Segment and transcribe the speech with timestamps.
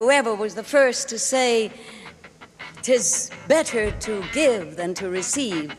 [0.00, 1.72] Whoever was the first to say,
[2.82, 5.74] "'Tis better to give than to receive,"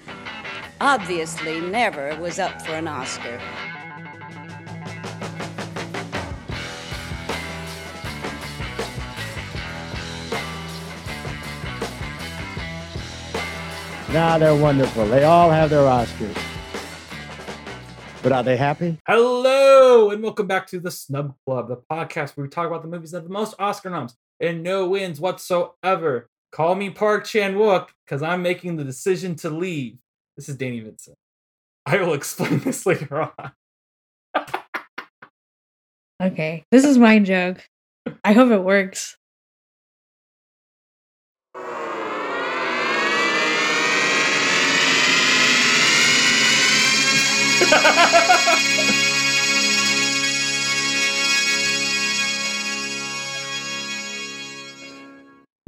[0.81, 3.40] obviously never was up for an Oscar.
[14.11, 15.05] Nah, they're wonderful.
[15.05, 16.48] They all have their Oscars.
[18.21, 18.97] But are they happy?
[19.07, 22.89] Hello, and welcome back to the Snub Club, the podcast where we talk about the
[22.89, 26.29] movies that have the most Oscar noms and no wins whatsoever.
[26.51, 30.00] Call me Park Chan Wook because I'm making the decision to leave.
[30.36, 31.15] This is Danny Vincent.
[31.86, 33.52] I will explain this later on.
[36.22, 37.66] Okay, this is my joke.
[38.26, 39.16] I hope it works.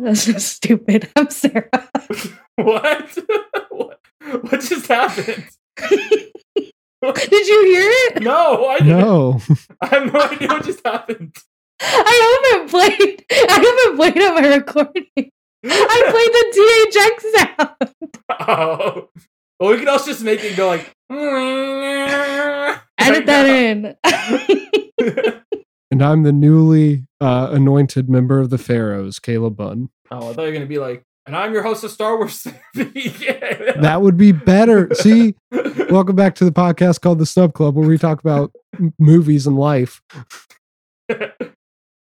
[0.01, 1.09] That's so stupid.
[1.15, 1.69] I'm Sarah.
[2.55, 3.17] what?
[3.69, 3.99] what?
[4.41, 5.47] What just happened?
[5.77, 8.23] Did you hear it?
[8.23, 8.99] No, I didn't.
[8.99, 9.39] No.
[9.81, 11.35] I have no idea what just happened.
[11.79, 13.25] I haven't played.
[13.31, 15.05] I haven't played on my recording.
[15.65, 16.45] I played the
[16.97, 17.93] THX sound.
[18.47, 19.09] Oh.
[19.61, 20.91] Well, we could also just make it go like.
[22.97, 23.95] Edit that in.
[25.91, 29.91] And I'm the newly uh, anointed member of the Pharaohs, Caleb Bunn.
[30.09, 32.47] Oh, I thought you were gonna be like, and I'm your host of Star Wars.
[32.73, 33.73] yeah.
[33.81, 34.89] That would be better.
[34.95, 35.35] See,
[35.91, 39.45] welcome back to the podcast called The Snub Club, where we talk about m- movies
[39.45, 40.01] and life.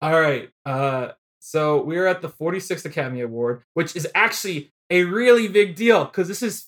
[0.02, 0.52] All right.
[0.68, 6.06] Uh, so we're at the 46th Academy Award, which is actually a really big deal
[6.06, 6.68] because this is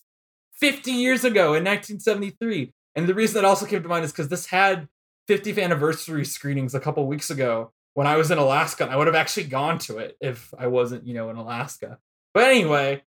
[0.62, 2.74] 50 years ago in 1973.
[2.96, 4.88] And the reason that also came to mind is because this had
[5.28, 8.84] 50th anniversary screenings a couple weeks ago when I was in Alaska.
[8.84, 11.98] And I would have actually gone to it if I wasn't, you know, in Alaska.
[12.34, 13.04] But anyway,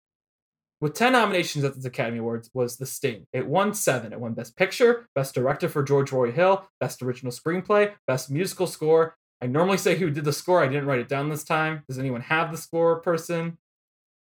[0.80, 3.26] with 10 nominations at the Academy Awards was The Sting.
[3.32, 4.12] It won seven.
[4.12, 8.66] It won Best Picture, Best Director for George Roy Hill, Best Original Screenplay, Best Musical
[8.66, 9.16] Score.
[9.40, 10.62] I normally say who did the score.
[10.62, 11.82] I didn't write it down this time.
[11.88, 13.58] Does anyone have the score person?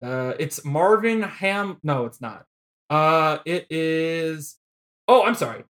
[0.02, 1.78] Uh, it's Marvin Ham.
[1.82, 2.46] No, it's not.
[2.90, 4.58] Uh, it is.
[5.08, 5.64] Oh, I'm sorry.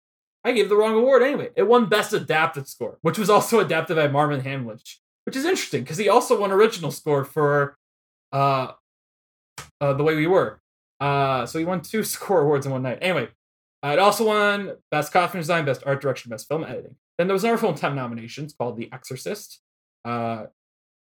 [0.43, 1.49] I gave the wrong award anyway.
[1.55, 5.83] It won Best Adapted Score, which was also adapted by Marvin Hamlisch, which is interesting
[5.83, 7.75] because he also won Original Score for
[8.31, 8.71] uh,
[9.81, 10.61] uh, The Way We Were.
[10.99, 12.99] Uh, so he won two score awards in one night.
[13.01, 13.29] Anyway,
[13.83, 16.95] uh, it also won Best Costume Design, Best Art Direction, Best Film Editing.
[17.17, 19.59] Then there was another film 10 nominations called The Exorcist.
[20.05, 20.45] Uh,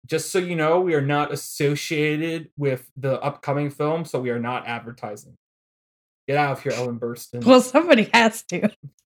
[0.06, 4.38] just so you know, we are not associated with the upcoming film, so we are
[4.38, 5.36] not advertising.
[6.28, 7.42] Get out of here, Ellen Burstyn.
[7.42, 8.70] Well, somebody has to.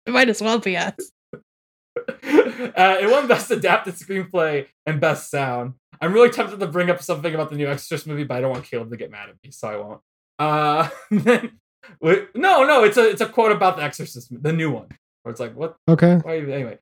[0.07, 0.95] It might as well be us.
[1.97, 5.73] uh, it won Best Adapted Screenplay and Best Sound.
[6.03, 8.51] I'm really tempted to bring up something about the new Exorcist movie, but I don't
[8.53, 10.01] want Caleb to get mad at me, so I won't.
[10.39, 11.59] Uh, then,
[11.99, 14.89] wait, no, no, it's a it's a quote about the Exorcist, the new one,
[15.23, 15.77] where it's like, what?
[15.89, 16.17] Okay.
[16.17, 16.37] Why?
[16.39, 16.79] Anyway,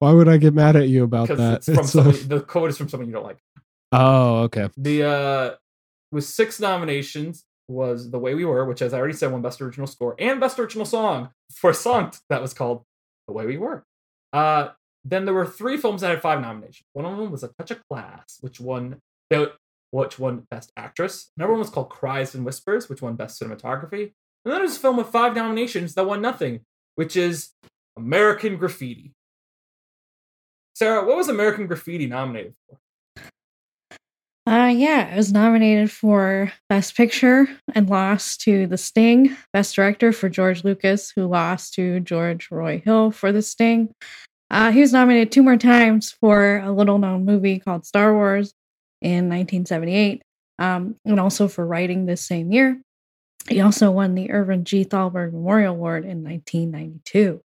[0.00, 1.56] Why would I get mad at you about that?
[1.56, 3.38] it's from It's, somebody, the quote is from someone you don't like.
[3.92, 4.68] oh, okay.
[4.76, 5.54] The uh,
[6.12, 9.60] with six nominations was The Way We Were, which, as I already said, won Best
[9.60, 12.84] Original Score and Best Original Song for a song that was called
[13.26, 13.84] The Way We Were.
[14.32, 14.68] Uh,
[15.04, 16.86] then there were three films that had five nominations.
[16.92, 19.00] One of them was A Touch of Class, which won
[19.90, 21.30] which won Best Actress.
[21.36, 24.12] Another one was called Cries and Whispers, which won Best Cinematography.
[24.44, 26.60] And then there's a film with five nominations that won nothing,
[26.94, 27.50] which is
[27.96, 29.12] American Graffiti.
[30.74, 32.78] Sarah, what was American Graffiti nominated for?
[34.44, 39.36] Uh, yeah, it was nominated for Best Picture and lost to The Sting.
[39.52, 43.94] Best Director for George Lucas, who lost to George Roy Hill for The Sting.
[44.50, 48.52] Uh, he was nominated two more times for a little known movie called Star Wars
[49.00, 50.22] in 1978,
[50.58, 52.80] um, and also for writing this same year.
[53.48, 54.84] He also won the Irvin G.
[54.84, 57.40] Thalberg Memorial Award in 1992.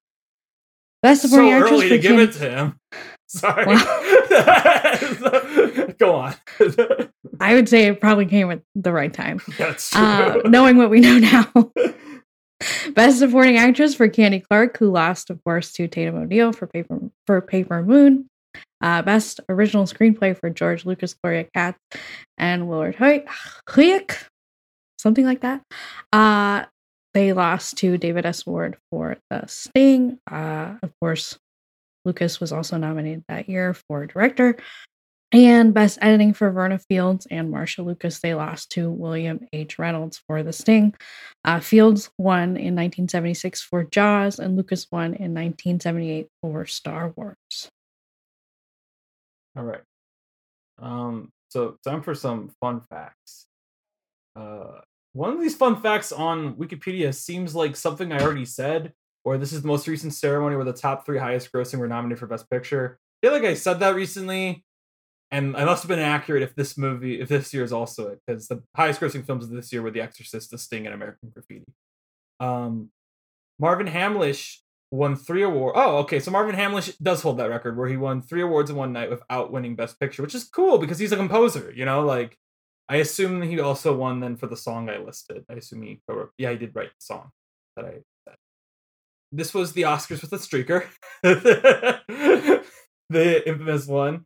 [1.01, 2.79] Best So supporting actress early for to give it to him.
[3.27, 3.65] Sorry.
[5.99, 6.35] Go on.
[7.39, 9.41] I would say it probably came at the right time.
[9.57, 10.01] That's true.
[10.01, 11.71] uh, knowing what we know now.
[12.93, 16.99] Best supporting actress for Candy Clark, who lost, of course, to Tatum O'Neal for Paper
[17.27, 18.29] for Paper Moon.
[18.81, 21.77] Uh, best original screenplay for George Lucas, Gloria Katz,
[22.37, 23.25] and Willard Huy-
[23.67, 24.17] Huyck,
[24.97, 25.61] something like that.
[26.13, 26.65] Uh,
[27.13, 28.45] they lost to David S.
[28.45, 30.19] Ward for The Sting.
[30.29, 31.37] Uh, of course,
[32.05, 34.57] Lucas was also nominated that year for director.
[35.31, 38.19] And best editing for Verna Fields and Marsha Lucas.
[38.19, 39.79] They lost to William H.
[39.79, 40.93] Reynolds for The Sting.
[41.43, 47.69] Uh, Fields won in 1976 for Jaws, and Lucas won in 1978 for Star Wars.
[49.57, 49.81] All right.
[50.79, 53.47] Um, so time for some fun facts.
[54.35, 54.81] Uh,
[55.13, 58.91] one of these fun facts on Wikipedia seems like something I already said,
[59.23, 62.19] or this is the most recent ceremony where the top three highest grossing were nominated
[62.19, 62.99] for Best Picture.
[63.23, 64.64] I feel like I said that recently,
[65.35, 68.21] and I must have been accurate if this movie, if this year is also it,
[68.25, 71.29] because the highest grossing films of this year were The Exorcist, The Sting, and American
[71.29, 71.65] Graffiti.
[72.39, 72.89] Um,
[73.59, 74.59] Marvin Hamlisch
[74.91, 75.77] won three awards.
[75.77, 76.21] Oh, okay.
[76.21, 79.09] So Marvin Hamlisch does hold that record where he won three awards in one night
[79.09, 81.73] without winning Best Picture, which is cool because he's a composer.
[81.75, 82.37] You know, like
[82.87, 85.43] I assume he also won then for the song I listed.
[85.49, 86.31] I assume he wrote.
[86.37, 87.31] Yeah, he did write the song
[87.75, 87.91] that I
[88.25, 88.37] said.
[89.33, 90.85] This was the Oscars with a streaker,
[93.09, 94.25] the infamous one.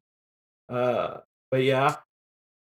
[0.70, 1.18] Uh,
[1.52, 1.96] but yeah,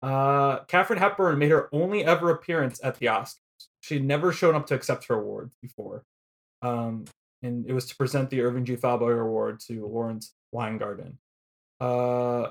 [0.01, 3.37] uh, Hepburn made her only ever appearance at the Oscars.
[3.81, 6.03] She'd never shown up to accept her awards before.
[6.61, 7.05] Um,
[7.41, 8.75] and it was to present the Irving G.
[8.75, 11.17] Thalberg Award to Lawrence Weingarten.
[11.79, 12.49] Uh,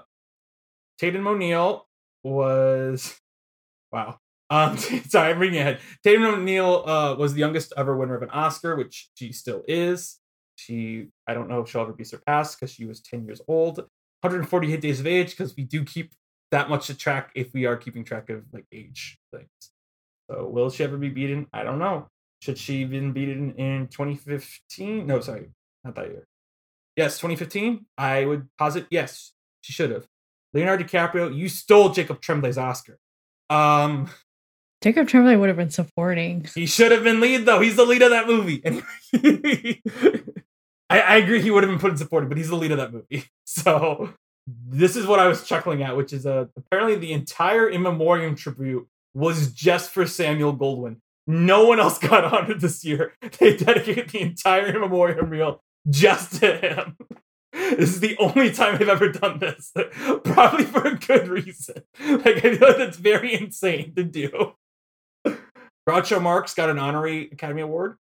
[0.98, 1.86] Tatum O'Neal
[2.22, 3.18] was
[3.92, 4.18] wow.
[4.50, 4.76] Um,
[5.08, 5.80] sorry, I'm reading ahead.
[6.02, 10.18] Tatum O'Neal uh, was the youngest ever winner of an Oscar, which she still is.
[10.56, 13.86] She, I don't know if she'll ever be surpassed because she was 10 years old,
[14.20, 16.12] 148 days of age, because we do keep
[16.50, 19.48] that much to track if we are keeping track of like age things.
[20.30, 21.46] So will she ever be beaten?
[21.52, 22.08] I don't know.
[22.42, 25.06] Should she have been beaten in 2015?
[25.06, 25.50] No, sorry,
[25.84, 26.26] not that year.
[26.96, 27.86] Yes, 2015.
[27.96, 30.06] I would posit yes, she should have.
[30.54, 32.98] Leonardo DiCaprio, you stole Jacob Tremblay's Oscar.
[33.50, 34.08] Um,
[34.82, 36.46] Jacob Tremblay would have been supporting.
[36.54, 37.60] he should have been lead though.
[37.60, 38.62] He's the lead of that movie.
[39.14, 39.80] Anyway,
[40.90, 42.78] I, I agree he would have been put in supporting, but he's the lead of
[42.78, 43.24] that movie.
[43.44, 44.12] So
[44.46, 48.34] this is what I was chuckling at, which is uh, apparently the entire in memoriam
[48.34, 50.96] tribute was just for Samuel Goldwyn.
[51.26, 53.14] No one else got honored this year.
[53.38, 56.96] They dedicated the entire in memoriam reel just to him.
[57.50, 59.72] This is the only time they've ever done this.
[60.22, 61.82] Probably for a good reason.
[61.98, 64.52] Like I know that's very insane to do.
[65.88, 67.96] Groucho Marx got an honorary Academy Award.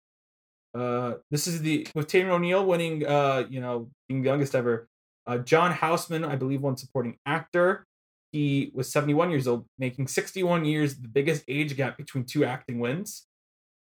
[0.77, 4.87] Uh, this is the with Tatum O'Neal winning, uh, you know, being the youngest ever.
[5.25, 7.85] Uh, John Houseman, I believe, won supporting actor.
[8.31, 12.79] He was 71 years old, making 61 years the biggest age gap between two acting
[12.79, 13.25] wins.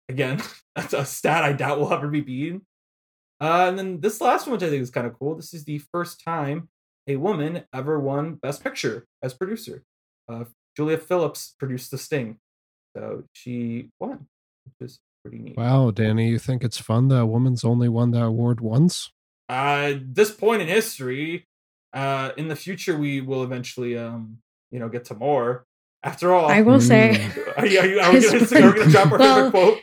[0.07, 0.41] Again,
[0.75, 2.65] that's a stat I doubt will ever be beaten.
[3.39, 5.35] Uh, and then this last one, which I think is kind of cool.
[5.35, 6.69] This is the first time
[7.07, 9.83] a woman ever won Best Picture as producer.
[10.27, 10.45] Uh,
[10.75, 12.37] Julia Phillips produced The Sting,
[12.95, 14.27] so she won,
[14.65, 15.57] which is pretty neat.
[15.57, 19.11] Wow, Danny, you think it's fun that a woman's only won that award once?
[19.47, 21.47] Uh, this point in history,
[21.93, 24.37] uh, in the future, we will eventually, um,
[24.71, 25.65] you know, get to more.
[26.03, 27.53] After all, I will say, Mm.
[27.57, 28.37] are, you, are, you, are we gonna,
[28.67, 29.77] are we gonna drop our Well- favorite quote?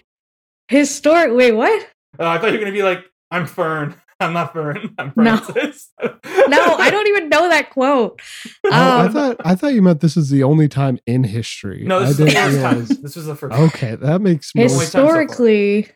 [0.68, 1.32] historic.
[1.32, 1.82] Wait, what?
[2.18, 3.94] Uh, I thought you were gonna be like, "I'm Fern.
[4.20, 4.94] I'm not Fern.
[4.98, 5.36] I'm No.
[5.36, 5.90] Francis."
[6.48, 8.20] No, I don't even know that quote.
[8.64, 11.82] Oh, I Um, thought I thought you meant this is the only time in history.
[11.84, 12.72] No, I this is didn't first time.
[12.78, 12.88] realize.
[13.00, 13.58] This was the first.
[13.58, 14.78] Okay, that makes more so.
[14.78, 15.88] Historically,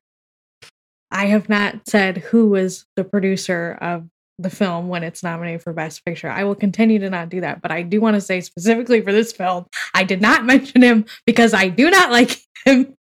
[1.12, 4.06] I have not said who was the producer of
[4.38, 6.28] the film when it's nominated for Best Picture.
[6.28, 9.12] I will continue to not do that, but I do want to say specifically for
[9.12, 12.94] this film, I did not mention him because I do not like him.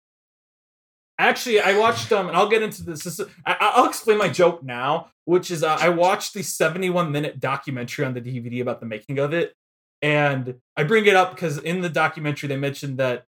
[1.18, 3.02] Actually, I watched um, and I'll get into this.
[3.02, 7.10] this is, I, I'll explain my joke now, which is uh, I watched the 71
[7.10, 9.54] minute documentary on the DVD about the making of it,
[10.00, 13.24] and I bring it up because in the documentary they mentioned that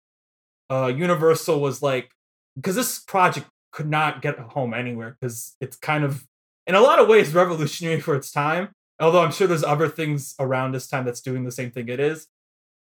[0.69, 2.11] uh, Universal was like
[2.57, 6.27] because this project could not get home anywhere because it's kind of
[6.67, 8.71] in a lot of ways revolutionary for its time.
[8.99, 12.01] Although I'm sure there's other things around this time that's doing the same thing it
[12.01, 12.27] is.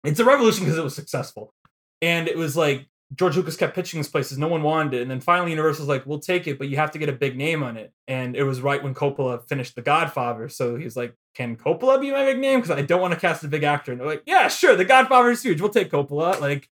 [0.04, 1.52] It's a revolution because it was successful,
[2.00, 5.10] and it was like George Lucas kept pitching this places, no one wanted it, and
[5.10, 7.62] then finally Universal's like, "We'll take it, but you have to get a big name
[7.62, 11.56] on it." And it was right when Coppola finished The Godfather, so he's like, "Can
[11.56, 12.60] Coppola be my big name?
[12.60, 14.84] Because I don't want to cast a big actor." And they're like, "Yeah, sure, The
[14.84, 15.60] Godfather is huge.
[15.60, 16.68] We'll take Coppola." Like,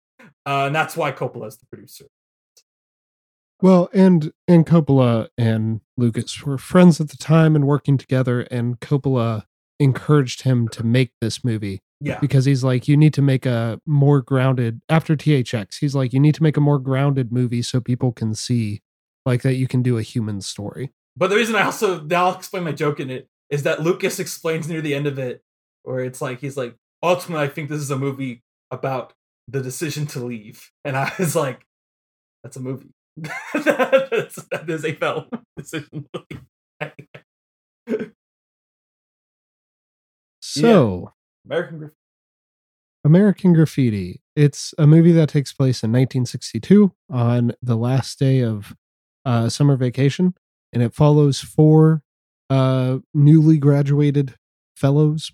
[0.46, 2.06] uh, and that's why Coppola is the producer.
[3.62, 8.80] Well, and and Coppola and Lucas were friends at the time and working together, and
[8.82, 9.46] Coppola
[9.80, 13.80] encouraged him to make this movie Yeah, because he's like, you need to make a
[13.86, 15.78] more grounded after THX.
[15.80, 18.82] He's like, you need to make a more grounded movie so people can see
[19.26, 20.92] like that you can do a human story.
[21.18, 24.20] but the reason I also now I'll explain my joke in it is that Lucas
[24.20, 25.42] explains near the end of it,
[25.84, 29.14] where it's like he's like, ultimately, I think this is a movie about
[29.48, 31.66] the decision to leave, and I was like,
[32.44, 32.92] that's a movie.
[33.54, 35.26] That is a film
[35.58, 38.12] decision to leave.
[40.42, 41.14] So,
[41.46, 42.00] American Graffiti.
[43.04, 44.22] American Graffiti.
[44.36, 48.76] It's a movie that takes place in 1962 on the last day of
[49.24, 50.34] uh, summer vacation,
[50.74, 52.02] and it follows four
[52.50, 54.36] uh, newly graduated
[54.76, 55.32] fellows.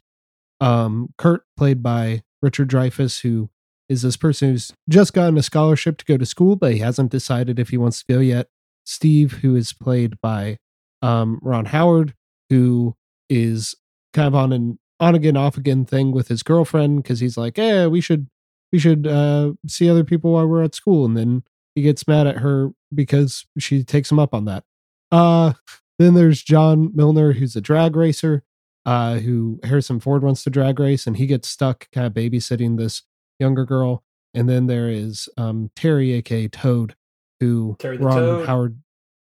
[0.60, 3.50] Um, Kurt, played by Richard Dreyfuss, who
[3.90, 7.12] is this person who's just gotten a scholarship to go to school, but he hasn't
[7.12, 8.48] decided if he wants to go yet.
[8.86, 10.58] Steve, who is played by
[11.02, 12.14] um, Ron Howard,
[12.50, 12.96] who
[13.30, 13.76] is
[14.14, 17.58] kind of on an on again, off again thing with his girlfriend because he's like,
[17.58, 18.28] "Yeah, we should
[18.72, 21.44] we should uh, see other people while we're at school," and then
[21.76, 24.64] he gets mad at her because she takes him up on that.
[25.12, 25.54] Uh,
[26.00, 28.44] then there's John Milner, who's a drag racer,
[28.86, 32.78] uh, who Harrison Ford wants to drag race, and he gets stuck kind of babysitting
[32.78, 33.04] this
[33.40, 34.04] younger girl.
[34.34, 36.96] And then there is um, Terry, aka Toad,
[37.40, 38.48] who Terry Ron Toad.
[38.48, 38.82] Howard,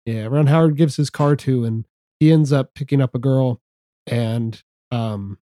[0.05, 1.85] yeah, Ron Howard gives his car to, and
[2.19, 3.61] he ends up picking up a girl
[4.07, 5.37] and um,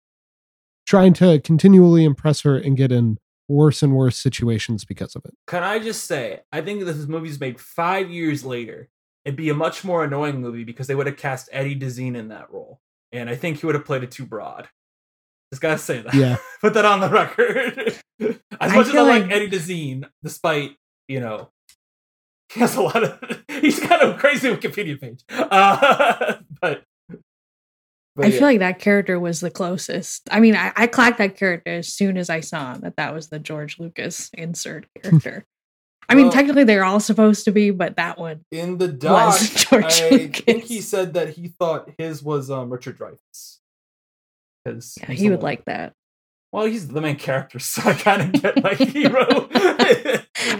[0.90, 3.16] trying to continually impress her and get in
[3.46, 5.32] worse and worse situations because of it.
[5.46, 8.88] Can I just say, I think this movie's made five years later,
[9.24, 12.28] it'd be a much more annoying movie because they would have cast Eddie Deezen in
[12.28, 12.80] that role.
[13.12, 14.68] And I think he would have played it too broad.
[15.52, 16.12] Just gotta say that.
[16.12, 16.38] Yeah.
[16.60, 17.94] Put that on the record.
[18.20, 20.72] as I much as I like like- Eddie Deezen, despite,
[21.06, 21.50] you know,
[22.52, 25.22] he has a lot of he's got a crazy Wikipedia page.
[25.30, 26.82] Uh, but,
[28.20, 28.38] but I yeah.
[28.38, 30.28] feel like that character was the closest.
[30.30, 33.28] I mean, I, I clacked that character as soon as I saw that that was
[33.28, 35.44] the George Lucas insert character.
[36.08, 39.26] I mean, Well- technically they're all supposed to be, but that one in the doc,
[39.40, 40.40] was George I Lucas.
[40.40, 43.58] think he said that he thought his was um Richard Dreyfuss.
[44.64, 45.94] Because yeah, he would like that.
[46.52, 49.48] Well, he's the main character, so I kind of get my hero.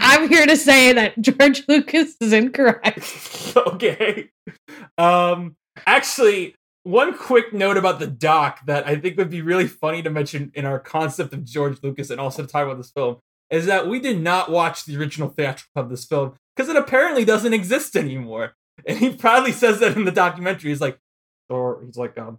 [0.01, 3.53] I'm here to say that George Lucas is incorrect.
[3.57, 4.31] okay.
[4.97, 10.03] Um, actually, one quick note about the doc that I think would be really funny
[10.03, 13.19] to mention in our concept of George Lucas and also to talk about this film
[13.51, 17.25] is that we did not watch the original theatrical of this film because it apparently
[17.25, 18.53] doesn't exist anymore.
[18.87, 20.71] And he proudly says that in the documentary.
[20.71, 20.99] He's like,
[21.51, 22.39] or he's like, um,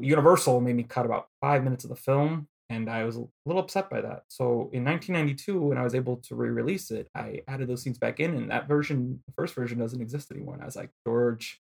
[0.00, 3.62] Universal made me cut about five minutes of the film, and I was a little
[3.62, 4.24] upset by that.
[4.26, 8.18] So in 1992, when I was able to re-release it, I added those scenes back
[8.18, 10.54] in, and that version, the first version, doesn't exist anymore.
[10.54, 11.60] And I was like, George,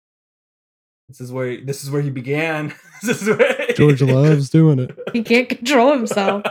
[1.10, 2.74] this is where this is where you began.
[3.04, 4.98] this is where George loves doing it.
[5.12, 6.44] He can't control himself.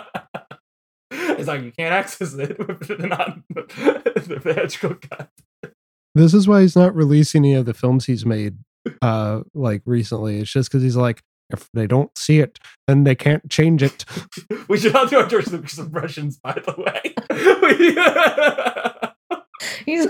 [1.11, 5.31] it's like you can't access it with the non the theatrical cut.
[6.15, 8.59] This is why he's not releasing any of the films he's made
[9.01, 10.41] uh like recently.
[10.41, 14.05] It's just because he's like, if they don't see it, then they can't change it.
[14.69, 17.15] We should all do our George Lucas impressions, by the way.
[19.87, 20.09] He's.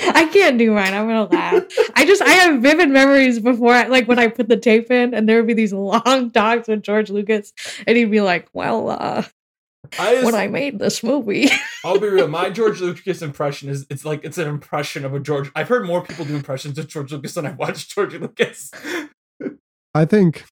[0.00, 0.92] I can't do mine.
[0.92, 1.64] I'm gonna laugh.
[1.94, 5.14] I just I have vivid memories before, I, like when I put the tape in,
[5.14, 7.52] and there would be these long talks with George Lucas,
[7.86, 9.22] and he'd be like, "Well, uh,
[9.98, 11.48] I just, when I made this movie,
[11.84, 12.26] I'll be real.
[12.26, 15.50] My George Lucas impression is it's like it's an impression of a George.
[15.54, 18.70] I've heard more people do impressions of George Lucas than I've watched George Lucas.
[19.94, 20.44] I think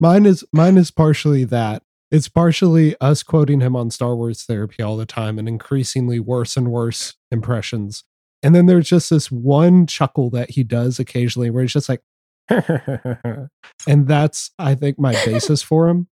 [0.00, 1.82] mine is mine is partially that.
[2.10, 6.56] It's partially us quoting him on Star Wars therapy all the time and increasingly worse
[6.56, 8.04] and worse impressions.
[8.46, 12.00] And then there's just this one chuckle that he does occasionally where he's just like
[12.48, 16.06] and that's I think my basis for him.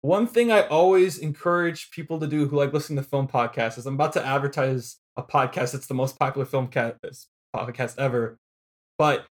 [0.00, 3.86] One thing I always encourage people to do who like listening to film podcasts is
[3.86, 6.92] I'm about to advertise a podcast that's the most popular film ca-
[7.52, 8.38] podcast ever.
[8.96, 9.26] But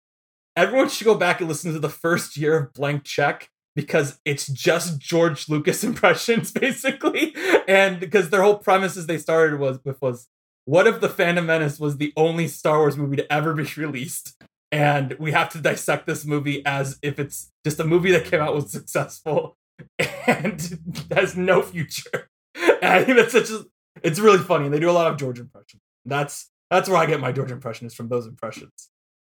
[0.57, 4.47] everyone should go back and listen to the first year of Blank Check because it's
[4.47, 7.35] just George Lucas impressions basically,
[7.67, 10.29] and because their whole premise as they started was with was
[10.65, 14.43] what if the Phantom Menace was the only Star Wars movie to ever be released,
[14.71, 18.41] and we have to dissect this movie as if it's just a movie that came
[18.41, 19.57] out was successful
[20.27, 20.79] and
[21.11, 22.29] has no future.
[22.55, 23.65] And I think that's such a,
[24.03, 24.67] it's really funny.
[24.67, 25.83] And they do a lot of George impressions.
[26.05, 28.89] That's that's where I get my George impression is from those impressions.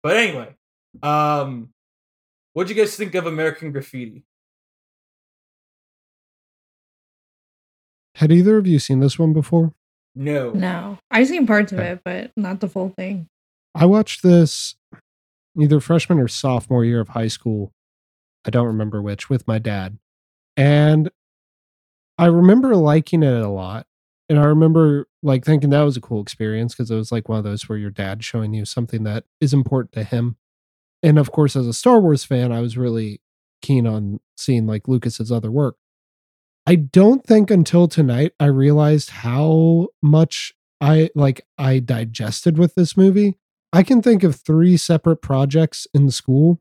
[0.02, 0.56] But anyway,
[1.04, 1.70] um,
[2.54, 4.24] what'd you guys think of American Graffiti?
[8.16, 9.74] Had either of you seen this one before?
[10.16, 10.52] No.
[10.52, 13.28] no, I've seen parts of it, but not the full thing."
[13.74, 14.76] I watched this
[15.60, 17.72] either freshman or sophomore year of high school.
[18.46, 19.98] I don't remember which, with my dad.
[20.56, 21.10] And
[22.18, 23.88] I remember liking it a lot.
[24.30, 27.38] And I remember like thinking that was a cool experience because it was like one
[27.38, 30.38] of those where your dad's showing you something that is important to him.
[31.04, 33.22] And of course, as a Star Wars fan, I was really
[33.62, 35.76] keen on seeing like Lucas's other work.
[36.68, 42.98] I don't think until tonight I realized how much I like I digested with this
[42.98, 43.38] movie.
[43.72, 46.60] I can think of three separate projects in school,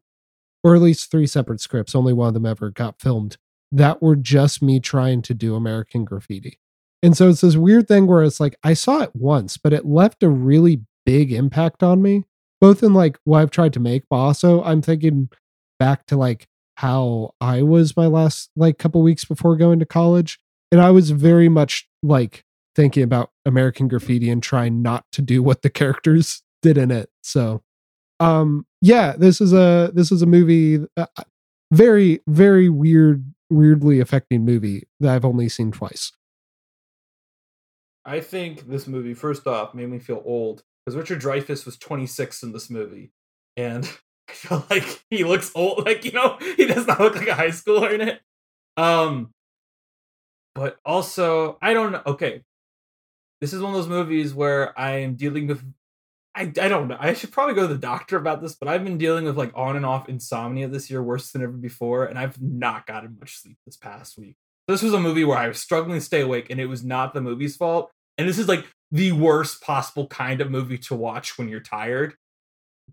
[0.62, 3.38] or at least three separate scripts, only one of them ever got filmed,
[3.72, 6.58] that were just me trying to do American graffiti.
[7.02, 9.86] And so it's this weird thing where it's like I saw it once, but it
[9.86, 12.24] left a really big impact on me,
[12.60, 15.28] both in like what I've tried to make, but also I'm thinking
[15.78, 16.46] back to like
[16.76, 20.38] how I was my last like couple weeks before going to college
[20.74, 25.40] and I was very much like thinking about American Graffiti and trying not to do
[25.40, 27.10] what the characters did in it.
[27.22, 27.62] So,
[28.18, 31.06] um, yeah, this is a this is a movie, uh,
[31.72, 36.10] very very weird, weirdly affecting movie that I've only seen twice.
[38.04, 42.42] I think this movie, first off, made me feel old because Richard Dreyfuss was 26
[42.42, 43.12] in this movie,
[43.56, 43.88] and
[44.70, 45.84] Like he looks old.
[45.86, 48.20] Like you know, he does not look like a high schooler in it.
[48.76, 49.30] Um,
[50.54, 52.02] but also I don't know.
[52.06, 52.42] Okay,
[53.40, 55.62] this is one of those movies where I am dealing with.
[56.36, 56.96] I, I don't know.
[56.98, 59.52] I should probably go to the doctor about this, but I've been dealing with like
[59.54, 63.36] on and off insomnia this year, worse than ever before, and I've not gotten much
[63.36, 64.34] sleep this past week.
[64.66, 67.14] This was a movie where I was struggling to stay awake, and it was not
[67.14, 67.90] the movie's fault.
[68.18, 72.14] And this is like the worst possible kind of movie to watch when you're tired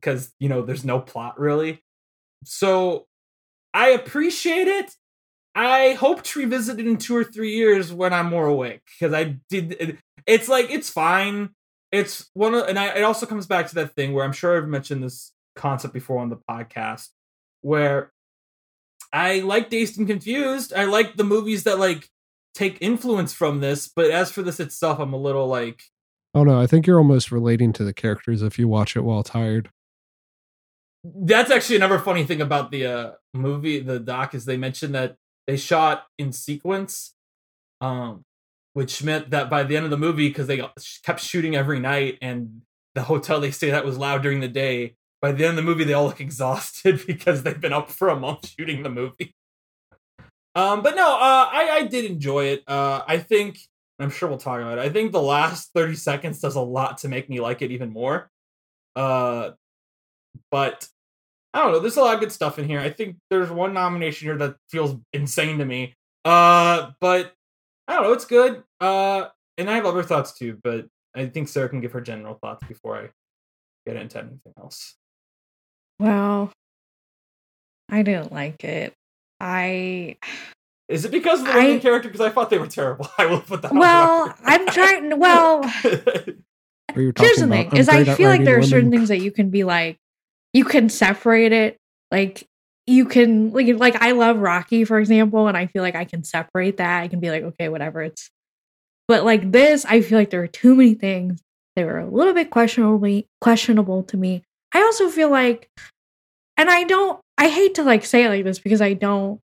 [0.01, 1.81] because, you know, there's no plot really.
[2.43, 3.05] So
[3.73, 4.91] I appreciate it.
[5.53, 9.13] I hope to revisit it in two or three years when I'm more awake because
[9.13, 9.99] I did.
[10.25, 11.49] It's like it's fine.
[11.91, 14.57] It's one of, and I, it also comes back to that thing where I'm sure
[14.57, 17.09] I've mentioned this concept before on the podcast,
[17.61, 18.13] where
[19.11, 20.73] I like Dazed and Confused.
[20.73, 22.07] I like the movies that like
[22.55, 25.83] take influence from this, but as for this itself, I'm a little like.
[26.33, 29.23] Oh no, I think you're almost relating to the characters if you watch it while
[29.23, 29.69] tired.
[31.03, 35.15] That's actually another funny thing about the uh, movie, the doc, is they mentioned that
[35.47, 37.15] they shot in sequence,
[37.79, 38.23] um,
[38.73, 40.61] which meant that by the end of the movie, because they
[41.03, 42.61] kept shooting every night and
[42.93, 45.69] the hotel they stayed at was loud during the day, by the end of the
[45.69, 49.35] movie, they all look exhausted because they've been up for a month shooting the movie.
[50.53, 52.63] Um, but no, uh, I, I did enjoy it.
[52.67, 53.59] Uh, I think
[53.99, 54.81] I'm sure we'll talk about it.
[54.81, 57.91] I think the last 30 seconds does a lot to make me like it even
[57.93, 58.29] more.
[58.95, 59.51] Uh,
[60.51, 60.87] but
[61.53, 61.79] I don't know.
[61.79, 62.79] There's a lot of good stuff in here.
[62.79, 65.95] I think there's one nomination here that feels insane to me.
[66.23, 67.33] Uh, but
[67.87, 68.13] I don't know.
[68.13, 68.63] It's good.
[68.79, 69.25] Uh,
[69.57, 70.85] and I have other thoughts too, but
[71.15, 73.09] I think Sarah can give her general thoughts before I
[73.85, 74.95] get into anything else.
[75.99, 76.51] Well,
[77.89, 78.93] I didn't like it.
[79.39, 80.17] I
[80.89, 82.09] is it because of the women character?
[82.09, 83.07] Because I thought they were terrible.
[83.17, 83.73] I will put that.
[83.73, 85.19] Well, I'm trying.
[85.19, 85.63] Well,
[86.93, 89.63] here's the thing: is I feel like there are certain things that you can be
[89.63, 89.97] like,
[90.53, 91.77] you can separate it.
[92.11, 92.47] Like
[92.87, 96.23] you can like like I love Rocky, for example, and I feel like I can
[96.23, 97.01] separate that.
[97.01, 98.01] I can be like, okay, whatever.
[98.01, 98.29] It's
[99.07, 101.41] but like this, I feel like there are too many things.
[101.75, 104.43] that were a little bit questionable questionable to me.
[104.73, 105.69] I also feel like,
[106.57, 107.19] and I don't.
[107.37, 109.39] I hate to like say it like this because I don't.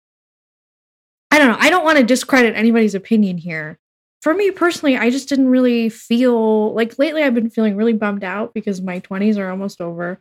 [1.32, 1.58] I don't know.
[1.60, 3.78] I don't want to discredit anybody's opinion here.
[4.22, 8.24] For me personally, I just didn't really feel like lately I've been feeling really bummed
[8.24, 10.20] out because my 20s are almost over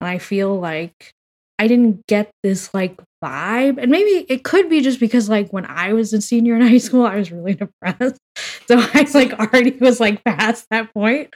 [0.00, 1.12] and I feel like
[1.58, 3.78] I didn't get this like vibe.
[3.78, 6.78] And maybe it could be just because like when I was a senior in high
[6.78, 8.18] school, I was really depressed.
[8.66, 11.34] So I was like already was like past that point.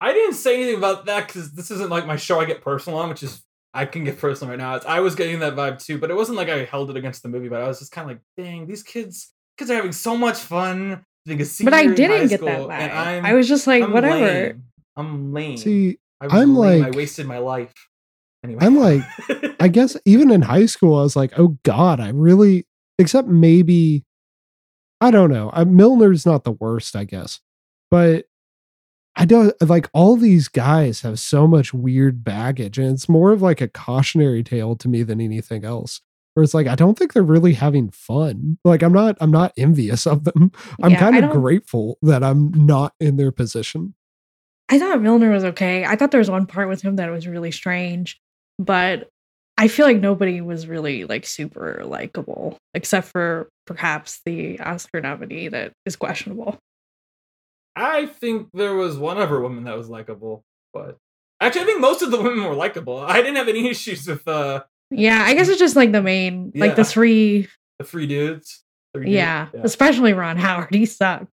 [0.00, 2.98] I didn't say anything about that because this isn't like my show I get personal
[2.98, 3.40] on, which is
[3.72, 4.74] I can get personal right now.
[4.74, 7.22] It's, I was getting that vibe too, but it wasn't like I held it against
[7.22, 9.92] the movie, but I was just kind of like, dang, these kids kids are having
[9.92, 11.04] so much fun.
[11.24, 13.24] But I didn't get that vibe.
[13.24, 14.24] I was just like, I'm whatever.
[14.24, 14.64] Lame.
[14.96, 15.56] I'm lame.
[15.56, 16.82] See, I I'm lame.
[16.82, 17.72] like, I wasted my life.
[18.44, 18.64] Anyway.
[18.64, 19.02] I'm like,
[19.60, 22.66] I guess even in high school, I was like, oh God, I really,
[22.98, 24.04] except maybe,
[25.00, 25.50] I don't know.
[25.52, 27.40] I, Milner's not the worst, I guess.
[27.90, 28.24] But
[29.14, 33.42] I don't like all these guys have so much weird baggage, and it's more of
[33.42, 36.00] like a cautionary tale to me than anything else.
[36.34, 38.56] Where it's like, I don't think they're really having fun.
[38.64, 40.50] Like, I'm not, I'm not envious of them.
[40.82, 43.94] I'm Yeah, kind of grateful that I'm not in their position.
[44.70, 45.84] I thought Milner was okay.
[45.84, 48.18] I thought there was one part with him that was really strange,
[48.64, 49.08] but
[49.58, 55.48] I feel like nobody was really like super likable except for perhaps the Oscar nominee
[55.48, 56.58] that is questionable.
[57.76, 60.98] I think there was one other woman that was likable, but
[61.40, 62.98] actually, I think most of the women were likable.
[62.98, 66.52] I didn't have any issues with uh Yeah, I guess it's just like the main,
[66.54, 67.48] like the three.
[67.78, 68.62] the three dudes.
[68.94, 70.68] Three dudes, Yeah, especially Ron Howard.
[70.74, 71.26] He sucked.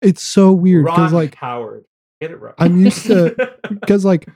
[0.00, 1.84] It's so weird because, Ron like, Howard,
[2.20, 2.54] get it right.
[2.58, 4.26] I'm used to because like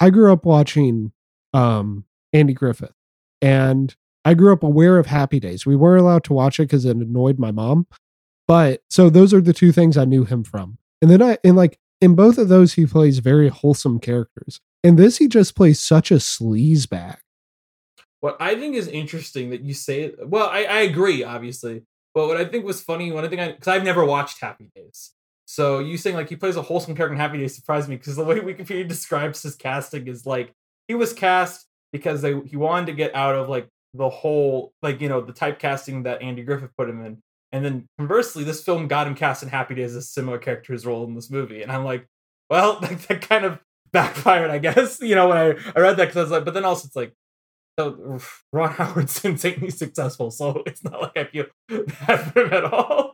[0.00, 1.12] I grew up watching
[1.52, 2.94] um Andy Griffith
[3.40, 5.64] and I grew up aware of Happy Days.
[5.64, 7.86] We weren't allowed to watch it because it annoyed my mom.
[8.46, 10.78] But so those are the two things I knew him from.
[11.00, 14.60] And then I and like in both of those he plays very wholesome characters.
[14.82, 17.18] In this he just plays such a sleaze bag.
[18.20, 20.12] What I think is interesting that you say.
[20.22, 21.84] Well, I, I agree, obviously.
[22.14, 25.12] But what I think was funny, one thing I because I've never watched Happy Days,
[25.44, 28.16] so you saying like he plays a wholesome character in Happy Days surprised me because
[28.16, 30.52] the way Wikipedia describes his casting is like
[30.88, 35.00] he was cast because they he wanted to get out of like the whole like
[35.00, 37.22] you know the typecasting that Andy Griffith put him in,
[37.52, 40.72] And then conversely, this film got him cast in Happy Days as a similar character
[40.72, 41.62] his role in this movie.
[41.62, 42.06] And I'm like,
[42.50, 43.60] well, like, that kind of
[43.92, 45.00] backfired, I guess.
[45.08, 46.96] You know, when I, I read that because I was like, but then also it's
[46.96, 47.14] like,
[47.78, 48.18] so
[48.52, 53.12] Ron Howard's insanely successful, so it's not like I feel bad for him at all.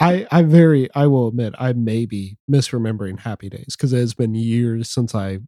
[0.00, 4.14] I I very I will admit I may be misremembering Happy Days because it has
[4.14, 5.40] been years since I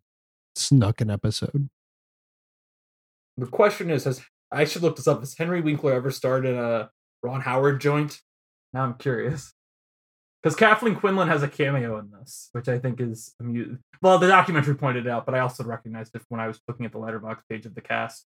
[0.59, 1.69] snuck an episode.
[3.37, 5.21] the question is, has I should look this up.
[5.21, 6.91] Has Henry Winkler ever starred in a
[7.23, 8.21] Ron Howard joint?
[8.73, 9.53] Now I'm curious.
[10.43, 13.81] Because Kathleen Quinlan has a cameo in this, which I think is amusing.
[14.01, 16.87] Well, the documentary pointed it out, but I also recognized it when I was looking
[16.87, 18.25] at the Letterboxd page of the cast.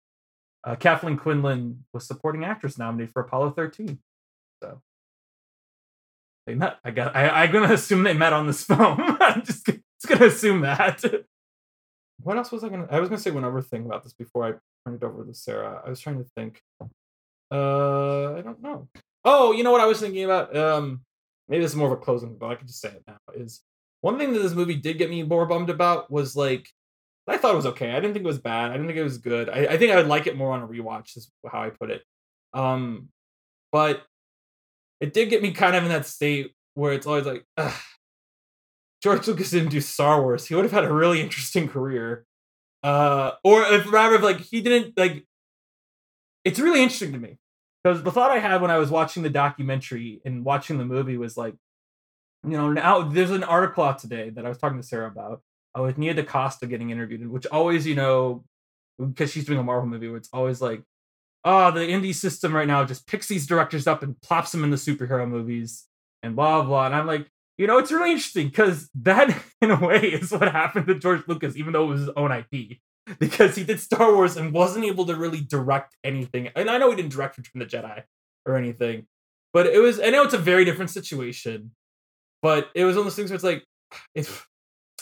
[0.62, 3.98] Uh, Kathleen Quinlan was supporting actress nominated for Apollo 13.
[4.62, 4.80] So
[6.46, 6.78] they met.
[6.84, 8.98] I guess I, I'm gonna assume they met on this film.
[9.20, 11.02] I'm just, just gonna assume that.
[12.24, 12.88] what else was I gonna?
[12.90, 14.50] I was gonna say one other thing about this before I
[14.84, 15.82] turn it over to Sarah.
[15.84, 16.60] I was trying to think.
[17.50, 18.88] Uh, I don't know.
[19.24, 20.54] Oh, you know what I was thinking about?
[20.56, 21.02] Um,
[21.48, 23.18] maybe this is more of a closing, but I can just say it now.
[23.34, 23.62] Is
[24.00, 26.68] one thing that this movie did get me more bummed about was like
[27.26, 27.90] I thought it was okay.
[27.90, 28.70] I didn't think it was bad.
[28.70, 29.48] I didn't think it was good.
[29.48, 31.16] I, I think I would like it more on a rewatch.
[31.16, 32.02] Is how I put it.
[32.52, 33.08] Um,
[33.72, 34.02] but
[35.00, 37.44] it did get me kind of in that state where it's always like,
[39.04, 40.46] George Lucas didn't do Star Wars.
[40.46, 42.24] He would have had a really interesting career.
[42.82, 45.26] Uh, or if rather, if like he didn't like.
[46.42, 47.36] It's really interesting to me
[47.82, 51.18] because the thought I had when I was watching the documentary and watching the movie
[51.18, 51.54] was like,
[52.44, 55.42] you know, now there's an article out today that I was talking to Sarah about
[55.78, 58.42] uh, with Nia DaCosta getting interviewed, which always, you know,
[58.98, 60.82] because she's doing a Marvel movie, where it's always like,
[61.44, 64.70] oh, the indie system right now just picks these directors up and plops them in
[64.70, 65.84] the superhero movies
[66.22, 66.86] and blah blah.
[66.86, 70.50] And I'm like, you know, it's really interesting because that, in a way, is what
[70.50, 72.78] happened to George Lucas, even though it was his own IP.
[73.18, 76.48] Because he did Star Wars and wasn't able to really direct anything.
[76.56, 78.02] And I know he didn't direct Return of the Jedi
[78.46, 79.06] or anything,
[79.52, 80.00] but it was.
[80.00, 81.72] I know it's a very different situation,
[82.40, 83.62] but it was one of those things where it's like,
[84.14, 84.48] if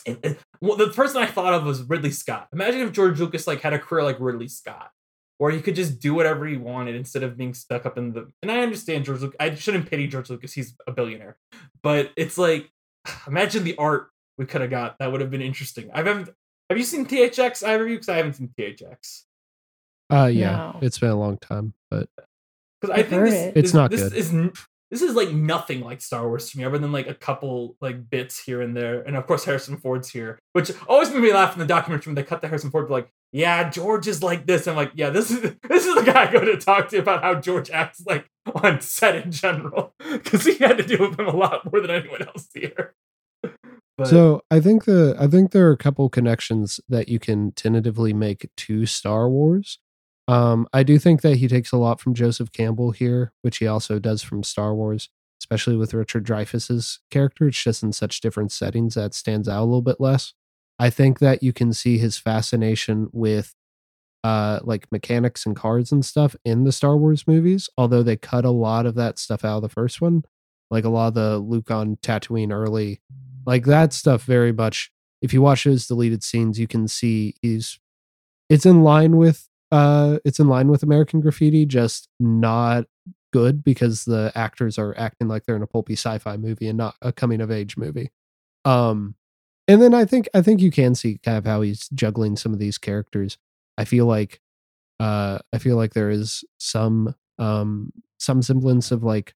[0.60, 2.48] well, the person I thought of was Ridley Scott.
[2.52, 4.90] Imagine if George Lucas like had a career like Ridley Scott,
[5.38, 8.28] where he could just do whatever he wanted instead of being stuck up in the.
[8.42, 9.36] And I understand George Lucas.
[9.40, 10.52] I shouldn't pity George Lucas.
[10.52, 11.36] He's a billionaire,
[11.82, 12.70] but it's like,
[13.26, 14.98] imagine the art we could have got.
[14.98, 15.90] That would have been interesting.
[15.92, 16.30] I haven't.
[16.70, 17.66] Have you seen THX?
[17.66, 19.22] I review because I haven't seen THX.
[20.12, 20.78] Uh yeah, No.
[20.82, 22.08] it's been a long time, but
[22.80, 23.56] Because I think this, it.
[23.56, 24.12] It's not this good.
[24.14, 24.30] Is,
[24.90, 28.10] this is like nothing like Star Wars to me, other than like a couple like
[28.10, 31.54] bits here and there, and of course Harrison Ford's here, which always made me laugh
[31.54, 32.90] in the documentary when they cut the Harrison Ford.
[32.90, 34.68] Like, yeah, George is like this.
[34.68, 37.22] I'm like, yeah, this is this is the guy I go to talk to about
[37.22, 38.30] how George acts like
[38.62, 41.90] on set in general, because he had to deal with him a lot more than
[41.90, 42.94] anyone else here.
[43.98, 47.52] But so I think the I think there are a couple connections that you can
[47.52, 49.80] tentatively make to Star Wars.
[50.26, 53.66] Um, I do think that he takes a lot from Joseph Campbell here, which he
[53.66, 55.10] also does from Star Wars,
[55.42, 57.48] especially with Richard Dreyfuss's character.
[57.48, 60.32] It's just in such different settings that stands out a little bit less.
[60.82, 63.54] I think that you can see his fascination with
[64.24, 68.44] uh like mechanics and cars and stuff in the Star Wars movies, although they cut
[68.44, 70.24] a lot of that stuff out of the first one.
[70.72, 73.00] Like a lot of the Luke on Tatooine early
[73.46, 74.90] like that stuff very much
[75.20, 77.78] if you watch those deleted scenes you can see he's
[78.48, 82.84] it's in line with uh it's in line with american graffiti just not
[83.32, 86.94] good because the actors are acting like they're in a pulpy sci-fi movie and not
[87.00, 88.10] a coming of age movie
[88.64, 89.14] um
[89.68, 92.52] and then i think i think you can see kind of how he's juggling some
[92.52, 93.38] of these characters
[93.78, 94.40] i feel like
[95.00, 99.34] uh i feel like there is some um some semblance of like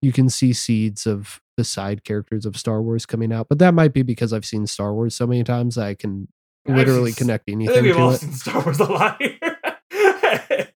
[0.00, 3.72] you can see seeds of the side characters of Star Wars coming out, but that
[3.72, 6.26] might be because I've seen Star Wars so many times I can
[6.66, 8.18] literally seen- connect I anything think we've to all it.
[8.18, 9.38] seen Star Wars a lot here.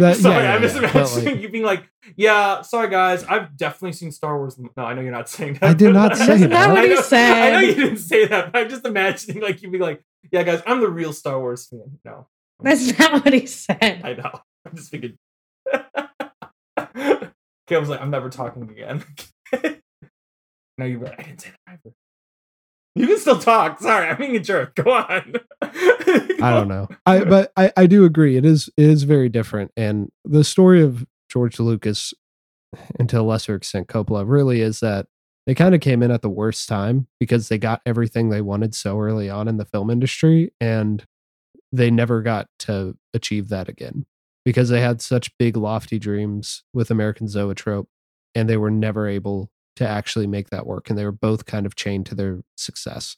[0.00, 3.24] That- sorry, yeah, yeah, I'm just yeah, imagining like- you being like, "Yeah, sorry guys,
[3.24, 5.62] I've definitely seen Star Wars." No, I know you're not saying that.
[5.64, 6.68] I did not say Isn't that that.
[6.70, 7.32] what I he know, said?
[7.42, 10.42] I know you didn't say that, but I'm just imagining like you being like, "Yeah,
[10.42, 12.26] guys, I'm the real Star Wars fan." No,
[12.62, 14.00] That's not what he said.
[14.04, 14.40] I know.
[14.66, 15.16] I'm just thinking.
[17.66, 19.04] Caleb's like, "I'm never talking again."
[20.78, 21.06] no, you.
[21.06, 21.94] I didn't say that either.
[22.94, 23.80] You can still talk.
[23.80, 24.74] Sorry, I'm being a jerk.
[24.74, 25.34] Go on.
[25.62, 26.88] I don't know.
[27.06, 28.36] I but I, I do agree.
[28.36, 29.70] It is it is very different.
[29.76, 32.12] And the story of George Lucas,
[32.98, 35.06] and to a lesser extent Coppola, really is that
[35.46, 38.74] they kind of came in at the worst time because they got everything they wanted
[38.74, 41.04] so early on in the film industry and
[41.72, 44.04] they never got to achieve that again
[44.44, 47.88] because they had such big lofty dreams with American Zoetrope
[48.34, 51.66] and they were never able to actually make that work and they were both kind
[51.66, 53.16] of chained to their success.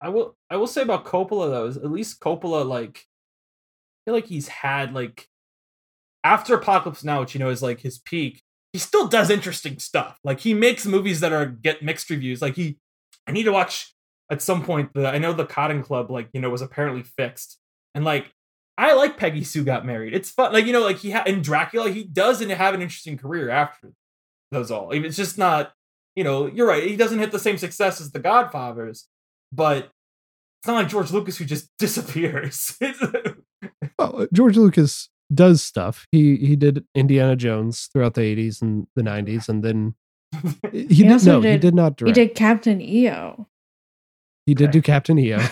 [0.00, 4.14] I will I will say about Coppola though is at least Coppola like I feel
[4.14, 5.28] like he's had like
[6.24, 8.42] after Apocalypse Now, which you know is like his peak,
[8.72, 10.18] he still does interesting stuff.
[10.24, 12.42] Like he makes movies that are get mixed reviews.
[12.42, 12.78] Like he,
[13.26, 13.94] I need to watch
[14.30, 14.92] at some point.
[14.94, 17.58] The I know the Cotton Club, like you know, was apparently fixed,
[17.94, 18.32] and like
[18.76, 20.14] I like Peggy Sue got married.
[20.14, 20.52] It's fun.
[20.52, 23.92] Like you know, like he had in Dracula, he doesn't have an interesting career after
[24.54, 24.90] those all.
[24.90, 25.72] It's just not.
[26.16, 26.84] You know, you're right.
[26.84, 29.08] He doesn't hit the same success as the Godfathers,
[29.52, 29.90] but
[30.60, 32.78] it's not like George Lucas who just disappears.
[33.98, 36.06] well, uh, George Lucas does stuff.
[36.12, 39.94] He he did Indiana Jones throughout the 80s and the 90s, and then
[40.72, 42.16] he, he did no, did, he did not direct.
[42.16, 43.48] He did Captain EO.
[44.46, 44.72] He did okay.
[44.72, 45.40] do Captain EO.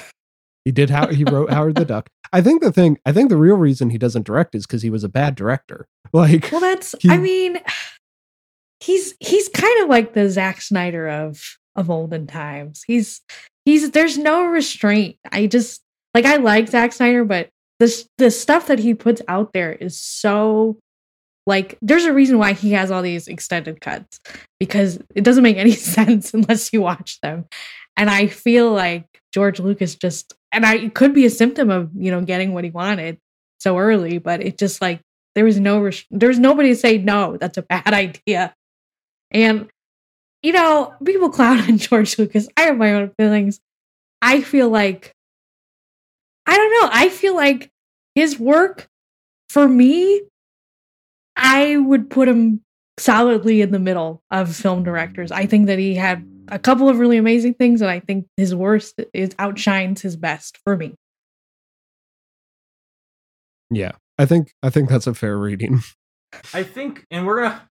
[0.64, 2.08] He did how he wrote Howard the Duck.
[2.32, 4.90] I think the thing, I think the real reason he doesn't direct is because he
[4.90, 5.88] was a bad director.
[6.12, 6.94] Like, well, that's.
[7.00, 7.58] He, I mean,
[8.82, 12.82] he's he's kind of like the Zack Snyder of of olden times.
[12.86, 13.20] He's
[13.64, 15.16] he's there's no restraint.
[15.30, 15.82] I just
[16.14, 20.00] like I like Zack Snyder, but this the stuff that he puts out there is
[20.00, 20.78] so
[21.46, 24.20] like there's a reason why he has all these extended cuts
[24.60, 27.44] because it doesn't make any sense unless you watch them
[27.96, 31.90] and i feel like george lucas just and i it could be a symptom of
[31.96, 33.18] you know getting what he wanted
[33.58, 35.00] so early but it just like
[35.34, 38.54] there was no res- there's nobody to say no that's a bad idea
[39.32, 39.68] and
[40.42, 43.60] you know people clown on george lucas i have my own feelings
[44.20, 45.14] i feel like
[46.46, 46.88] I don't know.
[46.92, 47.70] I feel like
[48.14, 48.88] his work
[49.48, 50.22] for me,
[51.36, 52.62] I would put him
[52.98, 55.30] solidly in the middle of film directors.
[55.30, 58.54] I think that he had a couple of really amazing things, and I think his
[58.54, 60.94] worst is outshines his best for me.
[63.70, 65.80] Yeah, I think I think that's a fair reading.
[66.52, 67.68] I think, and we're gonna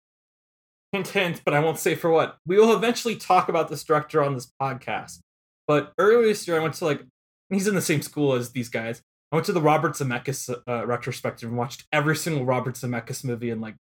[0.92, 2.38] hint hint, but I won't say for what.
[2.46, 5.20] We will eventually talk about this director on this podcast.
[5.66, 7.02] But earlier this year, I went to like
[7.50, 9.02] he's in the same school as these guys.
[9.30, 13.50] I went to the Robert Zemeckis uh, retrospective and watched every single Robert Zemeckis movie
[13.50, 13.76] in like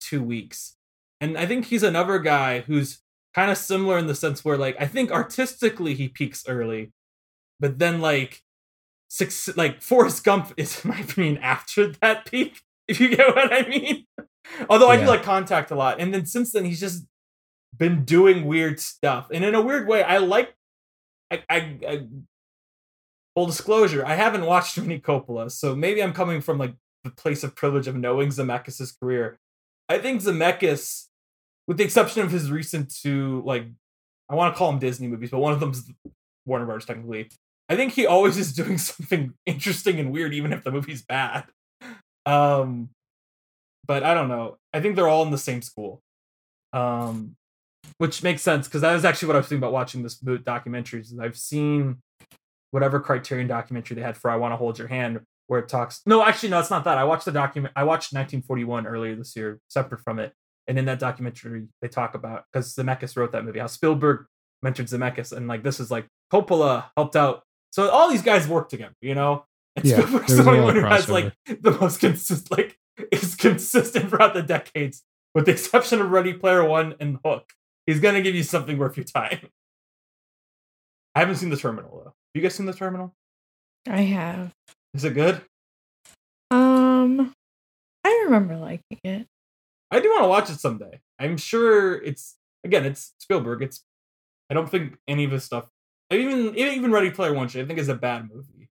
[0.00, 0.76] two weeks.
[1.20, 3.00] And I think he's another guy who's
[3.34, 6.92] kind of similar in the sense where like I think artistically he peaks early,
[7.60, 8.42] but then like
[9.08, 12.62] six like Forrest Gump is in my opinion after that peak.
[12.88, 14.04] If you get what I mean.
[14.68, 17.04] Although I do like Contact a lot, and then since then he's just
[17.76, 20.54] been doing weird stuff, and in a weird way, I like.
[21.32, 22.06] I, I, I
[23.34, 26.74] full disclosure, I haven't watched many Coppola, so maybe I'm coming from like
[27.04, 29.38] the place of privilege of knowing Zemeckis' career.
[29.88, 31.06] I think Zemeckis,
[31.66, 33.66] with the exception of his recent two, like
[34.28, 35.90] I want to call them Disney movies, but one of them's
[36.46, 37.30] Warner Brothers technically.
[37.68, 41.44] I think he always is doing something interesting and weird, even if the movie's bad.
[42.26, 42.90] Um,
[43.90, 44.56] but I don't know.
[44.72, 46.00] I think they're all in the same school,
[46.72, 47.34] um,
[47.98, 51.02] which makes sense because that is actually what I was thinking about watching this documentary.
[51.20, 51.96] I've seen
[52.70, 56.02] whatever Criterion documentary they had for "I Want to Hold Your Hand," where it talks.
[56.06, 56.98] No, actually, no, it's not that.
[56.98, 57.72] I watched the document.
[57.74, 60.34] I watched 1941 earlier this year, separate from it,
[60.68, 64.26] and in that documentary they talk about because Zemeckis wrote that movie, how Spielberg
[64.62, 67.42] mentioned Zemeckis, and like this is like Coppola helped out.
[67.72, 69.46] So all these guys work together, you know.
[69.74, 72.76] And yeah, Spielberg's the only one who has like the most consistent, like
[73.12, 75.02] is consistent throughout the decades,
[75.34, 77.52] with the exception of Ready Player One and Hook.
[77.86, 79.48] He's gonna give you something worth your time.
[81.14, 82.04] I haven't seen the terminal though.
[82.04, 83.14] Have You guys seen the terminal?
[83.88, 84.52] I have.
[84.94, 85.42] Is it good?
[86.50, 87.34] Um,
[88.04, 89.26] I remember liking it.
[89.90, 91.00] I do want to watch it someday.
[91.18, 93.62] I'm sure it's again, it's Spielberg.
[93.62, 93.84] It's
[94.50, 95.68] I don't think any of his stuff,
[96.10, 98.68] even even Ready Player One, I think is a bad movie.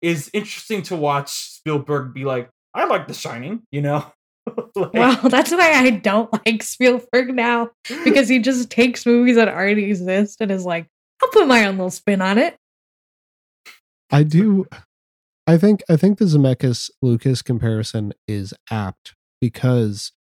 [0.00, 4.06] Is interesting to watch Spielberg be like, I like The Shining, you know.
[4.74, 7.70] like, well, that's why I don't like Spielberg now
[8.04, 10.86] because he just takes movies that already exist and is like,
[11.22, 12.56] I'll put my own little spin on it.
[14.10, 14.66] I do.
[15.46, 20.12] I think I think the Zemeckis Lucas comparison is apt because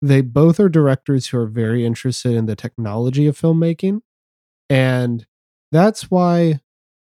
[0.00, 4.00] they both are directors who are very interested in the technology of filmmaking,
[4.68, 5.26] and
[5.70, 6.60] that's why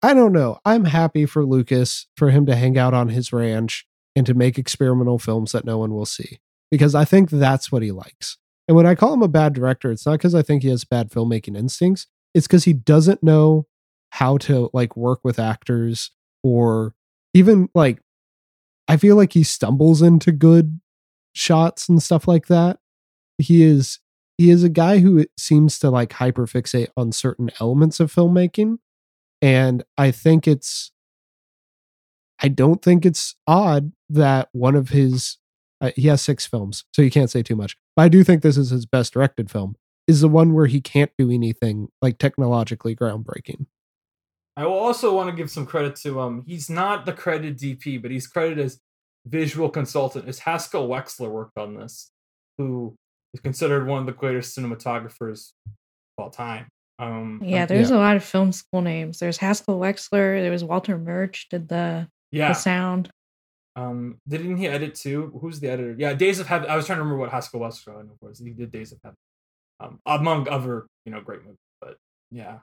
[0.04, 0.60] I don't know.
[0.66, 4.58] I'm happy for Lucas for him to hang out on his ranch and to make
[4.58, 6.40] experimental films that no one will see
[6.72, 8.38] because I think that's what he likes.
[8.68, 10.84] And when I call him a bad director, it's not because I think he has
[10.84, 12.08] bad filmmaking instincts.
[12.34, 13.68] It's because he doesn't know
[14.10, 16.10] how to like work with actors
[16.44, 16.96] or
[17.36, 18.00] even like
[18.88, 20.80] I feel like he stumbles into good
[21.34, 22.80] shots and stuff like that.
[23.38, 24.00] He is
[24.40, 28.80] he is a guy who seems to like hyperfixate on certain elements of filmmaking
[29.44, 30.92] and I think it's
[32.42, 35.38] I don't think it's odd that one of his
[35.80, 37.78] uh, he has six films, so you can't say too much.
[37.96, 39.76] But I do think this is his best directed film.
[40.08, 43.66] Is the one where he can't do anything like technologically groundbreaking.
[44.56, 48.02] I will also want to give some credit to um he's not the credited DP,
[48.02, 48.80] but he's credited as
[49.26, 50.28] visual consultant.
[50.28, 52.12] Is Haskell Wexler worked on this,
[52.58, 52.96] who
[53.34, 55.74] is considered one of the greatest cinematographers of
[56.24, 56.68] all time.
[57.00, 59.20] Um, Yeah, there's a lot of film school names.
[59.20, 60.42] There's Haskell Wexler.
[60.42, 62.50] There was Walter Murch did the yeah.
[62.50, 63.10] the sound.
[63.76, 65.38] Um, didn't he edit too?
[65.40, 65.96] Who's the editor?
[65.98, 66.70] Yeah, Days of Heaven.
[66.70, 68.40] I was trying to remember what Haskell Wexler was.
[68.40, 69.18] He did Days of Heaven,
[69.80, 71.60] um, among other you know great movies.
[71.80, 71.98] But
[72.32, 72.60] yeah,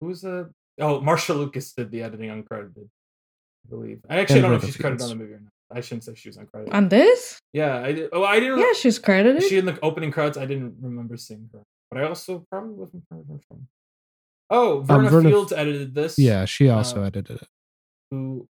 [0.00, 0.50] who's the?
[0.80, 2.86] Oh, Marsha Lucas did the editing uncredited.
[2.86, 4.00] I believe.
[4.10, 5.52] I actually don't know if she's credited on the movie or not.
[5.70, 6.72] I shouldn't say she was uncredited.
[6.72, 7.38] On this?
[7.52, 8.08] yeah, I did.
[8.12, 8.58] Oh, I didn't.
[8.58, 9.42] Yeah, she's credited.
[9.42, 10.36] Is she in the opening credits?
[10.38, 13.68] I didn't remember seeing her, but I also probably wasn't credited her from.
[14.50, 16.18] Oh, Verna, Verna- Fields edited this.
[16.18, 17.48] Yeah, she also Uh, edited it.
[18.10, 18.48] who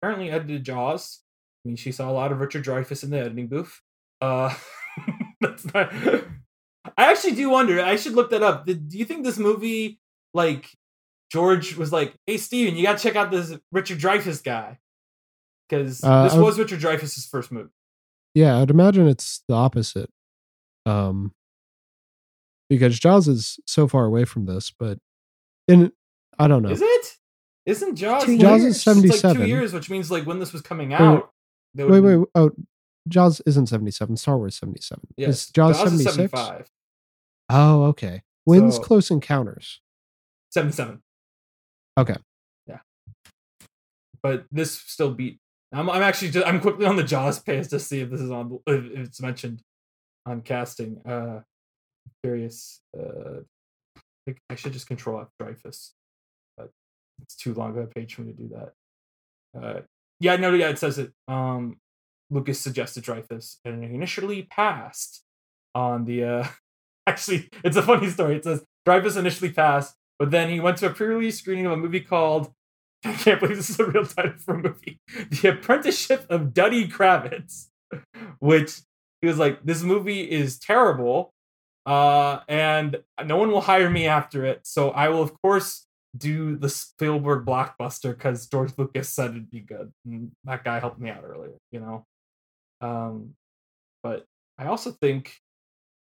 [0.00, 1.20] apparently edited Jaws.
[1.64, 3.80] I mean, she saw a lot of Richard Dreyfuss in the editing booth.
[4.20, 4.54] Uh,
[5.40, 5.92] that's not.
[6.96, 7.80] I actually do wonder.
[7.80, 8.66] I should look that up.
[8.66, 10.00] Did, do you think this movie,
[10.32, 10.70] like,
[11.30, 14.78] George was like, "Hey, Steven, you got to check out this Richard Dreyfuss guy,"
[15.68, 17.70] because Uh, this was Richard Dreyfuss's first movie.
[18.34, 20.10] Yeah, I'd imagine it's the opposite.
[20.86, 21.32] Um
[22.70, 24.98] because Jaws is so far away from this, but
[25.68, 25.92] in
[26.38, 26.70] I don't know.
[26.70, 27.16] Is it?
[27.70, 28.24] Isn't Jaws?
[28.24, 31.30] Two Jaws is it's like two years, which means like when this was coming out.
[31.74, 32.50] Wait, would- wait, oh
[33.08, 34.16] Jaws isn't 77.
[34.16, 35.00] Star Wars 77.
[35.16, 36.14] Yes, Is Jaws, 76?
[36.16, 36.68] 75.
[37.48, 38.22] Oh, okay.
[38.44, 39.80] When's So- Close Encounters?
[40.50, 41.00] 77.
[41.96, 42.16] Okay.
[42.66, 42.80] Yeah.
[44.22, 45.38] But this still beat.
[45.72, 48.30] I'm, I'm actually just I'm quickly on the Jaws page to see if this is
[48.32, 49.62] on if it's mentioned
[50.26, 51.00] on casting.
[51.06, 51.42] Uh
[52.24, 52.80] curious.
[52.98, 53.42] Uh
[54.28, 55.92] I I should just control F Dreyfuss.
[57.22, 59.60] It's too long of a page for me to do that.
[59.60, 59.80] Uh
[60.20, 61.12] yeah, no, yeah, it says it.
[61.28, 61.78] Um
[62.30, 65.22] Lucas suggested Dreyfuss and he initially passed
[65.74, 66.46] on the uh
[67.06, 68.36] actually it's a funny story.
[68.36, 71.76] It says Dreyfuss initially passed, but then he went to a pre-release screening of a
[71.76, 72.52] movie called
[73.04, 75.00] I can't believe this is a real title for a movie.
[75.30, 77.68] The Apprenticeship of Duddy Kravitz,
[78.40, 78.80] which
[79.20, 81.32] he was like, this movie is terrible,
[81.86, 84.60] uh, and no one will hire me after it.
[84.64, 89.60] So I will, of course, do the Spielberg blockbuster because George Lucas said it'd be
[89.60, 89.92] good.
[90.04, 92.04] And that guy helped me out earlier, you know.
[92.80, 93.34] Um,
[94.02, 94.24] but
[94.58, 95.34] I also think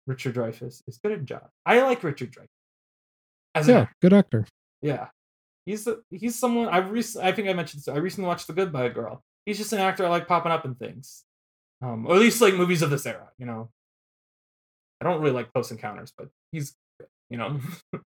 [0.07, 1.49] Richard Dreyfuss is good at job.
[1.67, 2.47] I like Richard Dreyfuss.
[3.55, 4.47] As Yeah, good actor.
[4.83, 5.09] yeah,
[5.67, 7.27] he's the, he's someone I've recently.
[7.29, 7.89] I think I mentioned this.
[7.89, 9.23] I recently watched The Goodbye Girl.
[9.47, 11.25] He's just an actor I like popping up in things,
[11.83, 13.31] um, or at least like movies of this era.
[13.39, 13.71] You know,
[15.01, 16.77] I don't really like Close Encounters, but he's
[17.31, 17.59] you know.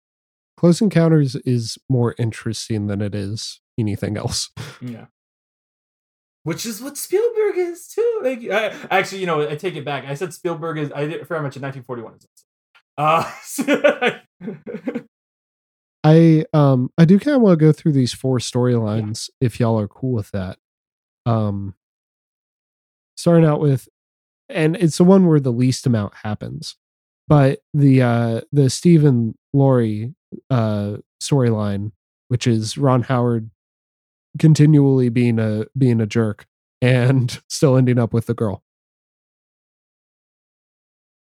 [0.59, 4.51] Close Encounters is more interesting than it is anything else.
[4.83, 5.07] yeah,
[6.43, 8.21] which is what Spielberg is too.
[8.25, 10.05] Like, I, actually, you know, I take it back.
[10.05, 10.91] I said Spielberg is.
[10.93, 12.27] I did forgot I mentioned 1941 is.
[12.99, 13.31] Uh,
[16.05, 19.79] I um I do kind of want to go through these four storylines if y'all
[19.79, 20.59] are cool with that.
[21.25, 21.77] Um
[23.17, 23.89] starting out with
[24.49, 26.75] and it's the one where the least amount happens.
[27.29, 30.17] But the uh the Stephen Laurie
[30.51, 31.93] uh storyline,
[32.29, 33.51] which is Ron Howard
[34.39, 36.47] continually being a being a jerk
[36.81, 38.63] and still ending up with the girl.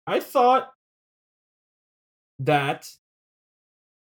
[0.06, 0.70] I thought
[2.40, 2.88] that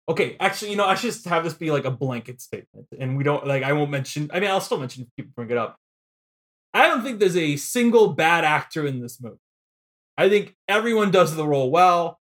[0.09, 3.17] okay, actually, you know, I should just have this be like a blanket statement, and
[3.17, 4.31] we don't like I won't mention.
[4.33, 5.77] I mean, I'll still mention if people bring it up.
[6.75, 9.37] I don't think there's a single bad actor in this movie.
[10.17, 12.18] I think everyone does the role well.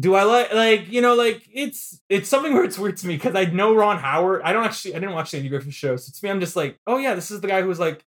[0.00, 3.16] Do I like like you know like it's it's something where it's weird to me
[3.16, 4.40] because I know Ron Howard.
[4.42, 6.56] I don't actually I didn't watch the Andy Griffith show, so to me I'm just
[6.56, 8.02] like oh yeah this is the guy who was like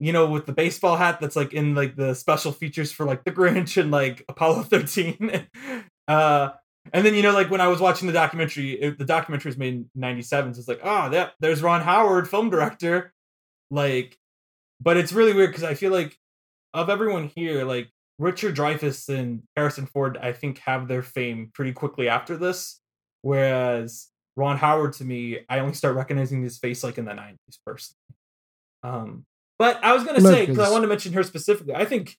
[0.00, 3.22] you know with the baseball hat that's like in like the special features for like
[3.22, 5.46] the Grinch and like Apollo 13.
[6.08, 6.48] uh,
[6.92, 9.58] and then you know like when I was watching the documentary, it, the documentary was
[9.58, 13.12] made in '97, so it's like oh that there's Ron Howard, film director,
[13.70, 14.16] like.
[14.82, 16.18] But it's really weird because I feel like
[16.72, 21.72] of everyone here, like Richard Dreyfuss and Harrison Ford, I think have their fame pretty
[21.72, 22.78] quickly after this.
[23.22, 27.58] Whereas Ron Howard, to me, I only start recognizing his face like in the '90s,
[27.66, 27.96] personally.
[28.82, 29.24] Um,
[29.58, 31.74] but I was gonna say because I wanted to mention her specifically.
[31.74, 32.18] I think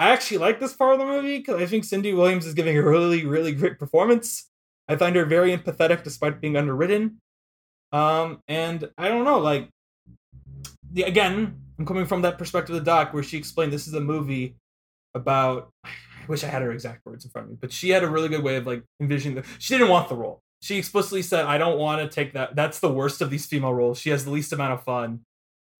[0.00, 2.76] I actually like this part of the movie because I think Cindy Williams is giving
[2.76, 4.50] a really, really great performance.
[4.88, 7.20] I find her very empathetic despite being underwritten.
[7.92, 9.68] Um, and I don't know, like,
[10.96, 14.00] again, I'm coming from that perspective of the doc where she explained this is a
[14.00, 14.56] movie
[15.16, 15.72] about.
[15.84, 18.08] I wish I had her exact words in front of me, but she had a
[18.08, 19.44] really good way of like envisioning the.
[19.58, 20.42] She didn't want the role.
[20.60, 22.56] She explicitly said, "I don't want to take that.
[22.56, 23.98] That's the worst of these female roles.
[23.98, 25.20] She has the least amount of fun."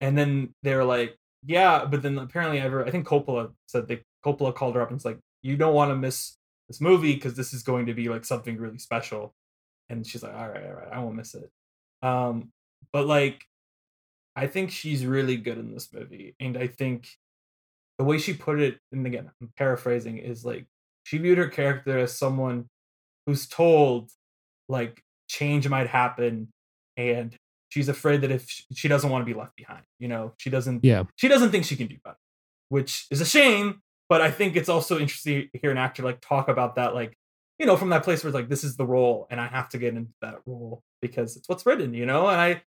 [0.01, 4.03] And then they were like, "Yeah," but then apparently, ever I think Coppola said they
[4.25, 6.37] Coppola called her up and was like, "You don't want to miss
[6.69, 9.35] this movie because this is going to be like something really special."
[9.89, 11.51] And she's like, "All right, all right, I won't miss it."
[12.03, 12.51] Um,
[12.93, 13.45] but like,
[14.37, 17.09] I think she's really good in this movie, and I think
[17.99, 20.67] the way she put it, and again, I'm paraphrasing, is like
[21.05, 22.69] she viewed her character as someone
[23.27, 24.11] who's told
[24.69, 26.49] like change might happen
[26.97, 27.37] and
[27.69, 30.33] she's afraid that if she doesn't want to be left behind you know?
[30.39, 31.05] She doesn't Yeah.
[31.17, 32.17] she doesn't think she can do better
[32.69, 36.21] which is a shame but i think it's also interesting to hear an actor like
[36.21, 37.17] talk about that like
[37.59, 39.69] you know from that place where it's like this is the role and i have
[39.69, 42.27] to get into that role because it's what's written you know?
[42.29, 42.63] And i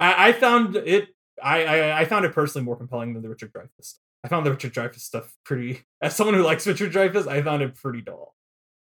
[0.00, 1.08] i, I found it
[1.42, 4.44] I, I i found it personally more compelling than the richard dreyfuss stuff i found
[4.44, 8.00] the richard dreyfuss stuff pretty as someone who likes richard dreyfuss i found it pretty
[8.00, 8.34] dull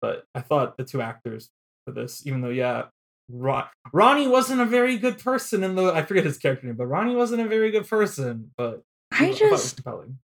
[0.00, 1.50] but i thought the two actors
[1.86, 2.84] for this even though yeah
[3.30, 6.86] Ron- Ronnie wasn't a very good person in the I forget his character name, but
[6.86, 8.50] Ronnie wasn't a very good person.
[8.56, 10.18] But I thought it was just compelling.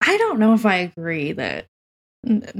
[0.00, 1.66] I don't know if I agree that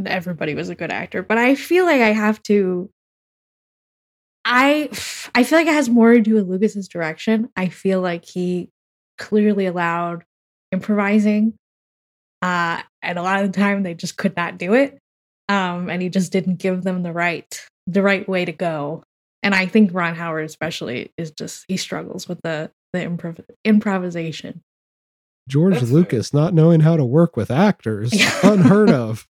[0.07, 2.91] everybody was a good actor, but I feel like I have to.
[4.45, 4.89] I
[5.35, 7.51] I feel like it has more to do with Lucas's direction.
[7.55, 8.71] I feel like he
[9.19, 10.25] clearly allowed
[10.73, 11.55] improvising,
[12.43, 14.99] uh, and a lot of the time they just could not do it,
[15.49, 19.03] um, and he just didn't give them the right the right way to go.
[19.43, 24.63] And I think Ron Howard especially is just he struggles with the the improv- improvisation.
[25.49, 25.95] George That's fair.
[25.95, 28.13] Lucas not knowing how to work with actors,
[28.43, 29.27] unheard of.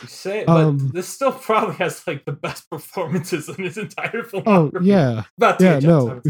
[0.00, 4.22] You say, but Um, this still probably has like the best performances in his entire
[4.24, 4.44] film.
[4.46, 6.22] Oh yeah, About Yeah, THX, no.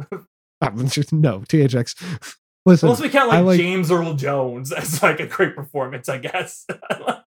[0.00, 0.24] I would.
[0.62, 1.94] I'm just, no THX.
[2.70, 6.18] Listen, Unless we count like, like- James Earl Jones as like a great performance, I
[6.18, 6.66] guess.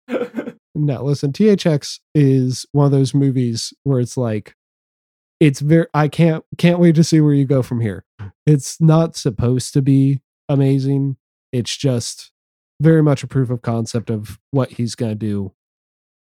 [0.76, 1.32] no, listen.
[1.32, 4.56] THX is one of those movies where it's like,
[5.40, 5.88] it's very.
[5.94, 8.06] I can't can't wait to see where you go from here.
[8.46, 11.18] It's not supposed to be amazing.
[11.52, 12.32] It's just
[12.80, 15.54] very much a proof of concept of what he's going to do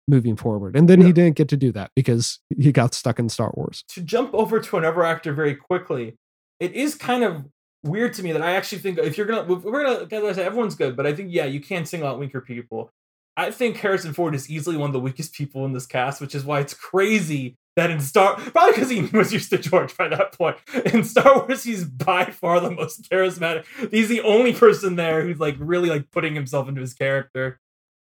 [0.09, 0.75] moving forward.
[0.77, 1.09] And then Yeah.
[1.09, 3.85] he didn't get to do that because he got stuck in Star Wars.
[3.89, 6.17] to jump over to another actor very quickly,
[6.59, 7.45] it is kind of
[7.83, 10.47] weird to me that I actually think if you're gonna, we're gonna, as I said,
[10.47, 12.91] everyone's good, but I think yeah, you can't single out weaker people.
[13.37, 16.35] I think Harrison Ford is easily one of the weakest people in this cast, which
[16.35, 20.09] is why it's crazy that in Star, probably because he was used to George by
[20.09, 20.59] that point.
[20.93, 23.65] In Star Wars, he's by far the most charismatic.
[23.91, 27.59] He's the only person there who's like really like putting himself into his character.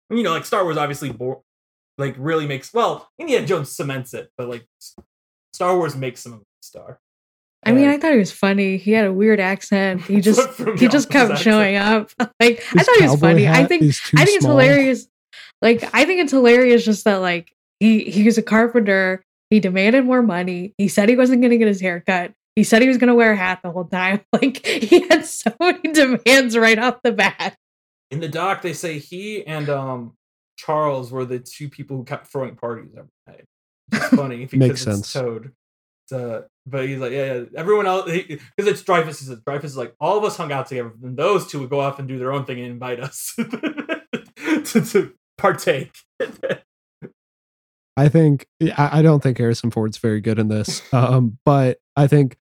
[0.10, 1.16] You know, like Star Wars obviously
[1.98, 4.68] like really makes well, Indiana Jones cements it, but like
[5.54, 7.00] Star Wars makes him a star.
[7.64, 8.78] I mean, I thought he was funny.
[8.78, 10.02] He had a weird accent.
[10.02, 12.10] He just What threw me he just kept his showing up.
[12.40, 13.48] Like I thought he was funny.
[13.48, 14.58] I think I think it's small.
[14.58, 15.08] hilarious.
[15.62, 19.24] Like I think it's hilarious just that like he he was a carpenter.
[19.52, 20.74] He demanded more money.
[20.78, 22.32] He said he wasn't going to get his hair cut.
[22.56, 24.22] He said he was going to wear a hat the whole time.
[24.34, 27.56] Like he had so many demands right off the bat.
[28.10, 30.14] in the doc they say he and um
[30.58, 33.46] Charles were the two people who kept throwing parties every night.
[33.94, 35.14] It's funny because Makes it's sense.
[35.14, 35.52] Toad.
[36.06, 37.44] It's, uh, but he's like, yeah, yeah.
[37.56, 39.20] Everyone else, because it's Dreyfuss.
[39.20, 40.94] He says Dreyfuss is like, all of us hung out together.
[41.04, 44.64] and those two would go off and do their own thing and invite us to,
[44.64, 45.92] to partake.
[47.98, 52.08] I think I, I don't think Harrison Ford's very good in this, um, but I
[52.08, 52.38] think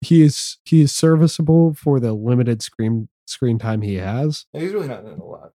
[0.00, 4.46] he is he is serviceable for the limited screen screen time he has.
[4.52, 5.52] He's really not in a lot.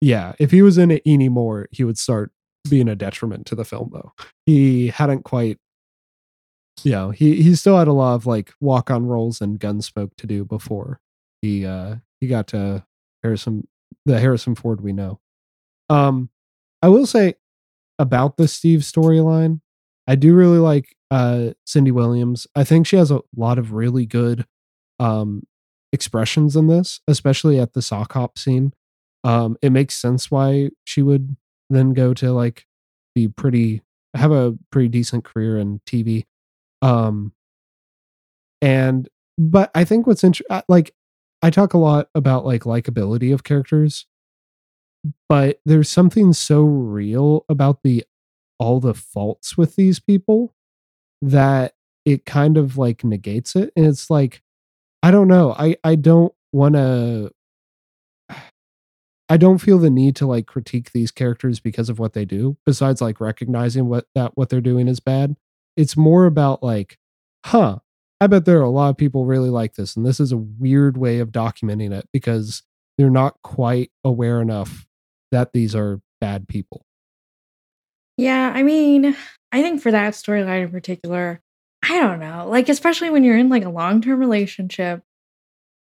[0.00, 2.32] Yeah, if he was in it anymore, he would start
[2.68, 3.90] being a detriment to the film.
[3.92, 4.12] Though
[4.44, 5.58] he hadn't quite,
[6.84, 10.16] you know, he he still had a lot of like walk on roles and Gunsmoke
[10.18, 11.00] to do before
[11.42, 12.84] he uh he got to
[13.22, 13.66] Harrison
[14.04, 15.20] the Harrison Ford we know.
[15.90, 16.30] Um,
[16.82, 17.34] I will say
[17.98, 19.60] about the Steve storyline,
[20.06, 22.46] I do really like uh Cindy Williams.
[22.54, 24.46] I think she has a lot of really good
[25.00, 25.44] um
[25.92, 28.72] expressions in this, especially at the sock hop scene.
[29.24, 31.36] Um it makes sense why she would
[31.70, 32.66] then go to like
[33.14, 33.82] be pretty
[34.14, 36.24] have a pretty decent career in TV.
[36.82, 37.32] Um
[38.62, 39.08] and
[39.38, 40.94] but I think what's interesting like
[41.42, 44.06] I talk a lot about like likability of characters
[45.28, 48.04] but there's something so real about the
[48.58, 50.54] all the faults with these people
[51.22, 51.74] that
[52.04, 54.42] it kind of like negates it and it's like
[55.02, 57.30] i don't know i i don't want to
[59.28, 62.56] i don't feel the need to like critique these characters because of what they do
[62.64, 65.36] besides like recognizing what that what they're doing is bad
[65.76, 66.98] it's more about like
[67.44, 67.78] huh
[68.20, 70.36] i bet there are a lot of people really like this and this is a
[70.36, 72.62] weird way of documenting it because
[72.98, 74.86] they're not quite aware enough
[75.32, 76.84] that these are bad people.
[78.16, 79.16] Yeah, I mean,
[79.52, 81.40] I think for that storyline in particular,
[81.84, 82.46] I don't know.
[82.48, 85.02] Like, especially when you're in like a long term relationship,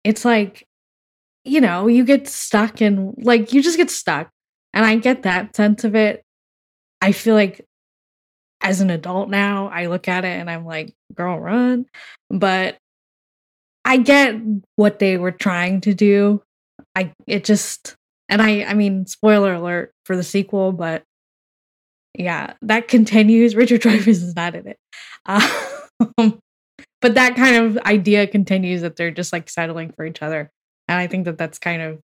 [0.03, 0.65] it's like,
[1.43, 4.29] you know, you get stuck in like you just get stuck.
[4.73, 6.23] And I get that sense of it.
[7.01, 7.65] I feel like
[8.63, 11.85] as an adult now, I look at it and I'm like, girl, run.
[12.29, 12.77] But
[13.85, 14.35] I get
[14.77, 16.41] what they were trying to do.
[16.95, 17.95] I it just
[18.29, 21.03] and I I mean spoiler alert for the sequel, but
[22.17, 23.55] yeah, that continues.
[23.55, 24.77] Richard Dreyfuss is not in it.
[25.25, 26.39] Um,
[27.01, 30.49] but that kind of idea continues that they're just like settling for each other.
[30.87, 31.99] And I think that that's kind of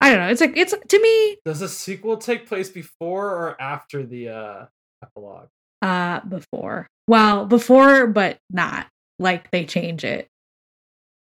[0.00, 0.28] I don't know.
[0.28, 4.66] It's like it's to me Does the sequel take place before or after the uh
[5.02, 5.48] epilogue?
[5.82, 6.86] Uh before.
[7.06, 8.86] Well, before but not.
[9.18, 10.28] Like they change it.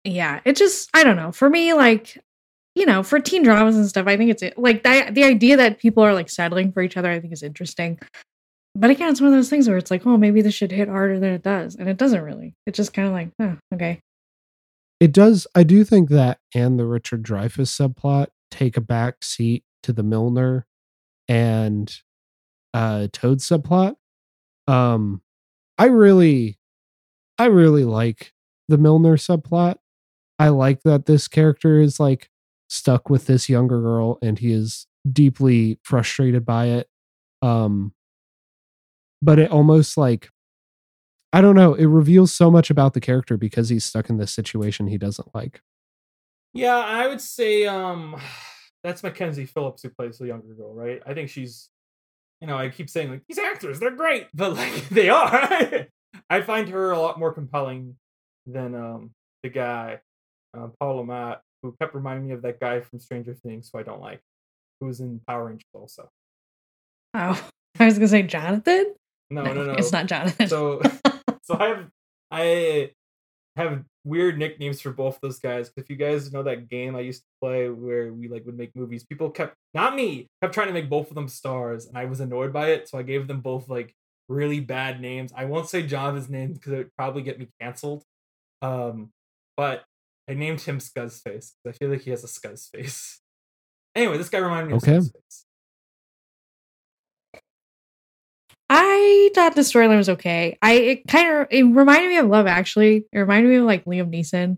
[0.04, 1.32] Yeah, it just I don't know.
[1.32, 2.18] For me like
[2.76, 5.80] you know, for teen dramas and stuff, I think it's like that the idea that
[5.80, 8.00] people are like settling for each other I think is interesting.
[8.76, 10.88] But again, it's one of those things where it's like, oh, maybe this should hit
[10.88, 11.76] harder than it does.
[11.76, 12.56] And it doesn't really.
[12.66, 14.00] It's just kind of like, oh, okay.
[15.00, 15.46] It does.
[15.54, 20.04] I do think that and the Richard Dreyfuss subplot take a back seat to the
[20.04, 20.66] Milner
[21.28, 21.94] and
[22.74, 23.96] uh Toad subplot.
[24.68, 25.22] Um
[25.78, 26.58] I really
[27.38, 28.34] I really like
[28.68, 29.76] the Milner subplot.
[30.40, 32.30] I like that this character is like
[32.68, 36.88] stuck with this younger girl and he is deeply frustrated by it.
[37.42, 37.94] Um
[39.22, 40.30] but it almost like
[41.36, 44.32] I don't know, it reveals so much about the character because he's stuck in this
[44.32, 45.62] situation he doesn't like.
[46.54, 48.16] Yeah, I would say um
[48.84, 51.02] that's Mackenzie Phillips who plays the younger girl, right?
[51.06, 51.70] I think she's
[52.44, 55.88] you know, I keep saying like these actors, they're great, but like they are.
[56.30, 57.96] I find her a lot more compelling
[58.46, 59.12] than um
[59.44, 60.02] the guy,
[60.56, 63.84] uh, Paul Matt, who kept reminding me of that guy from Stranger Things, who I
[63.84, 64.20] don't like,
[64.82, 66.10] who was in Power Rangers also.
[67.14, 68.94] Oh, I was gonna say Jonathan.
[69.30, 69.72] No, no, no.
[69.76, 70.50] it's not Jonathan.
[70.50, 70.82] So,
[71.44, 71.88] so I have
[72.30, 72.92] I
[73.56, 75.72] have weird nicknames for both those guys.
[75.78, 78.76] If you guys know that game I used to play where we like would make
[78.76, 82.06] movies, people kept not me kept trying to make both of them stars, and I
[82.06, 82.90] was annoyed by it.
[82.90, 83.94] So I gave them both like
[84.30, 85.32] really bad names.
[85.36, 88.04] I won't say Jonathan's name because it would probably get me canceled.
[88.62, 89.12] Um,
[89.58, 89.84] but
[90.30, 93.20] I named him Scuzzface because I feel like he has a Scuzz face.
[93.96, 94.96] Anyway, this guy reminded me Okay.
[94.96, 95.44] of Scuzzface.
[98.76, 100.58] I thought the storyline was okay.
[100.60, 103.06] I it kind of it reminded me of Love Actually.
[103.12, 104.58] It reminded me of like Liam Neeson,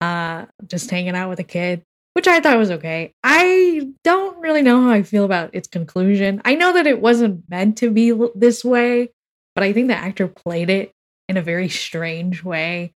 [0.00, 1.82] uh, just hanging out with a kid,
[2.12, 3.14] which I thought was okay.
[3.24, 6.40] I don't really know how I feel about its conclusion.
[6.44, 9.10] I know that it wasn't meant to be this way,
[9.56, 10.92] but I think the actor played it
[11.28, 12.92] in a very strange way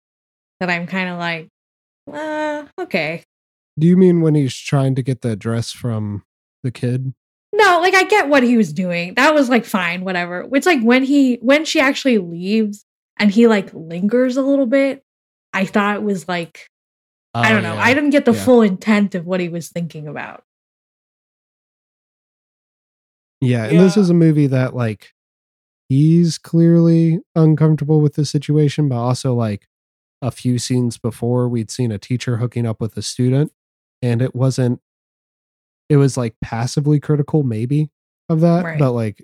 [0.59, 1.47] that I'm kind of like,
[2.13, 3.23] uh, okay.
[3.79, 6.21] Do you mean when he's trying to get the address from
[6.61, 7.15] the kid?
[7.53, 9.13] No, like I get what he was doing.
[9.15, 10.47] That was like fine, whatever.
[10.53, 12.85] It's like when he when she actually leaves
[13.17, 15.03] and he like lingers a little bit,
[15.53, 16.67] I thought it was like
[17.33, 17.73] I Oh, don't know.
[17.75, 17.81] yeah.
[17.83, 18.43] I didn't get the Yeah.
[18.45, 20.43] full intent of what he was thinking about.
[23.41, 25.13] Yeah, and this is a movie that like
[25.89, 29.67] he's clearly uncomfortable with the situation, but also like
[30.21, 33.51] a few scenes before we'd seen a teacher hooking up with a student
[34.03, 34.79] and it wasn't
[35.91, 37.89] it was like passively critical maybe
[38.29, 38.79] of that, Right.
[38.79, 39.23] but like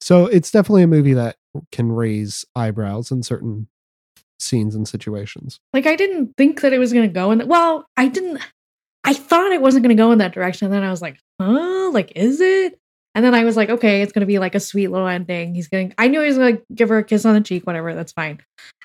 [0.00, 1.36] so it's definitely a movie that
[1.72, 3.68] can raise eyebrows in certain
[4.38, 5.60] scenes and situations.
[5.74, 8.40] Like I didn't think that it was gonna go in the, well, I didn't
[9.04, 10.66] I thought it wasn't gonna go in that direction.
[10.66, 11.90] And then I was like, huh?
[11.90, 12.78] Like, is it?
[13.14, 15.54] And then I was like, okay, it's gonna be like a sweet little ending.
[15.54, 17.94] He's gonna I knew he was gonna give her a kiss on the cheek, whatever,
[17.94, 18.40] that's fine.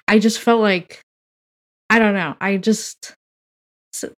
[0.07, 0.99] I just felt like
[1.89, 2.36] I don't know.
[2.41, 3.13] I just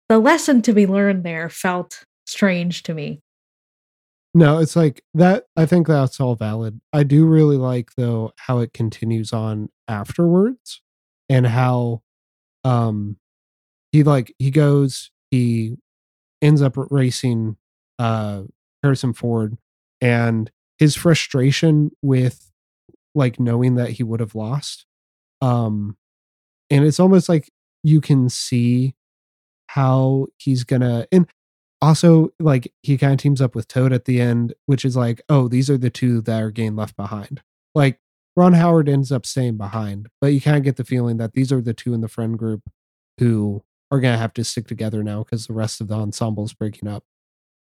[0.09, 3.21] the lesson to be learned there felt strange to me.
[4.33, 5.45] No, it's like that.
[5.55, 6.79] I think that's all valid.
[6.93, 10.81] I do really like though how it continues on afterwards
[11.29, 12.01] and how
[12.63, 13.17] um
[13.91, 15.77] he like he goes he
[16.41, 17.57] ends up racing
[17.97, 18.43] uh
[18.83, 19.57] Harrison Ford
[20.01, 22.51] and his frustration with
[23.15, 24.85] like knowing that he would have lost
[25.41, 25.97] um
[26.69, 27.49] and it's almost like
[27.83, 28.93] you can see
[29.67, 31.27] how he's gonna and
[31.81, 35.21] also like he kind of teams up with Toad at the end, which is like,
[35.29, 37.41] oh, these are the two that are getting left behind.
[37.75, 37.99] Like
[38.35, 41.51] Ron Howard ends up staying behind, but you kind of get the feeling that these
[41.51, 42.63] are the two in the friend group
[43.19, 46.53] who are gonna have to stick together now because the rest of the ensemble is
[46.53, 47.03] breaking up.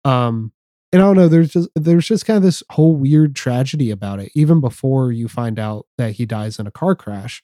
[0.06, 0.54] Um,
[0.92, 4.20] and I don't know, there's just there's just kind of this whole weird tragedy about
[4.20, 7.44] it, even before you find out that he dies in a car crash.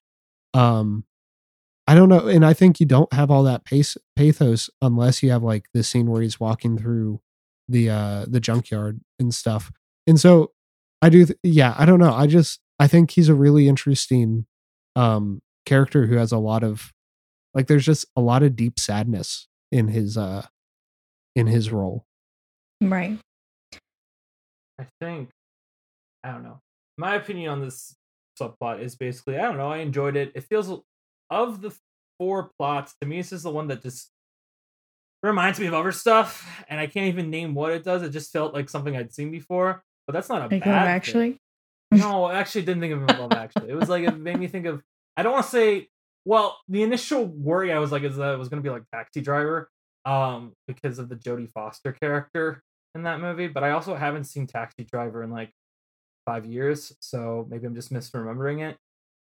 [0.53, 1.05] Um,
[1.88, 5.31] I don't know, and I think you don't have all that pace, pathos unless you
[5.31, 7.21] have like this scene where he's walking through
[7.69, 9.71] the uh the junkyard and stuff.
[10.05, 10.51] And so
[11.01, 12.13] I do, th- yeah, I don't know.
[12.13, 14.45] I just I think he's a really interesting
[14.95, 16.91] um character who has a lot of
[17.53, 20.45] like there's just a lot of deep sadness in his uh
[21.35, 22.05] in his role.
[22.81, 23.17] Right.
[24.79, 25.29] I think
[26.23, 26.59] I don't know.
[26.97, 27.95] My opinion on this
[28.39, 29.71] subplot is basically I don't know.
[29.71, 30.31] I enjoyed it.
[30.35, 30.69] It feels
[31.30, 31.75] of the
[32.19, 33.17] four plots to me.
[33.17, 34.09] This is the one that just
[35.23, 38.03] reminds me of other stuff, and I can't even name what it does.
[38.03, 40.82] It just felt like something I'd seen before, but that's not a Like bad Love
[40.84, 40.89] thing.
[40.89, 41.38] actually.
[41.91, 43.69] No, I actually didn't think of it Love Actually.
[43.69, 44.84] It was like it made me think of.
[45.15, 45.88] I don't want to say.
[46.25, 48.84] Well, the initial worry I was like is that it was going to be like
[48.91, 49.69] Taxi Driver,
[50.03, 52.61] um, because of the Jodie Foster character
[52.93, 53.47] in that movie.
[53.47, 55.51] But I also haven't seen Taxi Driver in like
[56.25, 58.78] five years, so maybe I'm just misremembering it.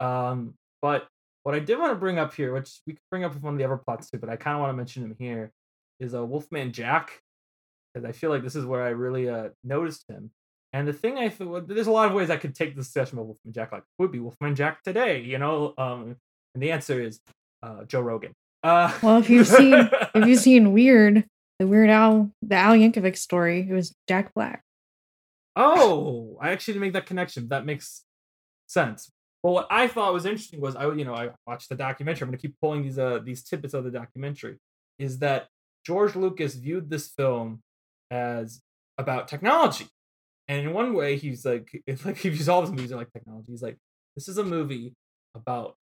[0.04, 1.08] Um, but
[1.44, 3.54] what I did want to bring up here, which we could bring up with one
[3.54, 5.52] of the other plots too, but I kind of want to mention him here,
[6.00, 7.22] is a uh, Wolfman Jack,
[7.94, 10.32] because I feel like this is where I really uh noticed him.
[10.72, 13.18] And the thing I thought, there's a lot of ways I could take this discussion
[13.18, 13.72] about Wolfman Jack.
[13.72, 15.22] Like, who would be Wolfman Jack today?
[15.22, 16.16] You know, um,
[16.54, 17.20] and the answer is
[17.64, 18.34] uh, Joe Rogan.
[18.62, 21.26] Uh, Well, if you've seen if you've seen Weird,
[21.58, 24.64] the Weird Al, the Al Yankovic story, it was Jack Black.
[25.56, 27.50] oh, I actually didn't make that connection.
[27.50, 28.04] That makes
[28.68, 29.12] sense.
[29.44, 32.24] Well, what I thought was interesting was I, you know, I watched the documentary.
[32.24, 34.58] I'm going to keep pulling these uh these tidbits of the documentary.
[34.98, 35.48] Is that
[35.86, 37.62] George Lucas viewed this film
[38.12, 38.62] as
[38.98, 39.88] about technology,
[40.50, 43.14] and in one way, he's like, it's like he views all his movies are like
[43.14, 43.52] technology.
[43.52, 43.78] He's like,
[44.16, 44.94] this is a movie
[45.36, 45.76] about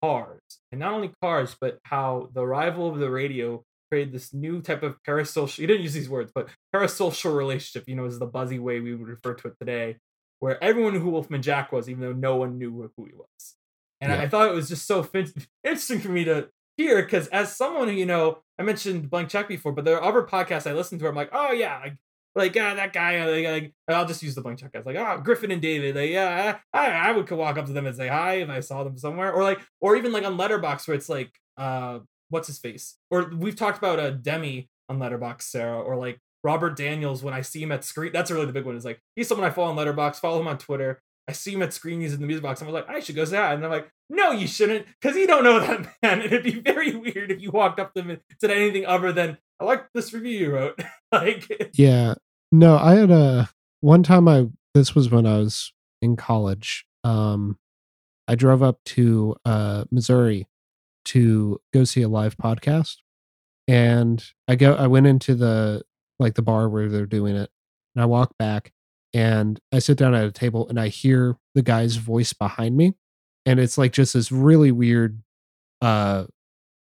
[0.00, 4.62] cars, and not only cars, but how the arrival of the radio created this new
[4.62, 5.56] type of parasocial.
[5.56, 7.88] He didn't use these words, but parasocial relationship.
[7.88, 9.96] You know, is the buzzy way we would refer to it today,
[10.42, 13.54] where everyone knew who Wolfman Jack was, even though no one knew who he was.
[14.00, 14.22] And I, Yeah.
[14.22, 15.32] I thought it was just so fin-
[15.62, 19.46] interesting for me to hear because as someone who you know, I mentioned Blank Check
[19.46, 21.04] before, but there are other podcasts I listen to.
[21.04, 21.96] Where I'm like, oh yeah, like
[22.34, 23.20] like ah, that guy.
[23.20, 24.84] uh, Like, like, I'll just use the Blank Check guys.
[24.84, 25.94] Like, oh, Griffin and David.
[25.94, 28.58] Like, yeah, I, I would could walk up to them and say hi if I
[28.58, 32.48] saw them somewhere, or like, or even like on Letterboxd where it's like, uh, what's
[32.48, 32.96] his face?
[33.12, 37.34] Or we've talked about a uh, Demi on Letterboxd, Sarah, or like Robert Daniels when
[37.34, 38.12] I see him at screen.
[38.12, 38.76] That's really the big one.
[38.76, 41.02] Is like he's someone I follow on Letterboxd, follow him on Twitter.
[41.28, 42.60] I see him at screenies in the music box.
[42.60, 43.54] I'm like, I should go hi.
[43.54, 46.20] And I'm like, no, you shouldn't, because you don't know that man.
[46.20, 49.12] And it'd be very weird if you walked up to him and said anything other
[49.12, 50.82] than, I like this review you wrote.
[51.12, 52.14] like, Yeah.
[52.50, 53.48] No, I had a
[53.80, 55.72] one time I this was when I was
[56.02, 56.84] in college.
[57.04, 57.58] Um
[58.28, 60.48] I drove up to uh Missouri
[61.06, 62.96] to go see a live podcast.
[63.68, 65.82] And I go I went into the
[66.18, 67.50] like the bar where they're doing it.
[67.94, 68.72] And I walk back
[69.14, 72.94] and I sit down at a table and I hear the guy's voice behind me.
[73.44, 75.22] And it's like just this really weird
[75.80, 76.24] uh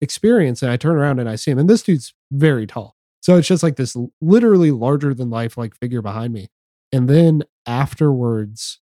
[0.01, 0.63] experience.
[0.63, 1.59] And I turn around and I see him.
[1.59, 2.97] And this dude's very tall.
[3.21, 6.49] So it's just like this literally larger than life like figure behind me.
[6.93, 8.81] And then afterwards,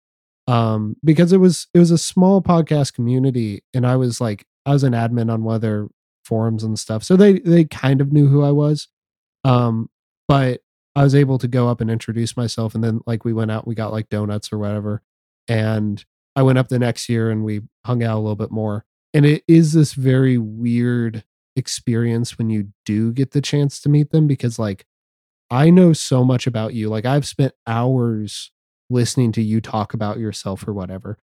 [0.49, 4.72] um, because it was it was a small podcast community, and I was like I
[4.72, 5.87] was an admin on one of their
[6.24, 7.05] forums and stuff.
[7.05, 8.89] So they they kind of knew who I was.
[9.45, 9.89] Um,
[10.28, 10.60] but
[10.94, 13.66] I was able to go up and introduce myself, and then like we went out,
[13.66, 15.02] we got like donuts or whatever,
[15.48, 16.04] and
[16.34, 18.84] I went up the next year and we hung out a little bit more.
[19.14, 21.24] And it is this very weird
[21.56, 24.86] experience when you do get the chance to meet them because like
[25.50, 26.88] I know so much about you.
[26.88, 28.50] Like I've spent hours
[28.88, 31.18] listening to you talk about yourself or whatever.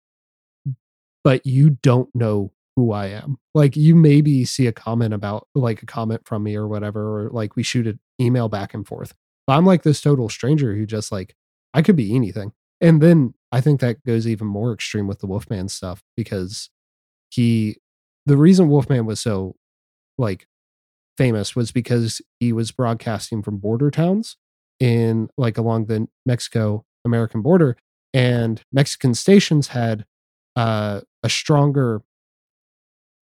[1.24, 3.38] But you don't know who I am.
[3.54, 7.30] Like you maybe see a comment about like a comment from me or whatever or
[7.30, 9.14] like we shoot an email back and forth.
[9.46, 11.34] But I'm like this total stranger who just like
[11.74, 12.52] I could be anything.
[12.80, 16.70] And then I think that goes even more extreme with the Wolfman stuff because
[17.30, 17.78] he
[18.26, 19.56] the reason Wolfman was so
[20.18, 20.46] like
[21.16, 24.36] famous was because he was broadcasting from border towns
[24.80, 27.76] in like along the Mexico American border
[28.14, 30.04] and Mexican stations had
[30.56, 32.02] uh a stronger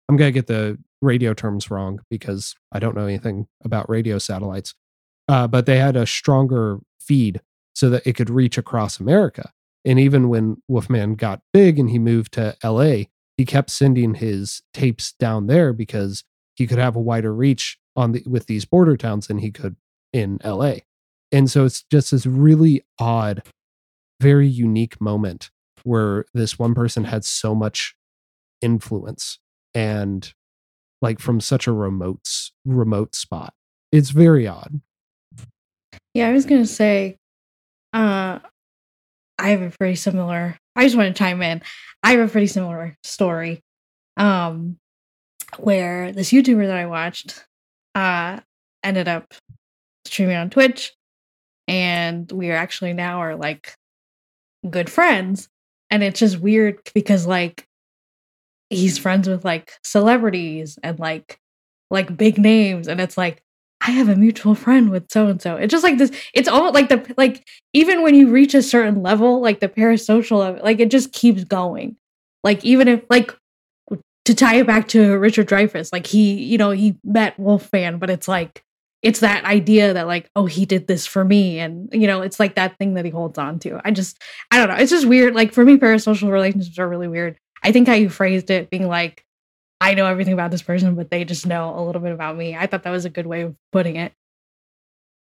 [0.10, 4.18] I'm going to get the radio terms wrong because I don't know anything about radio
[4.18, 4.74] satellites.
[5.28, 7.42] Uh, but they had a stronger feed
[7.74, 9.52] so that it could reach across America.
[9.86, 13.04] And even when Wolfman got big and he moved to LA,
[13.38, 16.24] he kept sending his tapes down there because
[16.56, 19.78] he could have a wider reach on the with these border towns than he could
[20.12, 20.76] in LA.
[21.32, 23.44] And so it's just this really odd,
[24.20, 25.52] very unique moment
[25.84, 27.96] where this one person had so much
[28.62, 29.40] influence
[29.74, 30.34] and
[31.02, 32.28] like from such a remote
[32.66, 33.54] remote spot.
[33.92, 34.82] It's very odd.
[36.14, 37.18] Yeah, I was gonna say,
[37.94, 38.40] uh,
[39.38, 40.58] I have a pretty similar.
[40.76, 41.62] I just want to chime in.
[42.04, 43.62] I have a pretty similar story,
[44.18, 44.78] um,
[45.58, 47.46] where this YouTuber that I watched,
[47.96, 48.40] uh,
[48.84, 49.34] ended up
[50.06, 50.94] streaming on Twitch,
[51.68, 53.76] and we are actually now are like
[54.70, 55.48] good friends,
[55.90, 57.66] and it's just weird because like
[58.70, 61.40] he's friends with like celebrities and like
[61.92, 63.44] like big names, and it's like
[63.82, 65.56] I have a mutual friend with so and so.
[65.56, 66.12] It's just like this.
[66.34, 70.48] It's almost like the like even when you reach a certain level, like the parasocial
[70.48, 71.96] of it, like it just keeps going.
[72.44, 73.36] Like even if like
[74.26, 78.10] to tie it back to Richard Dreyfuss, like he, you know, he met Wolfman, but
[78.10, 78.64] it's like
[79.02, 82.40] it's that idea that like, oh, he did this for me, and you know, it's
[82.40, 83.80] like that thing that he holds on to.
[83.86, 85.36] I just, I don't know, it's just weird.
[85.36, 87.38] Like for me, parasocial relationships are really weird.
[87.64, 89.26] I think how you phrased it, being like,
[89.82, 92.56] I know everything about this person, but they just know a little bit about me.
[92.56, 94.14] I thought that was a good way of putting it.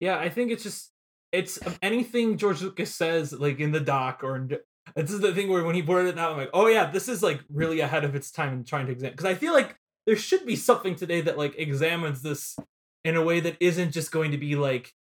[0.01, 0.93] Yeah, I think it's just
[1.33, 4.47] it's um, anything George Lucas says, like in the doc, or
[4.95, 7.09] this is the thing where when he blurted it out, I'm like, oh yeah, this
[7.09, 9.15] is like really ahead of its time in trying to examine.
[9.15, 12.57] Because I feel like there should be something today that like examines this
[13.05, 14.93] in a way that isn't just going to be like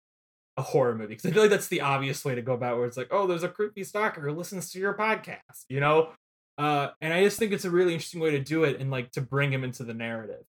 [0.57, 1.14] a horror movie.
[1.14, 3.27] Because I feel like that's the obvious way to go about where it's like, oh,
[3.27, 6.11] there's a creepy stalker who listens to your podcast, you know.
[6.59, 9.13] Uh, and I just think it's a really interesting way to do it and like
[9.13, 10.45] to bring him into the narrative.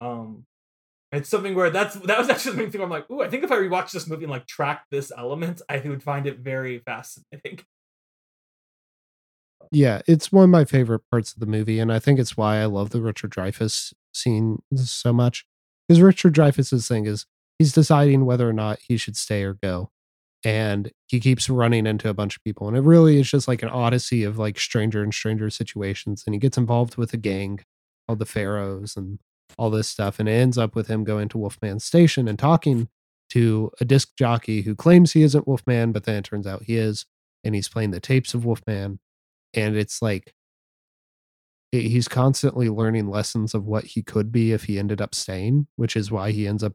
[0.00, 0.46] Um,
[1.12, 2.82] it's something where that's that was actually the main thing.
[2.82, 5.62] I'm like, ooh, I think if I rewatch this movie and like track this element,
[5.68, 7.60] I would find it very fascinating.
[9.70, 12.56] Yeah, it's one of my favorite parts of the movie, and I think it's why
[12.56, 15.44] I love the Richard Dreyfuss scene so much.
[15.86, 17.26] Because Richard Dreyfuss's thing is
[17.58, 19.90] he's deciding whether or not he should stay or go,
[20.44, 23.62] and he keeps running into a bunch of people, and it really is just like
[23.62, 27.60] an odyssey of like stranger and stranger situations, and he gets involved with a gang
[28.06, 29.18] called the Pharaohs and
[29.56, 30.18] all this stuff.
[30.18, 32.88] And it ends up with him going to Wolfman Station and talking
[33.30, 36.76] to a disc jockey who claims he isn't Wolfman, but then it turns out he
[36.76, 37.06] is.
[37.44, 38.98] And he's playing the tapes of Wolfman.
[39.54, 40.34] And it's like
[41.70, 45.96] he's constantly learning lessons of what he could be if he ended up staying, which
[45.96, 46.74] is why he ends up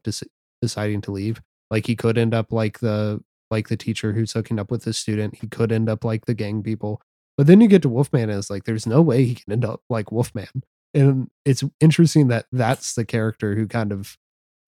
[0.62, 1.42] deciding to leave.
[1.70, 3.20] Like he could end up like the
[3.54, 5.38] like the teacher who's hooking up with the student.
[5.40, 7.00] He could end up like the gang people.
[7.36, 9.64] But then you get to Wolfman and it's like there's no way he can end
[9.64, 10.62] up like Wolfman
[10.94, 14.16] and it's interesting that that's the character who kind of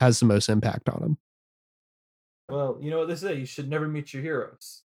[0.00, 1.18] has the most impact on him.
[2.48, 4.82] Well, you know what they say: you should never meet your heroes.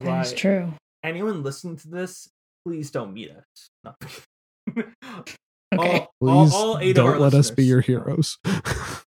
[0.00, 0.72] That's Why, true.
[1.02, 2.28] Anyone listening to this,
[2.64, 3.70] please don't meet us.
[3.84, 3.94] No.
[4.78, 5.26] okay.
[5.76, 7.46] All, please all, all don't let listeners.
[7.46, 8.38] us be your heroes.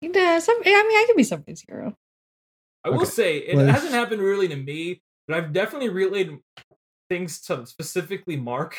[0.00, 1.94] yeah, some, eh, I mean, I could be somebody's hero.
[2.84, 6.38] I will say it well, hasn't happened really to me, but I've definitely relayed
[7.08, 8.76] things to specifically Mark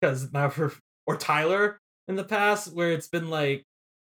[0.00, 0.72] because never
[1.06, 3.64] or Tyler in the past where it's been like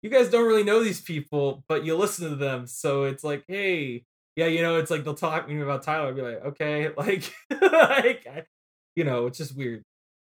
[0.02, 3.43] you guys don't really know these people, but you listen to them, so it's like,
[3.47, 4.04] hey,
[4.36, 6.89] yeah, you know, it's like they'll talk to me about Tyler, I'll be like, okay,
[6.97, 8.47] like, like,
[8.95, 9.84] you know, it's just weird.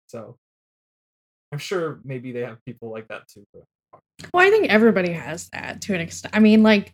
[0.07, 0.37] So
[1.51, 3.45] I'm sure maybe they have people like that too.
[3.53, 3.63] But...
[4.33, 6.35] Well, I think everybody has that to an extent.
[6.35, 6.93] I mean, like,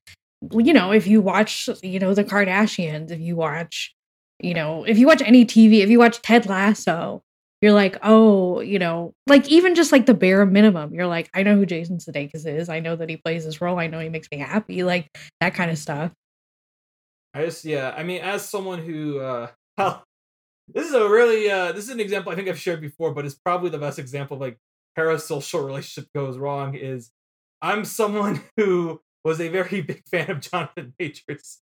[0.52, 3.96] you know, if you watch, you know, the Kardashians, if you watch
[4.40, 7.24] you know, if you watch any TV, if you watch Ted Lasso,
[7.62, 11.44] you're like, oh, you know, like even just like the bare minimum, you're like, I
[11.44, 12.70] know who Jason Sudeikis is.
[12.70, 13.80] I know that he plays this role.
[13.80, 14.84] I know he makes me happy.
[14.84, 15.10] Like
[15.42, 16.12] that kind of stuff.
[17.34, 19.48] I just, yeah, I mean, as someone who, uh,
[19.78, 20.04] well,
[20.68, 23.26] this is a really, uh, this is an example I think I've shared before, but
[23.26, 24.58] it's probably the best example of like
[24.98, 26.76] parasocial relationship goes wrong.
[26.76, 27.10] Is
[27.62, 31.60] I'm someone who was a very big fan of Jonathan Majors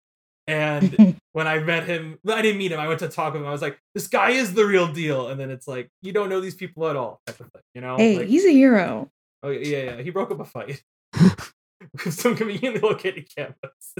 [0.50, 2.80] and when I met him, I didn't meet him.
[2.80, 3.48] I went to talk with him.
[3.48, 6.28] I was like, "This guy is the real deal." And then it's like, you don't
[6.28, 7.62] know these people at all, type of thing.
[7.74, 7.96] You know?
[7.96, 9.10] Hey, like, he's a hero.
[9.42, 10.02] Oh yeah, yeah.
[10.02, 10.82] He broke up a fight
[11.20, 13.94] with some conveniently located campus.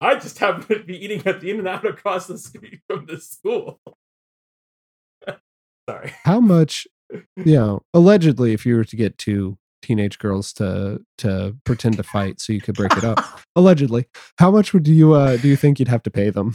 [0.00, 3.80] I just happen to be eating at the In-N-Out across the street from the school.
[5.88, 6.12] Sorry.
[6.22, 6.86] How much?
[7.36, 12.02] You know, allegedly, if you were to get two teenage girls to to pretend to
[12.02, 13.18] fight so you could break it up
[13.56, 14.06] allegedly
[14.38, 16.54] how much would you uh do you think you'd have to pay them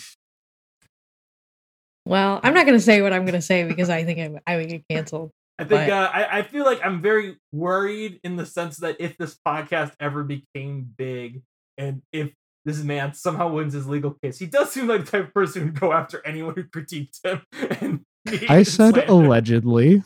[2.06, 4.54] well i'm not going to say what i'm going to say because i think I,
[4.54, 5.90] I would get canceled i think but...
[5.90, 9.94] uh, I, I feel like i'm very worried in the sense that if this podcast
[10.00, 11.44] ever became big
[11.78, 12.32] and if
[12.66, 15.64] this man somehow wins his legal case he does seem like the type of person
[15.64, 17.42] who'd go after anyone who critiqued him
[17.82, 18.02] and
[18.50, 19.06] i said slander.
[19.08, 20.04] allegedly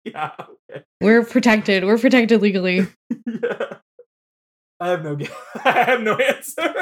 [0.04, 0.32] yeah.
[0.38, 0.84] Okay.
[1.00, 1.84] We're protected.
[1.84, 2.86] We're protected legally.
[3.26, 3.76] yeah.
[4.80, 5.18] I have no
[5.64, 6.74] I have no answer.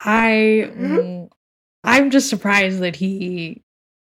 [0.00, 1.28] I mm,
[1.82, 3.62] I'm just surprised that he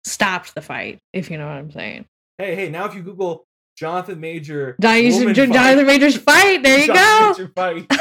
[0.04, 2.06] stopped the fight, if you know what I'm saying.
[2.38, 3.46] Hey, hey, now if you Google
[3.78, 7.32] Jonathan Major Jonathan, Jonathan Major's fight, there you Jonathan go.
[7.38, 7.92] Major fight.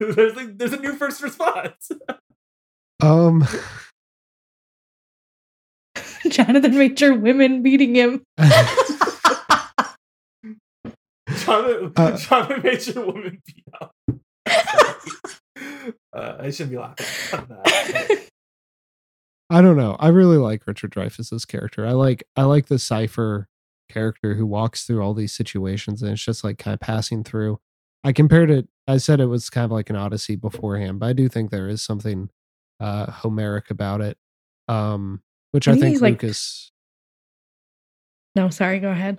[0.00, 1.90] there's like there's a new first response.
[3.02, 3.46] Um
[6.28, 8.22] Jonathan Major women beating him.
[11.36, 13.92] Jonathan, uh, Jonathan Major woman beat up.
[16.12, 17.06] uh, I shouldn't be laughing.
[19.50, 19.96] I don't know.
[19.98, 21.86] I really like Richard Dreyfuss's character.
[21.86, 23.48] I like I like the Cypher
[23.88, 27.58] character who walks through all these situations and it's just like kind of passing through.
[28.04, 28.68] I compared it.
[28.86, 31.68] I said it was kind of like an Odyssey beforehand, but I do think there
[31.68, 32.30] is something
[32.80, 34.18] uh Homeric about it.
[34.68, 35.22] Um,
[35.52, 36.72] which I I, think think he's, like- Lucas.
[38.36, 39.18] No, sorry, go ahead.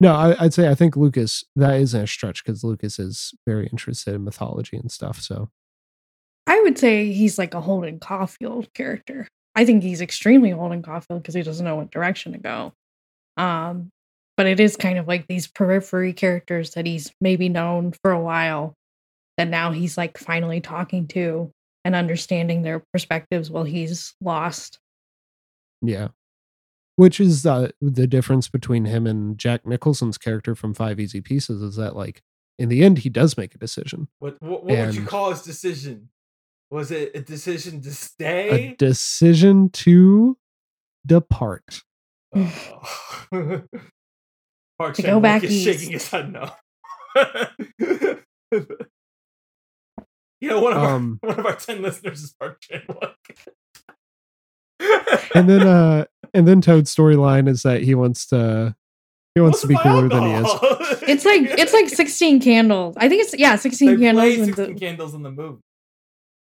[0.00, 3.66] No, I, I'd say I think Lucas that isn't a stretch because Lucas is very
[3.66, 5.20] interested in mythology and stuff.
[5.20, 5.50] So
[6.46, 9.26] I would say he's like a Holden Caulfield character.
[9.56, 12.72] I think he's extremely Holden Caulfield because he doesn't know what direction to go.
[13.36, 13.90] Um,
[14.36, 18.20] but it is kind of like these periphery characters that he's maybe known for a
[18.20, 18.74] while
[19.36, 21.50] that now he's like finally talking to
[21.84, 24.78] and understanding their perspectives while he's lost.
[25.82, 26.08] Yeah,
[26.96, 31.62] which is uh, the difference between him and Jack Nicholson's character from Five Easy Pieces
[31.62, 32.22] is that like
[32.58, 35.42] in the end he does make a decision, What what, what would you call his
[35.42, 36.10] decision?
[36.70, 38.72] Was it a decision to stay?
[38.72, 40.36] a decision to
[41.06, 41.82] depart.
[42.34, 42.82] Oh.
[44.78, 46.50] Park To go back is shaking his head no.
[50.40, 53.14] you know, one of Um, our one of our ten listeners is Park Chan Wook.
[55.34, 58.74] And then uh and then Toad's storyline is that he wants to
[59.34, 61.02] he wants to be cooler than he is.
[61.08, 62.96] It's like it's like 16 candles.
[62.98, 64.22] I think it's yeah, 16 they candles.
[64.36, 65.60] play 16 the- candles in the movie.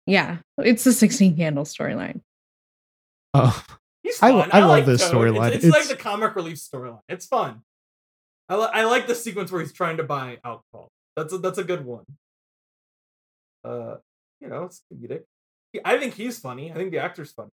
[0.06, 2.20] yeah, it's the 16 candle storyline.
[3.34, 3.62] Oh,
[4.02, 4.38] He's I fun.
[4.38, 5.52] lo- I love like this storyline.
[5.52, 7.00] It's, it's like the comic relief storyline.
[7.08, 7.62] It's fun.
[8.48, 10.88] I, li- I like the sequence where he's trying to buy alcohol.
[11.16, 12.04] That's a, that's a good one.
[13.64, 13.96] Uh,
[14.40, 15.22] you know, it's comedic.
[15.84, 16.70] I think he's funny.
[16.70, 17.50] I think the actor's funny.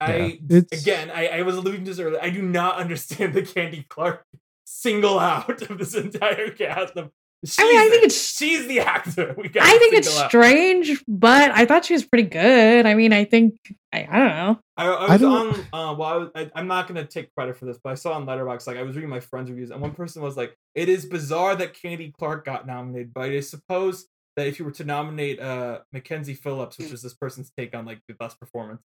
[0.00, 2.20] I it's- again, I, I was alluding to this earlier.
[2.22, 4.24] I do not understand the Candy Clark
[4.64, 6.94] single out of this entire cast.
[6.96, 7.10] Of,
[7.58, 9.34] I mean, I think the- it's- she's the actor.
[9.36, 10.28] We I think it's out.
[10.30, 12.86] strange, but I thought she was pretty good.
[12.86, 13.56] I mean, I think
[13.92, 14.58] I, I don't know.
[14.76, 15.90] I, I I was don't- on.
[15.92, 18.12] Uh, well, I was, I, I'm not gonna take credit for this, but I saw
[18.12, 20.88] on Letterboxd like I was reading my friends' reviews, and one person was like, "It
[20.88, 24.84] is bizarre that Candy Clark got nominated, but I suppose that if you were to
[24.84, 28.82] nominate uh Mackenzie Phillips, which is this person's take on like the best performance,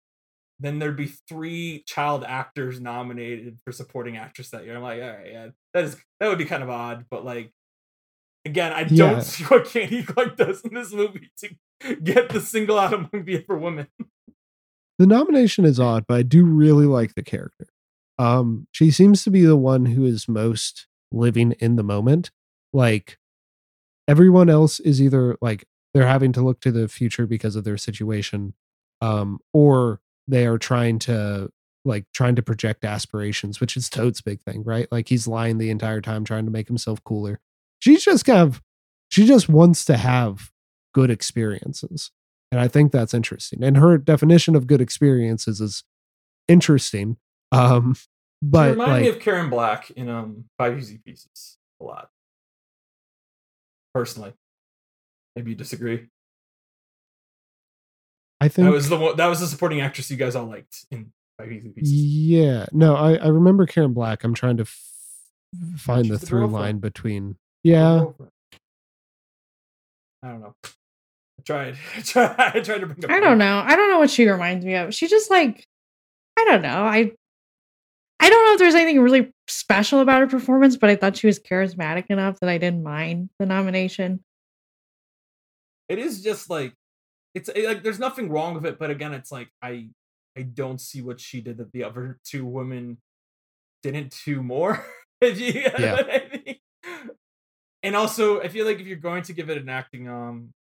[0.61, 5.09] then there'd be three child actors nominated for supporting actress that year." I'm like, all
[5.09, 7.53] right, yeah, that is that would be kind of odd, but like.
[8.45, 9.21] Again, I don't Yeah.
[9.21, 13.45] see what Candy Clark does in this movie to get the single out among the
[13.45, 13.89] other women.
[14.99, 17.67] the nomination is odd, but I do really like the character.
[18.19, 22.31] Um, she seems to be the one who is most living in the moment.
[22.73, 23.19] Like
[24.07, 27.77] everyone else is either like they're having to look to the future because of their
[27.77, 28.55] situation,
[29.03, 31.51] um, or they are trying to
[31.85, 34.87] like trying to project aspirations, which is Toad's big thing, right?
[34.93, 37.41] Like he's lying the entire time trying to make himself cooler.
[37.81, 38.63] She's just kind of
[39.09, 40.51] she just wants to have
[40.95, 42.11] good experiences.
[42.53, 43.63] And I think that's interesting.
[43.65, 45.83] And her definition of good experiences is
[46.47, 47.17] interesting.
[47.51, 47.97] Um,
[48.41, 52.09] She but remind like, me of Karen Black in um Five Easy Pieces a lot.
[53.93, 54.33] Personally,
[55.35, 56.07] maybe you disagree.
[58.41, 60.87] I think That was the one, that was the supporting actress you guys all liked
[60.91, 61.93] in Five Easy Pieces.
[61.93, 64.23] Yeah, no, I, I remember Karen Black.
[64.25, 64.79] I'm trying to f-
[65.77, 67.37] find She's the the through line between.
[67.65, 68.05] Yeah.
[70.23, 70.55] I don't know.
[70.65, 71.77] I tried.
[71.97, 72.35] I tried.
[72.39, 73.11] I tried to bring up.
[73.11, 73.63] I don't know.
[73.65, 74.95] I don't know what she reminds me of.
[74.95, 75.65] She just like
[76.39, 76.85] I don't know.
[76.85, 77.13] I
[78.21, 81.27] I don't know if there's anything really special about her performance, but I thought she
[81.27, 84.23] was charismatic enough that I didn't mind the nomination.
[85.89, 86.75] It is just like
[87.35, 89.89] it's it, like there's nothing wrong with it, but again, it's like I
[90.37, 92.99] I don't see what she did that the other two women
[93.83, 94.85] didn't do more.
[95.21, 95.95] you get Yeah.
[95.95, 96.57] I mean.
[97.83, 100.53] And also, I feel like if you're going to give it an acting, um,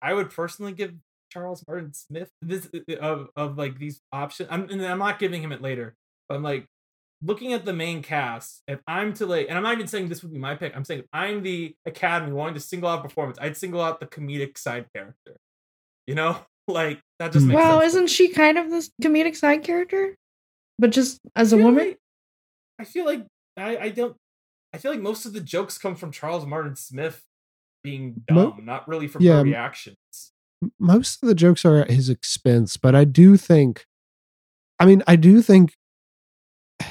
[0.00, 0.94] I would personally give
[1.30, 4.48] Charles Martin Smith this uh, of of like these options.
[4.50, 5.96] I'm and I'm not giving him it later,
[6.28, 6.66] but I'm like
[7.22, 8.62] looking at the main cast.
[8.68, 10.74] If I'm to like, and I'm not even saying this would be my pick.
[10.76, 13.38] I'm saying I'm the Academy wanting to single out performance.
[13.40, 15.36] I'd single out the comedic side character.
[16.06, 16.38] You know,
[16.68, 17.94] like that just makes well, sense.
[17.94, 20.16] isn't she kind of this comedic side character?
[20.78, 21.88] But just as a woman?
[21.88, 21.98] like-
[22.78, 23.26] I feel like
[23.56, 24.16] I, I don't.
[24.72, 27.22] I feel like most of the jokes come from Charles Martin Smith
[27.82, 29.96] being Mo- dumb, not really from Yeah, her reactions.
[30.78, 33.84] most of the jokes are at his expense, but I do think,
[34.78, 35.74] I mean, I do think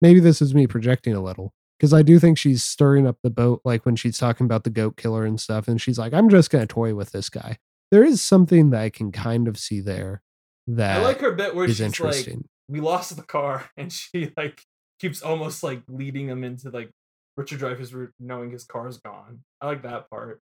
[0.00, 3.30] maybe this is me projecting a little because I do think she's stirring up the
[3.30, 6.28] boat, like when she's talking about the goat killer and stuff, and she's like, "I'm
[6.28, 7.58] just gonna toy with this guy."
[7.90, 10.22] There is something that I can kind of see there
[10.66, 12.48] that I like her bit where she's like, interesting.
[12.68, 14.62] "We lost the car," and she like
[15.00, 16.90] keeps almost like leading him into like
[17.36, 19.40] Richard Dreyfuss route, knowing his car's gone.
[19.60, 20.40] I like that part,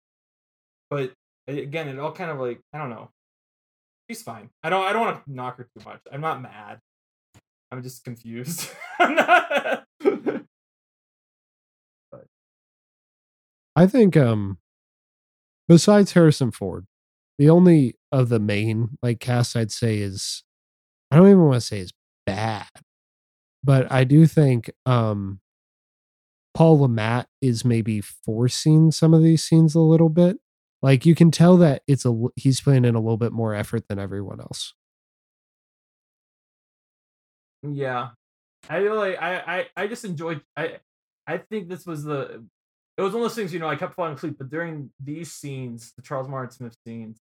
[0.89, 1.13] but
[1.47, 3.09] again, it all kind of like I don't know.
[4.09, 4.49] She's fine.
[4.63, 4.83] I don't.
[4.83, 6.01] I don't want to knock her too much.
[6.11, 6.79] I'm not mad.
[7.71, 8.69] I'm just confused.
[8.99, 9.85] I'm not.
[13.75, 14.57] I think um
[15.69, 16.85] besides Harrison Ford,
[17.39, 20.43] the only of the main like cast I'd say is
[21.09, 21.93] I don't even want to say is
[22.27, 22.67] bad,
[23.63, 25.39] but I do think um
[26.53, 30.37] Paul Le Mat is maybe forcing some of these scenes a little bit.
[30.81, 33.87] Like you can tell that it's a he's putting in a little bit more effort
[33.87, 34.73] than everyone else.
[37.61, 38.09] Yeah,
[38.69, 40.41] I really, I, I, I just enjoyed.
[40.55, 40.77] I,
[41.27, 42.45] I think this was the.
[42.97, 43.67] It was one of those things, you know.
[43.67, 47.19] I kept falling asleep, but during these scenes, the Charles Martin Smith scenes,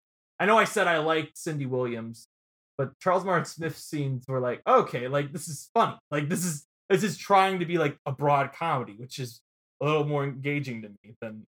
[0.42, 2.28] I know I said I liked Cindy Williams,
[2.76, 6.00] but Charles Martin Smith scenes were like, okay, like this is funny.
[6.10, 9.40] Like this is this is trying to be like a broad comedy, which is
[9.80, 11.46] a little more engaging to me than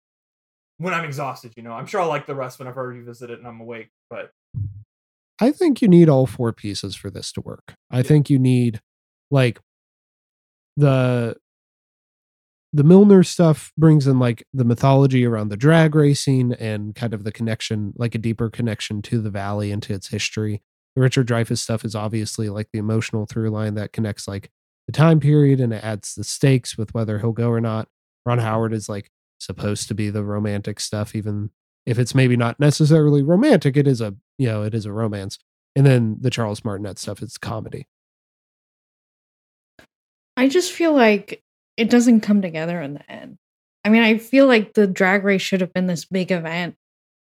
[0.78, 1.52] when I'm exhausted.
[1.54, 3.90] You know, I'm sure I'll like the rest whenever I revisit it and I'm awake.
[4.08, 4.30] But
[5.38, 7.74] I think you need all four pieces for this to work.
[7.90, 8.80] I think you need
[9.30, 9.60] like
[10.78, 11.36] the
[12.72, 17.24] the Milner stuff brings in like the mythology around the drag racing and kind of
[17.24, 20.62] the connection, like a deeper connection to the valley and to its history.
[20.94, 24.50] The Richard Dreyfuss stuff is obviously like the emotional through line that connects like
[24.86, 27.88] the time period and it adds the stakes with whether he'll go or not.
[28.26, 31.50] Ron Howard is like supposed to be the romantic stuff, even
[31.86, 35.38] if it's maybe not necessarily romantic, it is a you know, it is a romance.
[35.74, 37.86] And then the Charles Martinet stuff, is comedy.
[40.36, 41.42] I just feel like
[41.78, 43.38] it doesn't come together in the end.
[43.84, 46.74] I mean, I feel like the drag race should have been this big event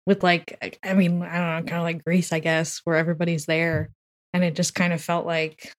[0.06, 3.46] with like I mean, I don't know, kind of like Grease, I guess, where everybody's
[3.46, 3.90] there.
[4.34, 5.72] And it just kind of felt like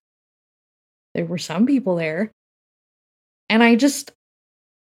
[1.13, 2.32] there were some people there.
[3.49, 4.11] And I just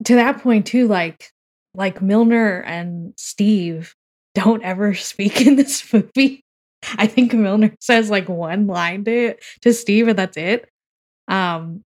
[0.05, 1.29] to that point too, like
[1.75, 3.93] like Milner and Steve
[4.33, 6.43] don't ever speak in this movie.
[6.97, 10.67] I think Milner says like one line to to Steve and that's it.
[11.27, 11.83] Um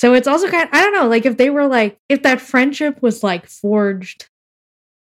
[0.00, 2.40] so it's also kind of, I don't know, like if they were like if that
[2.40, 4.30] friendship was like forged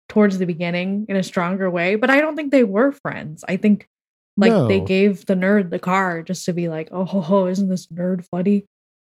[0.09, 3.45] towards the beginning in a stronger way, but I don't think they were friends.
[3.49, 3.88] I think
[4.36, 7.68] like they gave the nerd the car just to be like, "Oh, ho, ho, isn't
[7.68, 8.66] this nerd funny?"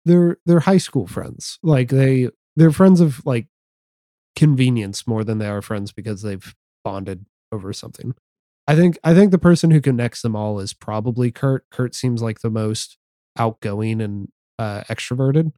[0.05, 1.59] They're they're high school friends.
[1.63, 3.47] Like they they're friends of like
[4.37, 6.55] convenience more than they are friends because they've
[6.85, 8.15] bonded over something.
[8.69, 11.65] I think I think the person who connects them all is probably Kurt.
[11.71, 12.99] Kurt seems like the most
[13.39, 14.29] outgoing and
[14.59, 15.53] uh, extroverted.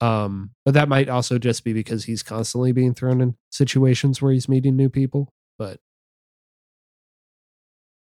[0.00, 4.32] Um, but that might also just be because he's constantly being thrown in situations where
[4.32, 5.32] he's meeting new people.
[5.58, 5.78] But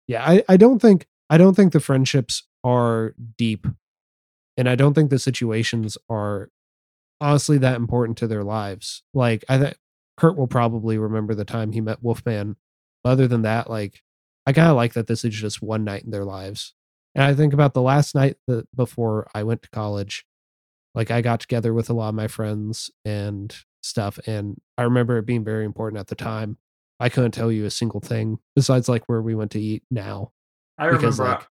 [0.06, 3.66] yeah, I, I don't think I don't think the friendships are deep,
[4.56, 6.50] and I don't think the situations are
[7.20, 9.02] honestly that important to their lives.
[9.12, 9.76] Like I think
[10.16, 12.56] Kurt will probably remember the time he met Wolfman.
[13.04, 14.02] Other than that, like
[14.46, 16.74] I kind of like that this is just one night in their lives.
[17.14, 20.24] And I think about the last night that before I went to college,
[20.94, 24.18] like I got together with a lot of my friends and stuff.
[24.26, 26.58] And I remember it being very important at the time.
[26.98, 30.32] I couldn't tell you a single thing besides like where we went to eat now.
[30.78, 31.48] I Because, remember like-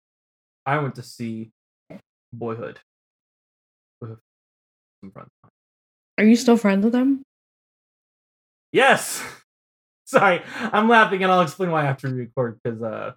[0.66, 1.52] I went to see
[2.34, 2.80] Boyhood
[4.02, 4.18] with.
[6.18, 7.22] Are you still friends with them?
[8.72, 9.24] Yes.
[10.08, 13.14] Sorry, I'm laughing, and I'll explain why after we record because uh,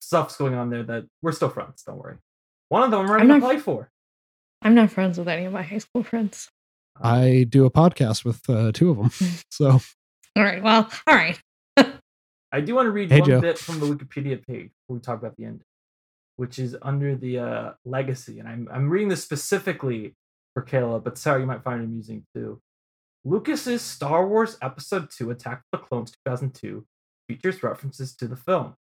[0.00, 1.82] stuff's going on there that we're still friends.
[1.84, 2.16] Don't worry.
[2.68, 3.90] One of them I'm running I'm a not- play for.
[4.62, 6.48] I'm not friends with any of my high school friends.
[7.00, 9.10] I do a podcast with uh, two of them.
[9.50, 9.70] So
[10.36, 10.62] All right.
[10.62, 11.38] Well, all right.
[12.52, 13.40] I do want to read Hey, one Joe.
[13.40, 15.62] bit from the Wikipedia page before we talk about the end,
[16.36, 20.14] which is under the uh, legacy, and I'm I'm reading this specifically
[20.54, 22.60] for Caleb, but Sarah, you might find it amusing too.
[23.24, 26.86] Lucas's Star Wars Episode Two: Attack of the Clones 2002
[27.28, 28.74] features references to the film.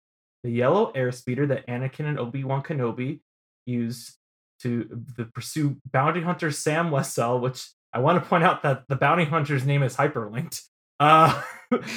[0.43, 3.21] The yellow airspeeder that Anakin and Obi Wan Kenobi
[3.67, 4.17] used
[4.63, 8.97] to the pursue bounty hunter Zam Wesell, which I want to point out that the
[8.97, 10.63] bounty hunter's name is hyperlinked.
[11.01, 11.43] Uh,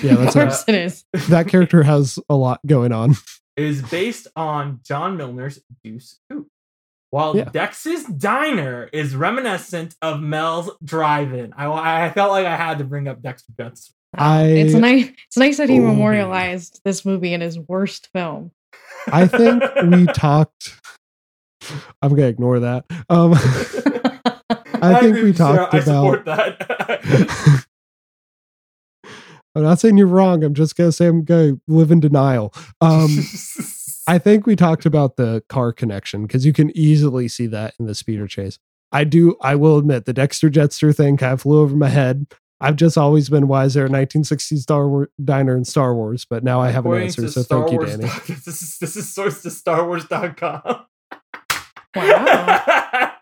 [0.02, 1.04] Yeah, that's a- course it is.
[1.30, 3.16] that character has a lot going on.
[3.58, 6.48] is based on John Milner's Deuce Coupe.
[7.12, 7.46] While Yeah.
[7.46, 11.54] Dex's Diner is reminiscent of Mel's Drive-In.
[11.56, 13.94] I, I felt like I had to bring up Dexter Guts.
[14.18, 15.10] I- it's nice.
[15.28, 15.94] It's nice that he Oh, man.
[15.94, 18.52] memorialized this movie in his worst film.
[19.08, 20.74] I think we talked.
[22.02, 22.86] I'm gonna ignore that.
[23.10, 23.34] Um,
[24.82, 25.58] I think agree we Sarah.
[25.58, 27.66] talked I support that.
[29.56, 30.44] I'm not saying you're wrong.
[30.44, 32.54] I'm just gonna say I'm gonna live in denial.
[32.82, 33.10] Um,
[34.08, 37.86] I think we talked about the car connection because you can easily see that in
[37.86, 38.60] the speeder chase.
[38.92, 39.36] I do.
[39.42, 42.28] I will admit the Dexter Jettster thing kind of flew over my head.
[42.62, 46.62] I've just always been wiser at 1960s Star Wars diner and Star Wars, but now
[46.62, 47.28] I have an answer.
[47.30, 48.04] So Star thank you, Wars Danny.
[48.08, 50.86] doc- This is this is sourced to StarWars.com.
[51.96, 53.14] Wow.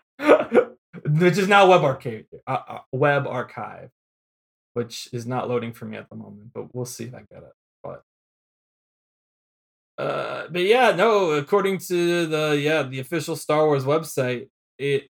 [1.06, 3.90] which is now web arcade, uh, uh, web archive,
[4.74, 7.42] which is not loading for me at the moment, but we'll see if I get
[7.42, 7.52] it.
[7.82, 8.02] But
[9.98, 11.32] Uh, but yeah, no.
[11.32, 14.48] According to the yeah the official Star Wars website,
[14.78, 15.08] it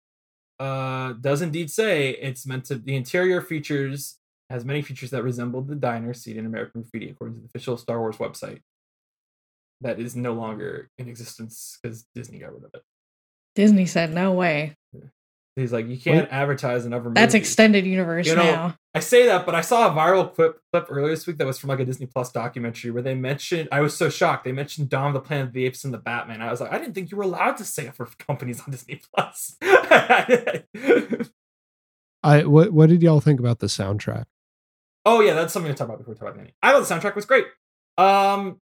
[0.60, 2.76] uh does indeed say it's meant to.
[2.76, 4.18] The interior features
[4.50, 7.78] has many features that resemble the diner seen in American Graffiti, according to the official
[7.78, 8.62] Star Wars website.
[9.82, 12.84] That is no longer in existence because Disney got rid of it.
[13.56, 14.76] Disney said no way.
[15.58, 17.20] He's like, you can't advertise another movie.
[17.20, 18.78] That's extended universe You know, now.
[18.96, 21.60] I say that, but I saw a viral clip clip earlier this week that was
[21.60, 23.68] from like a Disney Plus documentary where they mentioned.
[23.70, 24.46] I was so shocked.
[24.46, 26.42] They mentioned Dawn of the Planet of the Apes and the Batman.
[26.42, 28.72] I was like, I didn't think you were allowed to say it for companies on
[28.72, 29.58] Disney Plus.
[32.24, 34.26] I what what did y'all think about the soundtrack?
[35.06, 36.54] oh yeah, that's something to talk about before we talk about the ending.
[36.62, 37.46] I thought the soundtrack was great.
[37.98, 38.62] Um,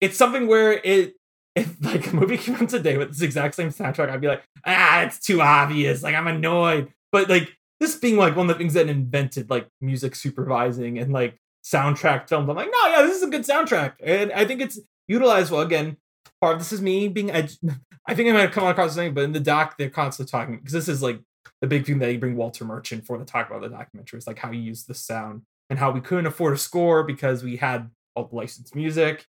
[0.00, 1.14] it's something where it.
[1.56, 4.44] If like a movie came out today with this exact same soundtrack, I'd be like,
[4.66, 6.02] ah, it's too obvious.
[6.02, 6.92] Like I'm annoyed.
[7.10, 11.12] But like this being like one of the things that invented like music supervising and
[11.12, 12.48] like soundtrack films.
[12.48, 14.78] I'm like, no, yeah, this is a good soundtrack, and I think it's
[15.08, 15.62] utilized well.
[15.62, 15.96] Again,
[16.40, 17.30] part of this is me being.
[17.30, 17.52] Ed-
[18.08, 20.56] I think I might have come across something, but in the doc, they're constantly talking
[20.58, 21.20] because this is like
[21.60, 24.28] the big thing that you bring Walter Murch for to talk about the documentary is
[24.28, 27.56] like how he used the sound and how we couldn't afford a score because we
[27.56, 29.26] had all the licensed music.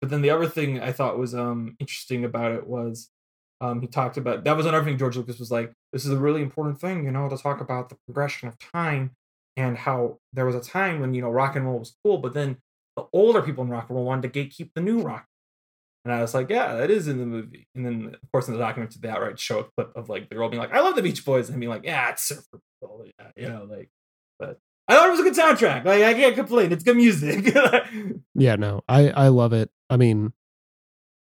[0.00, 3.10] But then the other thing I thought was um interesting about it was
[3.60, 6.16] um he talked about that was another thing George Lucas was like, this is a
[6.18, 9.12] really important thing, you know, to talk about the progression of time
[9.56, 12.34] and how there was a time when, you know, rock and roll was cool, but
[12.34, 12.58] then
[12.96, 15.26] the older people in rock and roll wanted to gatekeep the new rock.
[16.04, 17.66] And I was like, yeah, that is in the movie.
[17.74, 20.34] And then, of course, in the documentary, they outright show a clip of like the
[20.34, 23.04] girl being like, I love the Beach Boys, and being like, yeah, it's surfer people,
[23.18, 23.90] yeah, you know, like.
[24.38, 25.84] But I thought it was a good soundtrack.
[25.84, 26.72] Like I can't complain.
[26.72, 27.54] It's good music.
[28.34, 29.70] Yeah, no, I I love it.
[29.90, 30.32] I mean,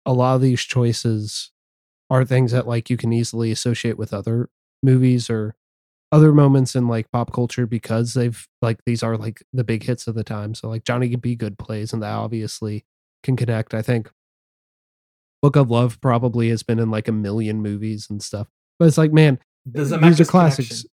[0.06, 1.52] a lot of these choices
[2.10, 4.50] are things that like you can easily associate with other
[4.84, 5.56] movies or
[6.12, 10.08] other moments in like pop culture because they've like these are like the big hits
[10.08, 10.56] of the time.
[10.56, 11.36] So like Johnny B.
[11.36, 12.86] Goode plays, and that obviously
[13.24, 13.74] can connect.
[13.74, 14.10] I think
[15.42, 18.48] Book of Love probably has been in like a million movies and stuff.
[18.80, 20.68] But it's like, man, these are classics.
[20.70, 20.90] connection.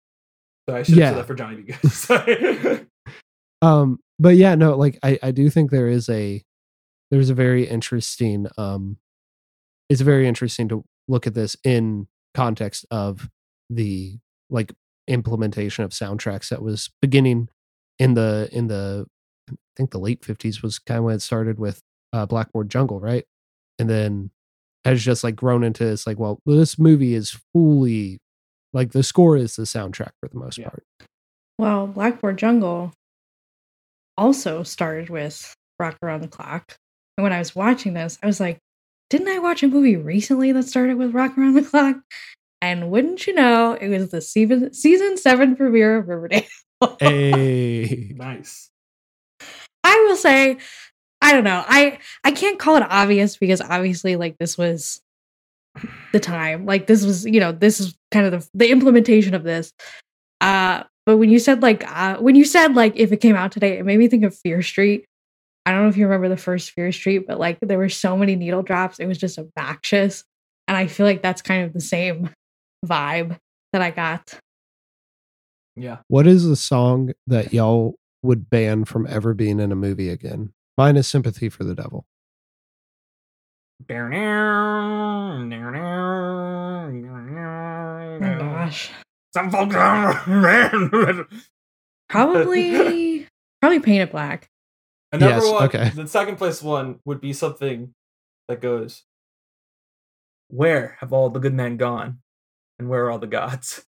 [0.70, 1.10] So I should Yeah.
[1.12, 1.74] said that for Johnny B.
[2.08, 2.88] Goode.
[3.62, 6.44] Um but yeah no like i i do think there is a
[7.14, 8.98] there's a very interesting um
[9.88, 13.30] it's very interesting to look at this in context of
[13.70, 14.18] the
[14.50, 14.74] like
[15.08, 17.50] implementation of soundtracks that was beginning
[18.00, 19.06] in the in the
[19.52, 21.82] i think the late 50s was kind of when it started with
[22.14, 23.26] uh blackboard jungle right
[23.78, 24.32] and then
[24.84, 28.20] has just like grown into it's like well this movie is fully
[28.74, 30.70] like the score is the soundtrack for the most Yeah.
[30.70, 30.84] part
[31.60, 32.92] Well, Blackboard Jungle
[34.18, 36.76] also started with Rock Around the Clock.
[37.18, 38.60] And when I was watching this, I was like,
[39.10, 41.98] didn't I watch a movie recently that started with Rock Around the Clock?
[42.62, 46.44] And wouldn't you know, it was the season season seven premiere of Riverdale.
[47.00, 48.70] hey nice.
[49.84, 50.58] I will say,
[51.22, 51.64] I don't know.
[51.68, 55.02] I I can't call it obvious because obviously, like this was
[56.12, 56.66] the time.
[56.66, 59.74] Like this was, you know, this is kind of the the implementation of this.
[60.42, 63.52] Uh, but when you said like uh, when you said like if it came out
[63.52, 65.06] today, it made me think of Fear Street.
[65.66, 68.18] I don't know if you remember the first Fear Street, but like there were so
[68.18, 70.24] many needle drops, it was just obnoxious.
[70.68, 72.30] And I feel like that's kind of the same
[72.86, 73.38] vibe
[73.72, 74.40] that I got.
[75.76, 75.98] Yeah.
[76.08, 80.54] What is the song that y'all would ban from ever being in a movie again?
[80.78, 82.06] Mine is Sympathy for the Devil.
[88.22, 88.92] Oh gosh.
[89.34, 90.14] Some folks are
[92.10, 93.28] Probably
[93.62, 94.50] probably paint it black.
[95.14, 95.64] Another Yes, one.
[95.66, 95.90] okay.
[95.90, 97.94] The second place one would be something
[98.48, 99.04] that goes,
[100.50, 102.22] "Where have all the good men gone,
[102.80, 103.86] and where are all the gods?"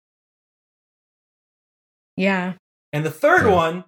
[2.16, 2.54] Yeah.
[2.94, 3.54] And the third Yeah.
[3.56, 3.84] one,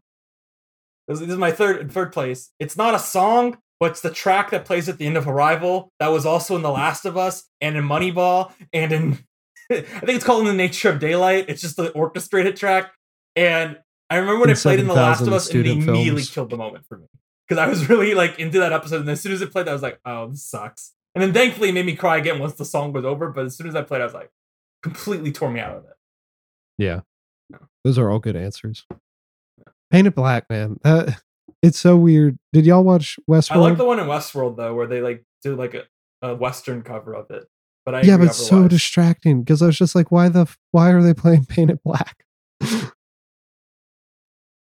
[1.07, 2.51] this this is my third third place.
[2.59, 5.91] It's not a song, but it's the track that plays at the end of Arrival.
[5.99, 9.13] That was also in The Last of Us and in Moneyball and in
[9.69, 11.45] I think it's called On the Nature of Daylight.
[11.49, 12.93] It's just the orchestrated track.
[13.35, 16.21] And I remember when In it played in The Last of Us, and it immediately
[16.21, 16.29] films.
[16.31, 17.07] killed the moment for me
[17.47, 19.01] because I was really like into that episode.
[19.01, 21.69] And as soon as it played, I was like, "Oh, this sucks." And then thankfully,
[21.69, 23.29] it made me cry again once the song was over.
[23.31, 24.31] But as soon as I played, I was like,
[24.83, 25.95] completely tore me out of it.
[26.77, 27.01] Yeah.
[27.83, 28.85] Those are all good answers.
[29.89, 30.77] Paint it black, man.
[31.63, 32.37] It's so weird.
[32.53, 33.55] Did y'all watch Westworld?
[33.55, 35.83] I like the one in Westworld though, where they like do like a,
[36.21, 37.47] a Western cover of it.
[37.85, 40.91] But I yeah, but it's so distracting because I was just like, why the why
[40.91, 42.25] are they playing Paint It Black?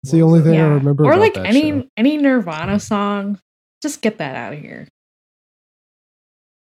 [0.03, 0.45] it's the only it?
[0.45, 1.05] thing I remember.
[1.05, 1.85] Or about like that any show.
[1.97, 3.39] any Nirvana song.
[3.83, 4.87] Just get that out of here.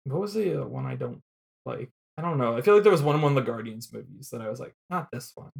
[0.06, 1.22] What was the uh, one I don't
[1.66, 1.90] like?
[2.18, 2.58] I don't know.
[2.58, 4.60] I feel like there was one in one of the Guardians movies that I was
[4.60, 5.52] like, not this one.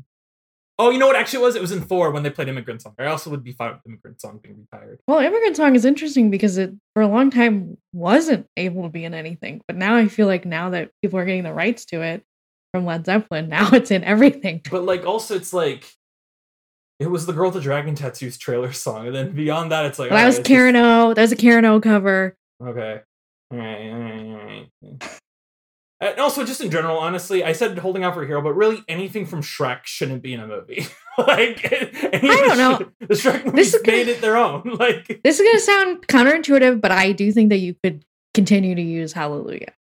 [0.80, 1.16] Oh, you know what?
[1.16, 2.96] Actually, it was it was in Thor when they played Immigrant Song.
[2.98, 5.00] I also would be fine with Immigrant Song being retired.
[5.08, 9.06] Well, Immigrant Song is interesting because it for a long time wasn't able to be
[9.06, 12.02] in anything, but now I feel like now that people are getting the rights to
[12.02, 12.24] it
[12.74, 14.62] from Led Zeppelin, now it's in everything.
[14.72, 15.88] But like, also, it's like
[17.02, 19.98] it was the Girl with the Dragon Tattoos trailer song, and then beyond that, it's
[20.00, 21.14] like Well, that alright, was it's Karen O.
[21.14, 22.38] That was a Karen O cover.
[22.64, 23.02] okay.
[23.52, 25.20] All right, all right, all right.
[26.00, 28.84] And also, just in general, honestly, I said holding out for a hero, but really
[28.88, 30.88] anything from Shrek shouldn't be in a movie.
[31.18, 32.90] like, I don't know.
[33.08, 34.64] The Shrek This movies is gonna- made it their own.
[34.80, 38.04] Like, This is gonna sound counterintuitive, but I do think that you could
[38.34, 39.74] continue to use Hallelujah.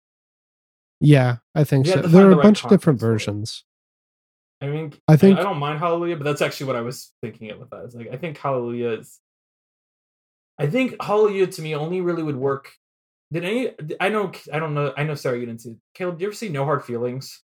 [0.99, 2.02] Yeah, I think You so.
[2.02, 3.64] have There are the a right bunch of different context for versions.
[4.61, 7.47] I mean, I think- I don't mind Hallelujah, but that's actually what I was thinking
[7.47, 7.93] it with that.
[7.95, 9.19] Like, I think Hallelujah is.
[10.59, 12.71] I think Hallelujah to me only really would work.
[13.33, 13.71] Did any?
[13.99, 14.31] I know.
[14.53, 14.93] I don't know.
[14.95, 15.15] I know.
[15.15, 15.71] Sorry, you didn't see.
[15.71, 15.77] it.
[15.95, 17.41] Caleb, do you ever see No Hard Feelings?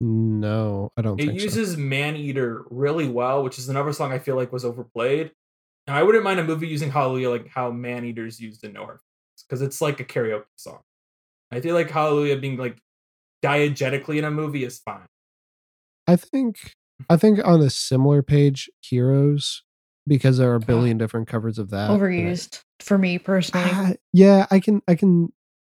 [0.00, 1.44] No, I don't It think so.
[1.44, 5.32] uses Man Eater really well, which is another song I feel like was overplayed.
[5.86, 8.84] And I wouldn't mind a movie using Hallelujah like how Man Eater's used in No
[8.84, 10.80] Hard Feelings because it's like a karaoke song.
[11.50, 12.78] I feel like Hallelujah being like
[13.42, 15.06] diegetically in a movie is fine.
[16.06, 16.74] I think
[17.08, 19.62] I think on a similar page, Heroes,
[20.06, 21.88] because there are a billion different covers of that.
[21.88, 23.70] but I- Overused for me personally.
[23.72, 25.32] Ah, yeah, I can I can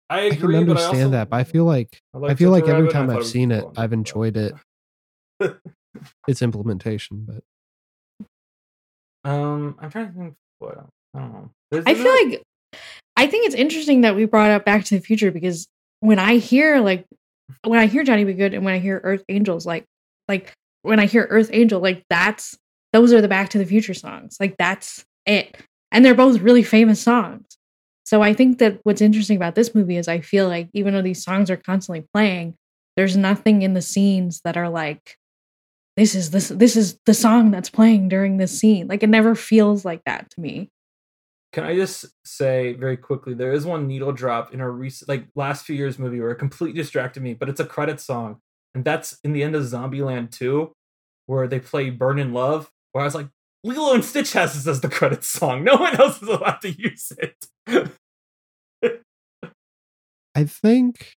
[0.09, 2.35] I I can agree, but I understand also, that, but I feel like I I
[2.35, 3.73] feel like every time I thought I've seen it, cool.
[3.77, 4.53] I've enjoyed it.
[6.27, 7.43] Its implementation, but
[9.29, 10.33] Um, I'm trying to think.
[10.59, 10.85] What.
[11.13, 11.49] I don't know.
[11.71, 12.43] There's I feel another- like
[13.17, 15.67] I think it's interesting that we brought up Back to the Future because
[15.99, 17.05] when I hear like
[17.65, 18.33] when I hear Johnny B.
[18.33, 19.83] Goode and when I hear Earth Angels, like
[20.31, 22.57] like when I hear Earth Angel, like that's
[22.93, 24.37] those are the Back to the Future songs.
[24.39, 25.57] Like that's it.
[25.91, 27.45] And they're both really famous songs.
[28.05, 31.01] So I think that what's interesting about this movie is I feel like even though
[31.01, 32.55] these songs are constantly playing,
[32.95, 35.17] there's nothing in the scenes that are like
[35.97, 38.87] this is this this is the song that's playing during this scene.
[38.87, 40.69] Like it never feels like that to me.
[41.51, 43.33] Can I just say very quickly?
[43.33, 46.37] There is one needle drop in a recent, like last few years movie where it
[46.37, 48.39] completely distracted me, but it's a credit song,
[48.73, 50.71] and that's in the end of Zombieland 2,
[51.25, 53.29] where they play "Burning Love." Where I was like,
[53.63, 55.63] Lilo and Stitch has this as the credits song.
[55.63, 57.47] No one else is allowed to use it.
[60.35, 61.15] I think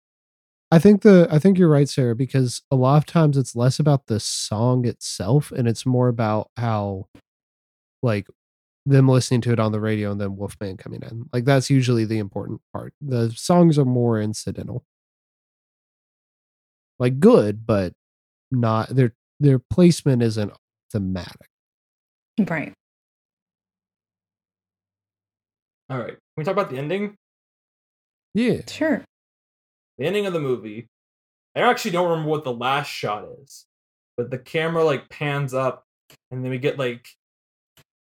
[0.71, 3.79] I think the I think you're right, Sarah, because a lot of times it's less
[3.79, 7.07] about the song itself and it's more about how
[8.01, 8.27] like
[8.85, 11.29] them listening to it on the radio and then Wolfman coming in.
[11.31, 12.93] Like that's usually the important part.
[12.99, 14.83] The songs are more incidental.
[17.03, 17.91] Like good, but
[18.49, 20.53] not their their placement isn't
[20.89, 21.49] thematic.
[22.39, 22.71] Right.
[25.89, 27.15] All right, can we talk about the ending?
[28.33, 28.61] Yeah.
[28.69, 29.03] Sure.
[29.97, 30.87] the ending of the movie.
[31.53, 33.65] I actually don't remember what the last shot is,
[34.15, 35.83] but the camera like pans up,
[36.31, 37.09] and then we get like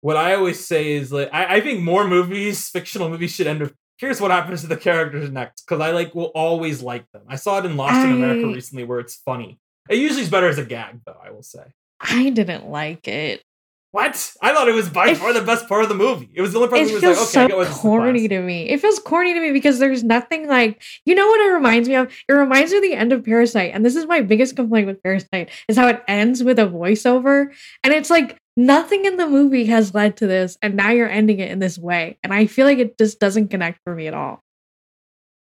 [0.01, 3.61] what I always say is like I, I think more movies, fictional movies, should end
[3.61, 7.21] with here's what happens to the characters next because I like will always like them.
[7.29, 9.59] I saw it in Lost in America recently where it's funny.
[9.89, 11.17] It usually is better as a gag though.
[11.23, 11.63] I will say.
[12.01, 13.43] I didn't like it.
[13.91, 14.33] What?
[14.41, 16.29] I thought it was by It- far the best part of the movie.
[16.33, 18.69] It was the only part that was like, okay, so I get corny to me.
[18.69, 21.95] It feels corny to me because there's nothing like you know what it reminds me
[21.95, 22.11] of?
[22.27, 23.71] It reminds me of the end of Parasite.
[23.73, 27.53] And this is my biggest complaint with Parasite is how it ends with a voiceover.
[27.83, 31.39] And it's like nothing in the movie has led to this, and now you're ending
[31.39, 32.17] it in this way.
[32.23, 34.43] And I feel like it just doesn't connect for me at all.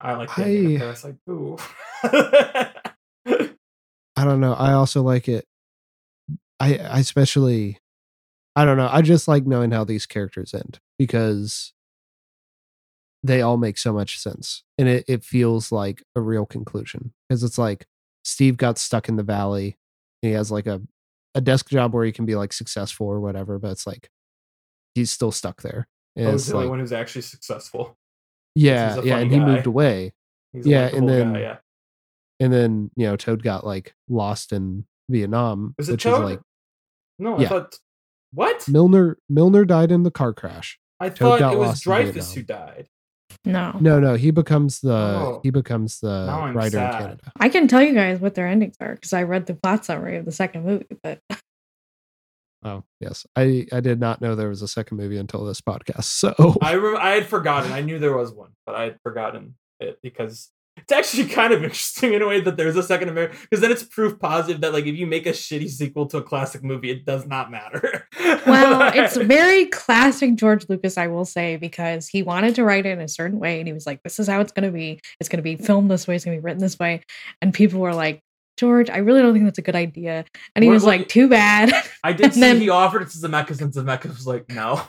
[0.02, 1.16] I like the ending of I- Parasite.
[1.30, 1.58] Ooh.
[4.18, 4.54] I don't know.
[4.54, 5.46] I also like it.
[6.60, 7.80] I I especially
[8.56, 8.90] I don't know.
[8.90, 11.74] I just like knowing how these characters end because
[13.24, 14.64] they all make so much sense.
[14.78, 17.14] And it, it feels like a real conclusion.
[17.28, 17.88] Because it's like
[18.24, 19.78] Steve got stuck in the valley.
[20.22, 20.82] He has like a,
[21.36, 24.10] a desk job where he can be like successful or whatever, but it's like
[24.96, 25.88] he's still stuck there.
[26.16, 27.98] And it's was the only one who's actually successful.
[28.56, 30.14] yeah, yeah, and he moved away.
[30.54, 31.58] He's Yeah, and then- guy, yeah.
[32.40, 36.14] And then, you know, Toad got like lost in Vietnam, Was it Toad?
[36.16, 36.42] is like
[37.20, 37.48] No, I Yeah.
[37.50, 37.80] thought
[38.34, 38.68] what?
[38.68, 40.80] Milner Milner died in the car crash.
[41.00, 42.90] I Toad thought it was Dreyfuss who died.
[43.46, 43.78] No.
[43.80, 45.40] No, no, he becomes the Oh.
[45.44, 46.92] he becomes the Now I'm writer in.
[46.92, 47.32] Canada.
[47.40, 50.18] I can tell you guys what their endings are because I read the plot summary
[50.18, 51.20] of the second movie, but
[52.64, 53.28] Oh, yes.
[53.36, 56.06] I I did not know there was a second movie until this podcast.
[56.06, 57.72] So I rem- I had forgotten.
[57.72, 60.50] I knew there was one, but I had forgotten it because
[60.88, 63.72] it's actually kind of interesting in a way that there's a second American because then
[63.72, 66.92] it's proof positive that like if you make a shitty sequel to a classic movie,
[66.92, 68.08] it does not matter.
[68.46, 72.92] well, it's very classic George Lucas, I will say, because he wanted to write it
[72.92, 75.00] in a certain way, and he was like, "This is how it's going to be.
[75.20, 76.16] It's going to be filmed this way.
[76.16, 77.02] It's going to be written this way."
[77.42, 78.22] And people were like,
[78.58, 80.24] George, I really don't think that's a good idea.
[80.56, 81.74] And he What- was like, too bad.
[82.04, 84.82] I did see then- he offered it to Zemeckis, and Zemeckis was like, "No."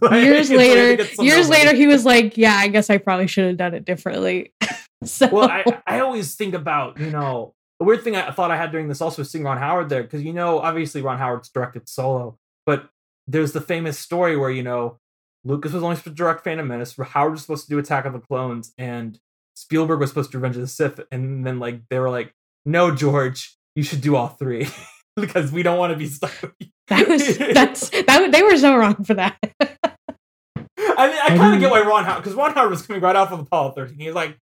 [0.00, 2.98] Like, years he had to later, years later, he was like, yeah, I guess I
[2.98, 4.52] probably should have done it differently.
[5.04, 8.56] so well, I, I always think about, you know, the weird thing I thought I
[8.56, 11.48] had during this also was seeing Ron Howard there, because, you know, obviously Ron Howard's
[11.48, 12.90] directed solo, but
[13.26, 14.98] there's the famous story where, you know,
[15.44, 18.12] Lucas was only supposed to direct Phantom Menace, Howard was supposed to do Attack of
[18.12, 19.18] the Clones, and
[19.54, 22.34] Spielberg was supposed to do Revenge of the Sith, and then, like, they were like,
[22.66, 24.68] no, George, you should do all three,
[25.16, 26.66] because we don't want to be stuck with you.
[26.88, 29.38] that was that's that they were so wrong for that.
[30.78, 33.00] I mean, I I kind of get why Ron Howard, because Ron Howard was coming
[33.00, 33.98] right off of Apollo 13.
[33.98, 34.36] He was like,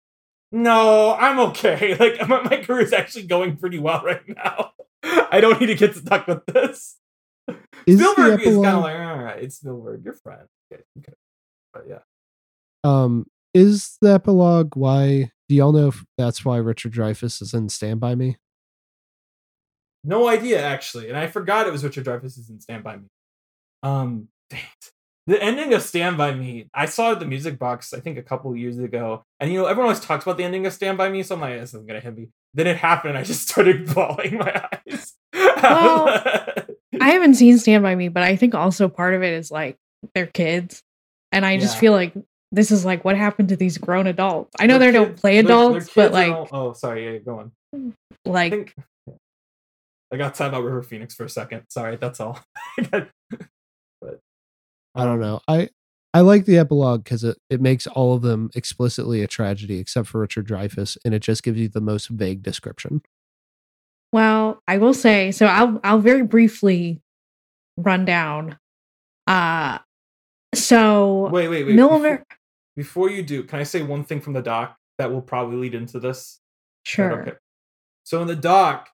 [0.55, 1.97] "No, I'm okay.
[2.01, 4.73] Like my, my career is actually going pretty well right now.
[5.03, 6.97] I don't need to get stuck with this."
[7.87, 11.13] Is Spielberg is kind of like, "All right, it's Spielberg, you're friend." Okay, okay.
[11.73, 11.99] But yeah,
[12.85, 15.31] Um, is the epilogue why?
[15.49, 18.37] Do y'all know if that's why Richard Dreyfuss is in Stand by Me?
[20.07, 23.07] no idea actually, and I forgot it was Richard Dreyfuss is in Stand by Me.
[23.83, 24.93] Um, dang it.
[25.27, 28.19] The ending of Stand By Me, I saw it at the music box, I think
[28.19, 29.25] a couple years ago.
[29.41, 31.41] And you know, everyone always talks about the ending of Stand By Me, so I'm
[31.41, 32.29] like, this isn't gonna hit me.
[32.53, 35.15] Then it happened, and I just started bawling my eyes.
[35.33, 36.09] Well,
[37.01, 39.77] I haven't seen Stand By Me, but I think also part of it is like
[40.15, 40.83] they're kids.
[41.33, 41.81] And I just Yeah.
[41.81, 42.13] feel like
[42.53, 44.51] this is like what happened to these grown adults.
[44.61, 47.13] I know Their they don't kids- play their- their adults, but like all- oh, sorry,
[47.15, 47.53] yeah, go on.
[47.75, 48.75] I like think
[50.13, 51.63] I got time about River Phoenix for a second.
[51.71, 52.39] Sorry, that's all.
[54.95, 55.41] but I don't um, know.
[55.49, 55.69] I
[56.13, 60.09] I like the epilogue because it, it makes all of them explicitly a tragedy, except
[60.09, 63.03] for Richard Dreyfuss, and it just gives you the most vague description.
[64.13, 65.47] Well, I will say so.
[65.47, 67.03] I'll I'll very briefly
[67.77, 68.59] run down.
[69.27, 69.79] Uh
[70.55, 71.75] so Wait, wait, wait.
[71.75, 72.25] Milner.
[72.77, 75.57] Before, before you do, can I say one thing from the doc that will probably
[75.57, 76.39] lead into this?
[76.85, 77.23] Sure.
[77.23, 77.33] okay?
[78.05, 78.91] So in the doc,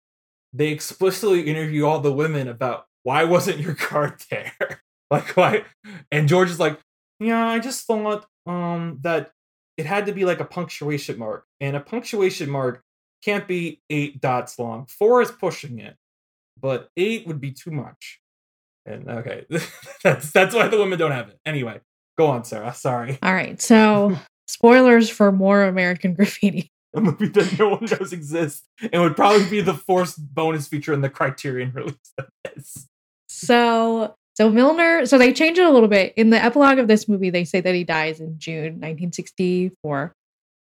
[0.52, 4.79] they explicitly interview all the women about why wasn't your card there?
[5.12, 5.64] like why?
[6.10, 6.78] And George is like,
[7.18, 9.32] yeah, I just thought um that
[9.76, 12.82] it had to be like a punctuation mark, and a punctuation mark
[13.24, 14.86] can't be eight dots long.
[14.86, 15.96] Four is pushing it,
[16.60, 18.20] but eight would be too much.
[18.86, 19.46] And okay,
[20.02, 21.38] that's that's why the women don't have it.
[21.44, 21.80] Anyway,
[22.18, 22.74] go on, Sarah.
[22.74, 23.60] Sorry, All right.
[23.60, 24.16] So
[24.48, 26.70] spoilers for more American graffiti.
[26.94, 30.92] a movie that no one knows exists, and would probably be the fourth bonus feature
[30.92, 32.88] in the Criterion release of this.
[33.28, 36.14] So so Milner, so they change it a little bit.
[36.16, 40.14] In the epilogue of this movie, they say that he dies in June 1964.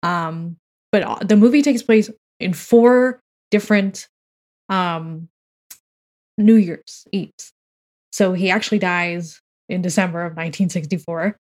[0.02, 0.56] Um,
[0.90, 2.10] but uh, the movie takes place
[2.40, 3.20] in four
[3.50, 4.08] different
[4.68, 5.28] um
[6.38, 7.52] New Year's Eves.
[8.10, 11.36] So he actually dies in December of 1964.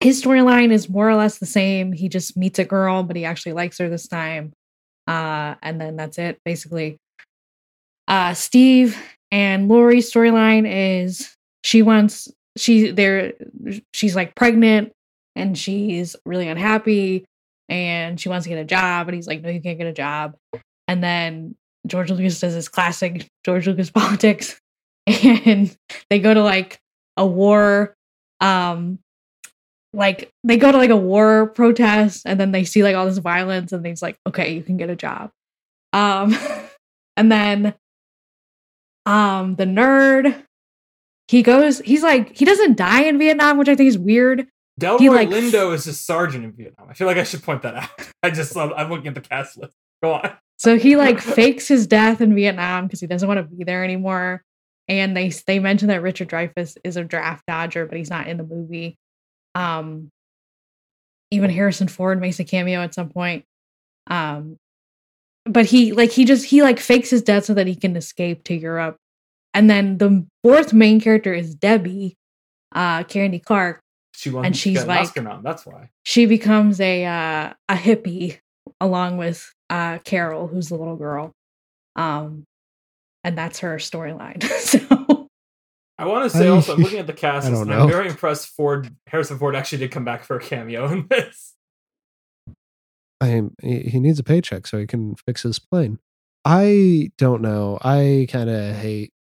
[0.00, 1.92] His storyline is more or less the same.
[1.92, 4.52] He just meets a girl, but he actually likes her this time.
[5.08, 6.98] Uh, and then that's it, basically.
[8.06, 9.00] Uh, Steve
[9.32, 11.34] and Laurie's storyline is
[11.68, 13.34] she wants she there
[13.92, 14.90] she's like pregnant
[15.36, 17.26] and she's really unhappy
[17.68, 19.92] and she wants to get a job and he's like no you can't get a
[19.92, 20.34] job.
[20.88, 24.58] And then George Lucas does his classic George Lucas politics
[25.06, 25.76] and
[26.08, 26.78] they go to like
[27.18, 27.94] a war
[28.40, 28.98] um
[29.92, 33.18] like they go to like a war protest and then they see like all this
[33.18, 35.30] violence and he's like okay you can get a job.
[35.92, 36.34] Um
[37.18, 37.74] and then
[39.04, 40.46] um the nerd
[41.28, 44.46] he goes he's like he doesn't die in vietnam which i think is weird
[44.80, 46.86] Delroy He, like, Lindo is a sergeant in Vietnam.
[46.88, 47.90] I feel like I should point that out.
[48.22, 49.74] I just I'm I'm looking at the cast list.
[50.04, 50.30] Go on.
[50.56, 53.82] so he like fakes his death in vietnam because he doesn't want to be there
[53.82, 54.44] anymore
[54.86, 58.36] and they they mention that richard dreyfuss is a draft dodger but he's not in
[58.36, 58.96] the movie
[59.56, 60.10] um
[61.32, 63.44] even harrison ford makes a cameo at some point
[64.08, 64.56] um
[65.44, 68.44] but he like he just he like fakes his death so that he can escape
[68.44, 68.96] to europe
[69.54, 72.16] and then the fourth main character is debbie
[72.74, 73.80] uh candy clark
[74.14, 75.40] She won And she's she's an like- Oscar.
[75.42, 75.90] That's why.
[76.04, 78.38] she becomes a uh, a hippie
[78.80, 81.32] along with uh, Carol, who's the little girl,
[81.96, 82.44] um,
[83.24, 84.42] and that's her storyline.
[84.60, 85.28] so
[85.98, 87.46] I want to say also, I'm looking at the cast.
[87.46, 88.48] I don't and I'm very impressed.
[88.48, 91.54] Ford Harrison Ford actually did come back for a cameo in this.
[93.20, 95.98] I am, he he needs a paycheck so he can fix his plane.
[96.44, 97.78] I don't know.
[97.82, 99.12] I kind of hate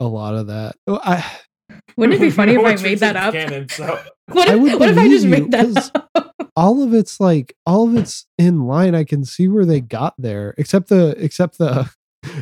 [0.00, 0.76] a lot of that.
[0.86, 1.24] Oh, I
[1.96, 3.34] wouldn't it be funny if I made that up?
[3.34, 3.98] Canon, so
[4.28, 6.34] What if, would what if I just made that 'cause up?
[6.56, 8.94] all of it's like all of it's in line.
[8.94, 11.90] I can see where they got there, except the except the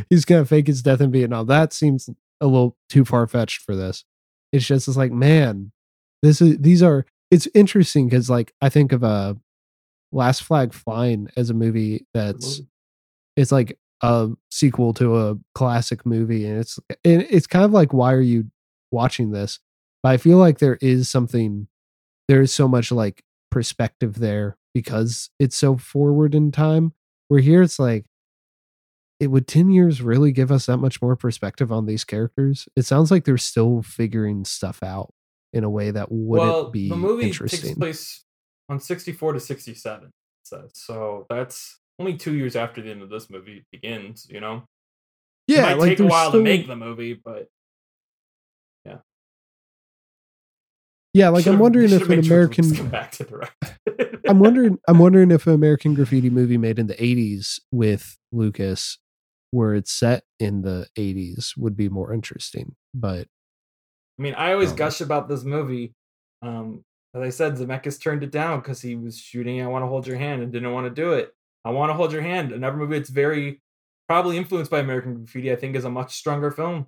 [0.09, 1.47] he's gonna fake his death in Vietnam.
[1.47, 2.09] That seems
[2.41, 4.05] a little too far fetched for this.
[4.53, 5.73] It's just it's like man,
[6.23, 7.05] this is these are.
[7.31, 9.37] It's interesting because like I think of a
[10.13, 12.61] Last Flag Flying as a movie that's
[13.37, 17.93] it's like a sequel to a classic movie, and it's and it's kind of like
[17.93, 18.47] why are you
[18.91, 19.59] watching this?
[20.03, 21.69] But I feel like there is something.
[22.29, 26.93] There is so much like perspective there because it's so forward in time.
[27.29, 28.07] Where here it's like,
[29.21, 32.69] it would 10 years really give us that much more perspective on these characters?
[32.77, 35.13] It sounds like they're still figuring stuff out
[35.53, 37.61] in a way that wouldn't well, be the movie interesting.
[37.61, 38.25] takes place
[38.69, 40.11] on 64 to 67.
[40.73, 44.27] So that's only two years after the end of this movie begins.
[44.29, 44.65] You know,
[45.49, 47.49] it yeah, might like take a while still- to make the movie, but
[48.85, 48.99] Yeah,
[51.15, 51.29] yeah.
[51.29, 53.65] like I'm wondering if an made George Lucas American come back to direct.
[54.27, 58.99] I'm wondering I'm wondering if an American Graffiti movie made in the 80s with Lucas
[59.51, 62.75] where it's set in the 80s would be more interesting.
[62.95, 63.27] But
[64.19, 65.93] I mean, I always Um, gush about this movie.
[66.43, 66.85] Um,
[67.15, 70.07] as I said, Zemeckis turned it down because he was shooting "I Want to Hold
[70.07, 71.35] Your Hand" and didn't want to do it.
[71.65, 73.61] "I Want to Hold Your Hand," another movie that's very
[74.09, 75.53] probably influenced by American Graffiti.
[75.53, 76.87] I think is a much stronger film.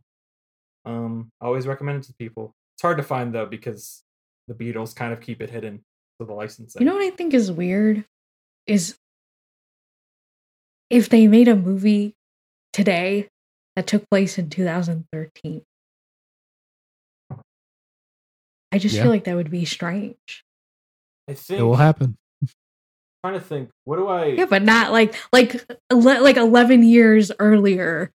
[0.84, 2.54] Um, I always recommend it to people.
[2.76, 4.02] It's hard to find though because
[4.48, 5.84] the Beatles kind of keep it hidden
[6.20, 6.80] to the licensing.
[6.82, 8.04] You know what I think is weird
[8.66, 8.98] is
[10.90, 12.14] if they made a movie
[12.72, 13.28] today
[13.76, 15.62] that took place in 2013.
[18.72, 19.02] I just Yeah.
[19.02, 20.44] feel like that would be strange.
[21.28, 22.18] I think it will happen.
[23.24, 23.70] Trying to think.
[23.84, 24.26] What do I?
[24.26, 28.10] Yeah, but not like like ele- like 11 years earlier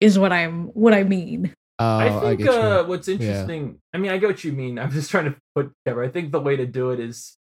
[0.00, 1.52] is what I'm what I mean.
[1.78, 2.60] Oh, I I, think get you.
[2.60, 3.78] uh, what's interesting.
[3.92, 4.78] I mean, I get what you mean.
[4.78, 6.02] I'm just trying to put together.
[6.02, 7.36] I think the way to do it is,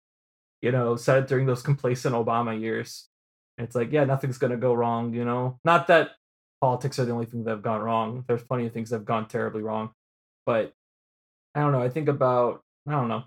[0.62, 3.08] you know, set it during those complacent Obama years.
[3.58, 5.14] It's like, yeah, nothing's gonna go wrong.
[5.14, 6.12] You know, not that
[6.60, 8.26] politics are the only thing that have gone wrong.
[8.28, 9.92] There's plenty of things that have gone terribly wrong,
[10.46, 10.74] but
[11.54, 11.82] I don't know.
[11.82, 13.24] I think about I don't know.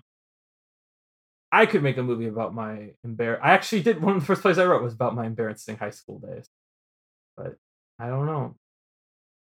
[1.51, 3.39] I could make a movie about my embar.
[3.41, 5.89] I actually did one of the first plays I wrote was about my embarrassing high
[5.89, 6.47] school days,
[7.35, 7.55] but
[7.99, 8.55] I don't know.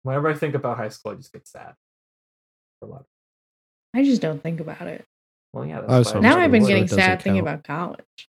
[0.04, 1.74] Whenever I think about high school, I just get sad.
[2.78, 3.04] For a lot.
[3.94, 5.04] I just don't think about it.
[5.52, 5.80] Well, yeah.
[5.80, 7.64] That's I was why from I'm Now I've been getting it doesn't sad thinking about
[7.64, 8.28] college.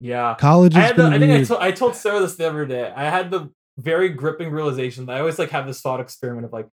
[0.00, 0.36] Yeah.
[0.38, 1.48] College I has had the, been I think I weird.
[1.48, 2.92] told I told Sarah this the other day.
[2.94, 6.52] I had the very gripping realization that I always like have this thought experiment of
[6.52, 6.68] like,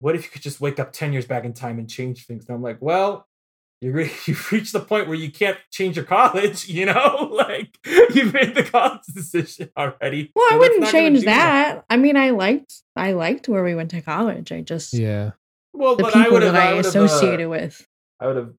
[0.00, 2.46] what if you could just wake up ten years back in time and change things?
[2.46, 3.26] And I'm like, well,
[3.82, 6.68] you're re- you've reached the point where you can't change your college.
[6.68, 10.30] You know, like you've made the college decision already.
[10.34, 11.84] Well, I so that's wouldn't change do that.
[11.90, 14.52] I mean, I liked I liked where we went to college.
[14.52, 15.32] I just yeah.
[15.74, 17.86] Well, the but I people that I, I would have, associated uh, with.
[18.20, 18.52] I would have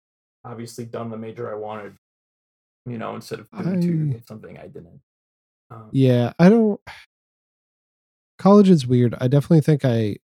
[0.44, 1.96] obviously done the major I wanted.
[2.86, 5.00] You know, instead of doing two years I- something I didn't.
[5.72, 6.82] Um, Yeah, I don't
[8.38, 9.16] college is weird.
[9.22, 10.18] I definitely think I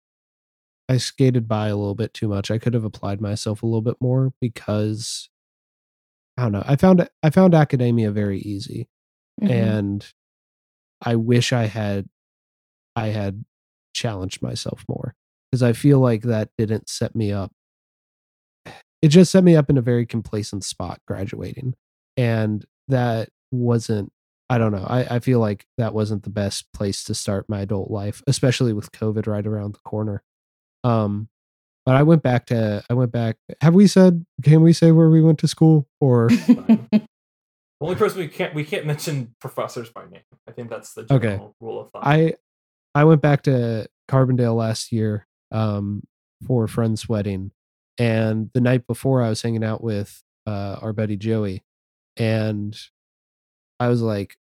[0.89, 2.51] I skated by a little bit too much.
[2.51, 5.29] I could have applied myself a little bit more because
[6.37, 6.63] I don't know.
[6.67, 8.89] I found I found academia very easy
[9.43, 9.51] Mhm.
[9.51, 10.13] and
[11.03, 12.09] I wish I had
[12.97, 13.45] I had
[13.95, 15.15] challenged myself more
[15.51, 17.53] because I feel like that didn't set me up.
[19.03, 21.75] It just set me up in a very complacent spot graduating,
[22.17, 24.13] and that wasn't.
[24.49, 24.87] I don't know.
[24.89, 28.73] I, I feel like that wasn't the best place to start my adult life, especially
[28.73, 30.23] with COVID right around the corner.
[30.87, 31.29] Um,
[31.85, 33.37] but I went back to I went back.
[33.61, 34.25] Have we said?
[34.43, 36.31] Can we say where we went to school or?
[36.31, 36.89] fine.
[37.81, 40.23] Only person we can't we can't mention professors by name.
[40.49, 41.29] I think that's the Okay.
[41.31, 42.03] general rule of thumb.
[42.05, 42.35] I
[42.95, 46.03] I went back to Carbondale last year um,
[46.47, 47.51] for a friend's wedding,
[47.99, 51.65] and the night before I was hanging out with uh, our buddy Joey,
[52.17, 52.75] and
[53.79, 54.37] I was like,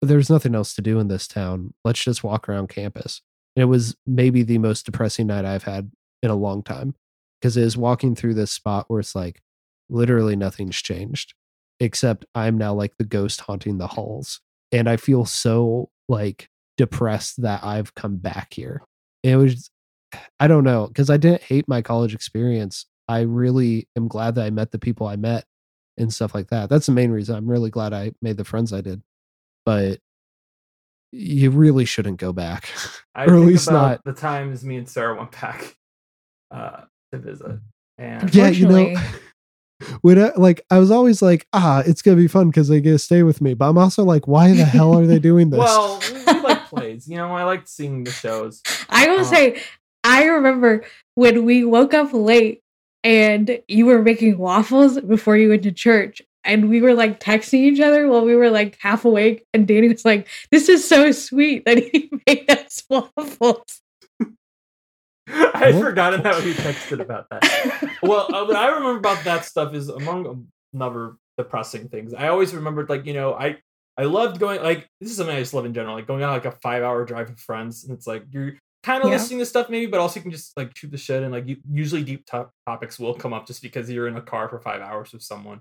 [0.00, 1.74] "There's nothing else to do in this town.
[1.84, 3.20] Let's just walk around campus."
[3.56, 5.90] And it was maybe the most depressing night I've had
[6.22, 6.94] in a long time
[7.40, 9.42] because it is walking through this spot where it's like
[9.88, 11.34] literally nothing's changed
[11.80, 14.40] except I'm now like the ghost haunting the halls,
[14.70, 18.82] and I feel so like depressed that I've come back here.
[19.22, 19.70] It was,
[20.38, 22.86] I don't know, because I didn't hate my college experience.
[23.08, 25.44] I really am glad that I met the people I met
[25.98, 26.68] and stuff like that.
[26.68, 27.34] That's the main reason.
[27.34, 29.02] I'm really glad I made the friends I did.
[29.64, 29.98] But
[31.12, 32.70] you really shouldn't go back.
[33.14, 35.76] I or at least not- the times me and Sarah went back
[36.50, 36.82] uh,
[37.12, 37.58] to visit,
[37.98, 38.94] and Yeah, you know,
[40.02, 42.92] when I, like I was always like, ah, it's gonna be fun because they get
[42.92, 43.54] to stay with me.
[43.54, 45.58] But I'm also like, why the hell are they doing this?
[45.58, 47.08] well, we we like plays.
[47.08, 48.62] You know, I like seeing the shows.
[48.88, 49.62] I will Uh, say,
[50.04, 50.84] I remember
[51.14, 52.62] when we woke up late
[53.04, 56.22] and you were making waffles before you went to church.
[56.44, 59.44] And we were like texting each other while we were like half awake.
[59.52, 63.80] And Danny was like, This is so sweet that he made us waffles.
[65.28, 67.96] I had forgotten how we texted about that.
[68.02, 72.14] well, uh, what I remember about that stuff is among another depressing things.
[72.14, 73.58] I always remembered, like you know, I
[73.96, 76.30] I loved going like this is something I just love in general, like going on
[76.32, 79.16] like a five hour drive with friends, and it's like you're kind of Yeah.
[79.16, 81.46] listening to stuff maybe, but also you can just like shoot the shit and like
[81.46, 84.58] you, usually deep top topics will come up just because you're in a car for
[84.58, 85.60] five hours with someone.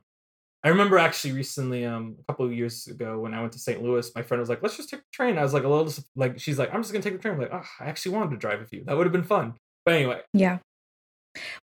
[0.63, 3.81] I remember actually recently, um, a couple of years ago when I went to St.
[3.81, 5.91] Louis, my friend was like, "Let's just take the train." I was like a little
[6.17, 8.31] like, she's like, "I'm just gonna take the train." I'm like, oh, I actually wanted
[8.31, 8.83] to drive with you.
[8.85, 9.53] That would have been fun.
[9.85, 10.59] But anyway, Yeah.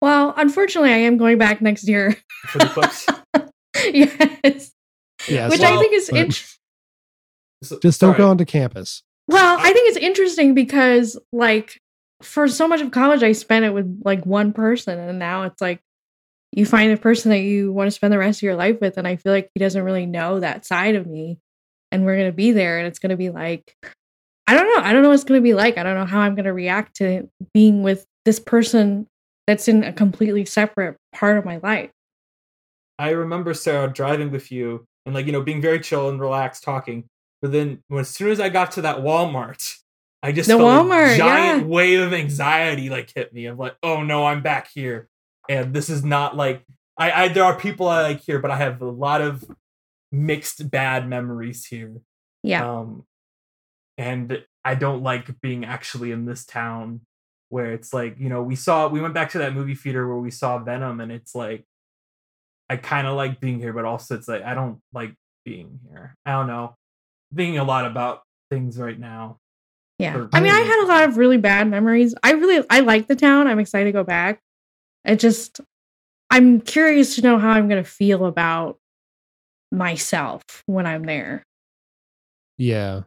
[0.00, 2.16] Well, unfortunately, I am going back next year.
[2.46, 3.06] for the clips,
[3.92, 4.72] yes.
[5.28, 6.56] Yeah, Which Well, I think is but- int-
[7.82, 8.22] Just don't go sorry.
[8.30, 9.02] onto campus.
[9.26, 11.80] well, I think it's interesting because like
[12.22, 15.60] for so much of college I spent it with like one person and now it's
[15.60, 15.80] like
[16.56, 18.96] you find a person that you want to spend the rest of your life with
[18.96, 21.38] and I feel like he doesn't really know that side of me
[21.90, 23.76] and we're going to be there and it's going to be like
[24.46, 24.86] I don't know.
[24.86, 25.78] I don't know what it's going to be like.
[25.78, 29.06] I don't know how I'm going to react to being with this person
[29.46, 31.90] that's in a completely separate part of my life.
[32.98, 36.62] I remember Sarah driving with you and like you know being very chill and relaxed
[36.62, 37.04] talking.
[37.42, 39.76] But then when, as soon as I got to that Walmart,
[40.22, 41.66] I just The felt Walmart, a giant yeah.
[41.66, 43.46] wave of anxiety like hit me.
[43.46, 45.08] I'm like, oh no, I'm back here,
[45.48, 46.64] and this is not like
[46.98, 47.28] I, I.
[47.28, 49.44] There are people I like here, but I have a lot of
[50.12, 52.00] mixed bad memories here.
[52.42, 52.78] Yeah.
[52.78, 53.04] Um,
[53.98, 57.00] and I don't like being actually in this town
[57.48, 60.18] where it's like, you know, we saw, we went back to that movie theater where
[60.18, 61.64] we saw Venom, and it's like,
[62.68, 65.14] I kind of like being here, but also it's like, I don't like
[65.44, 66.16] being here.
[66.24, 66.76] I don't know.
[67.34, 69.38] Thinking a lot about things right now.
[69.98, 70.26] Yeah.
[70.32, 72.14] I mean, I had a lot of really bad memories.
[72.22, 73.46] I really I like the town.
[73.46, 74.40] I'm excited to go back.
[75.04, 75.60] It just
[76.30, 78.78] I'm curious to know how I'm going to feel about
[79.70, 81.44] myself when I'm there.
[82.58, 83.02] Yeah.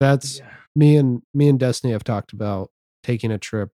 [0.00, 0.50] That's Yeah.
[0.74, 2.70] me and me and Destiny have talked about
[3.02, 3.70] taking a trip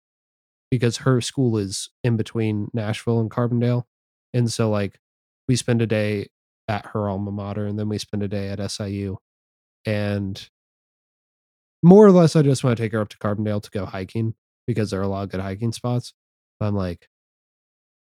[0.71, 3.83] because her school is in between Nashville and Carbondale.
[4.33, 4.99] And so like
[5.47, 6.27] we spend a day
[6.67, 9.17] at her alma mater and then we spend a day at SIU.
[9.85, 10.49] And
[11.83, 14.33] more or less I just want to take her up to Carbondale to go hiking
[14.65, 16.13] because there are a lot of good hiking spots.
[16.59, 17.07] But I'm like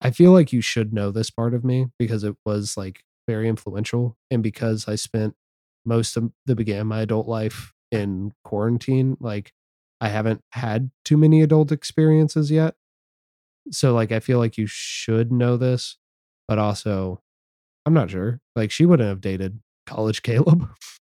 [0.01, 3.49] I feel like you should know this part of me because it was like very
[3.49, 5.35] influential and because I spent
[5.85, 9.53] most of the beginning of my adult life in quarantine like
[10.01, 12.75] i haven't had too many adult experiences yet
[13.71, 15.95] so like i feel like you should know this
[16.49, 17.21] but also
[17.85, 20.67] i'm not sure like she wouldn't have dated college caleb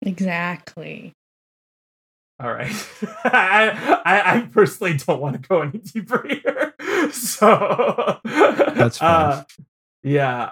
[0.02, 1.12] Exactly.
[2.38, 2.72] All right.
[3.24, 6.69] I, I I personally don't want to go any deeper here.
[7.12, 9.10] So That's fine.
[9.10, 9.44] Uh,
[10.02, 10.44] yeah.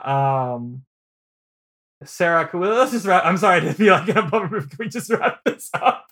[0.52, 0.84] Um
[2.04, 3.24] Sarah, can we, let's just wrap.
[3.24, 4.70] I'm sorry to be like in a bummer move.
[4.70, 6.06] Can we just wrap this up?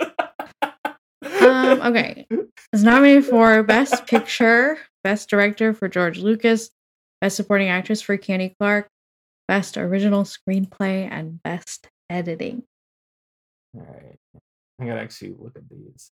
[1.23, 2.27] Um okay.
[2.73, 6.71] It's nominated for Best Picture, Best Director for George Lucas,
[7.21, 8.89] Best Supporting Actress for Candy Clark,
[9.49, 12.65] Best Original Screenplay and Best Editing.
[13.75, 14.19] All right.
[14.81, 16.11] I gotta actually look at these.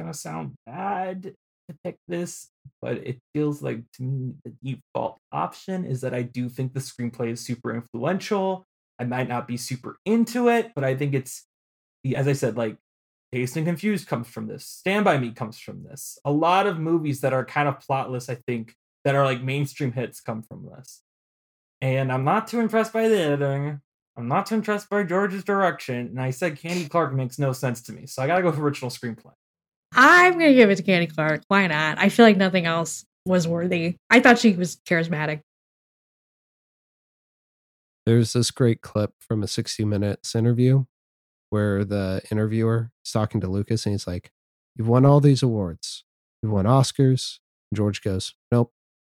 [0.00, 2.48] Gonna sound bad to pick this,
[2.82, 6.80] but it feels like to me the default option is that I do think the
[6.80, 8.66] screenplay is super influential.
[8.98, 11.46] I might not be super into it, but I think it's,
[12.14, 12.76] as I said, like
[13.32, 14.66] Dazed and Confused comes from this.
[14.66, 16.18] Stand By Me comes from this.
[16.24, 18.74] A lot of movies that are kind of plotless, I think,
[19.04, 21.02] that are like mainstream hits come from this.
[21.80, 23.80] And I'm not too impressed by the editing.
[24.16, 26.08] I'm not too impressed by George's direction.
[26.08, 28.06] And I said Candy Clark makes no sense to me.
[28.06, 29.32] So I gotta go for original screenplay.
[29.92, 31.42] I'm gonna give it to Candy Clark.
[31.48, 31.98] Why not?
[31.98, 33.96] I feel like nothing else was worthy.
[34.08, 35.40] I thought she was charismatic.
[38.06, 40.84] there's this great clip from a 60 minutes interview
[41.50, 44.32] where the interviewer is talking to lucas and he's like
[44.74, 46.04] you've won all these awards
[46.42, 47.38] you've won oscars
[47.70, 48.72] and george goes nope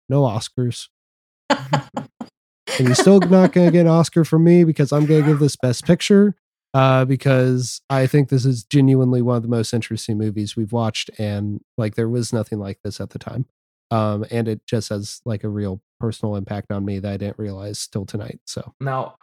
[0.10, 0.88] no oscars
[1.50, 5.28] and you're still not going to get an Oscar from me because I'm going to
[5.30, 6.36] give this Best Picture
[6.78, 11.10] uh, because I think this is genuinely one of the most interesting movies we've watched,
[11.20, 13.46] and like there was nothing like this at the time,
[13.92, 17.40] um, and it just has like a real personal impact on me that I didn't
[17.40, 18.40] realize till tonight.
[18.46, 19.16] So Now,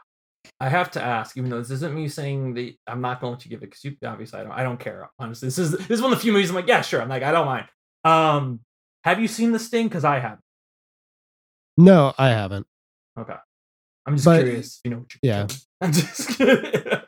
[0.58, 3.48] I have to ask, even though this isn't me saying that I'm not going to
[3.48, 5.08] give it because you obviously I don't I don't care.
[5.18, 7.00] Honestly, this is this is one of the few movies I'm like, yeah, sure.
[7.00, 7.66] I'm like, I don't mind.
[8.04, 8.60] Um,
[9.04, 9.86] have you seen this thing?
[9.88, 10.38] Because I have.
[11.76, 12.66] no, I haven't.
[13.18, 13.36] Okay.
[14.06, 14.80] I'm just But- curious.
[14.84, 15.46] You know what you're yeah.
[15.46, 15.60] doing.
[15.80, 17.00] I'm just kidding.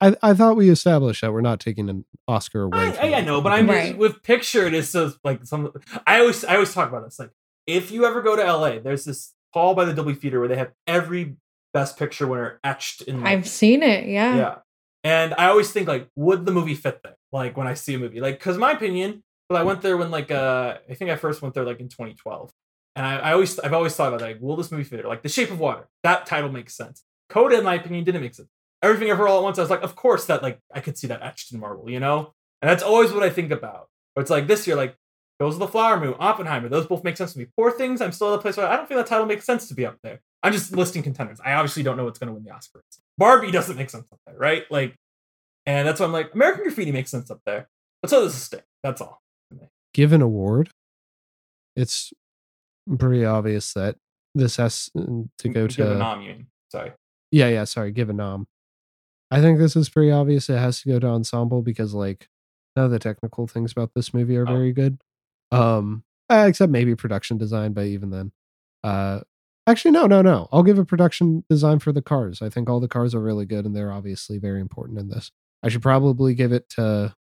[0.00, 2.78] I, I thought we established that we're not taking an Oscar away.
[2.88, 3.96] I, from I, I know, but I'm Right.
[3.98, 4.66] with picture.
[4.66, 5.72] It is so like some.
[6.06, 7.18] I always I always talk about this.
[7.18, 7.30] Like,
[7.66, 10.56] if you ever go to LA, there's this hall by the Dolby Theater where they
[10.56, 11.36] have every
[11.74, 13.20] Best Picture winner etched in.
[13.22, 14.06] like, I've seen it.
[14.06, 14.36] Yeah.
[14.36, 14.54] yeah.
[15.04, 17.16] And I always think like, would the movie fit there?
[17.32, 20.10] Like when I see a movie, like, because my opinion, but I went there when
[20.10, 22.52] like uh, I think I first went there like in 2012,
[22.96, 24.26] and I, I always I've always thought about that.
[24.26, 25.04] Like, will this movie fit?
[25.04, 25.88] Like The Shape of Water.
[26.04, 27.02] That title makes sense.
[27.28, 28.48] Coda, in my opinion, didn't make sense.
[28.82, 29.58] Everything Ever All at Once.
[29.58, 32.00] I was like, of course that like I could see that etched in marble, you
[32.00, 32.32] know.
[32.62, 33.88] And that's always what I think about.
[34.14, 34.96] But it's like this year, like
[35.38, 36.68] those are the Flower Moon, Oppenheimer.
[36.68, 37.46] Those both make sense to me.
[37.56, 38.00] Poor Things.
[38.00, 39.86] I'm still at a place where I don't feel that title makes sense to be
[39.86, 40.20] up there.
[40.42, 41.40] I'm just listing contenders.
[41.44, 42.82] I obviously don't know what's going to win the Oscars.
[43.16, 44.64] Barbie doesn't make sense up there, right?
[44.70, 44.94] Like,
[45.66, 47.68] and that's why I'm like, American Graffiti makes sense up there.
[48.02, 48.60] But so does a Sting.
[48.82, 49.20] That's all.
[49.94, 50.70] Give an award.
[51.74, 52.12] It's
[52.98, 53.96] pretty obvious that
[54.34, 55.02] this has uh,
[55.38, 55.98] to go Give a to.
[55.98, 56.46] nom, you mean.
[56.70, 56.92] Sorry.
[57.30, 57.64] Yeah, yeah.
[57.64, 58.46] Sorry, give a nom.
[59.30, 60.48] I think this is pretty obvious.
[60.48, 62.28] It has to go to ensemble because, like,
[62.76, 64.52] none of the technical things about this movie are Oh.
[64.52, 65.00] very good.
[65.52, 68.32] Um, uh, except maybe production design, but even then,
[68.84, 69.20] uh,
[69.66, 70.48] actually, no, no, no.
[70.52, 72.42] I'll give a production design for the cars.
[72.42, 75.30] I think all the cars are really good, and they're obviously very important in this.
[75.62, 77.14] I should probably give it to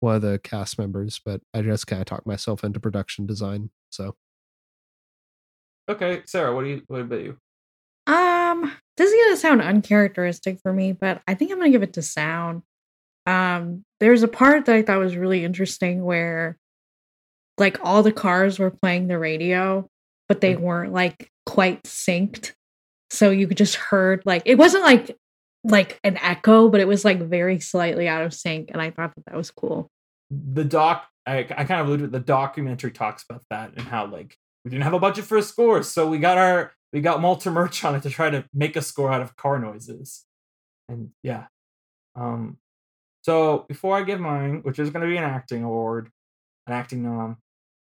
[0.00, 3.70] one of the cast members, but I just kind of talked myself into production design.
[3.90, 4.16] So
[5.88, 7.36] Okay, Sarah, what do you what about you?
[8.10, 11.92] Um, this is gonna sound uncharacteristic for me, but I think I'm gonna give it
[11.92, 12.62] to sound.
[13.24, 16.58] Um, there's a part that I thought was really interesting where
[17.56, 19.88] like all the cars were playing the radio,
[20.28, 22.52] but they weren't like quite synced.
[23.10, 25.16] So you could just heard like it wasn't like
[25.62, 29.14] like an echo, but it was like very slightly out of sync, and I thought
[29.14, 29.88] that that was cool.
[30.30, 34.06] The doc I, I kind of alluded to the documentary talks about that and how
[34.06, 37.22] like we didn't have a budget for a score, so we got our we got
[37.22, 40.24] Walter Murch on it to try to make a score out of car noises.
[40.88, 41.46] And yeah.
[42.16, 42.58] Um
[43.22, 46.10] so before I give mine, which is gonna be an acting award,
[46.66, 47.38] an acting nom,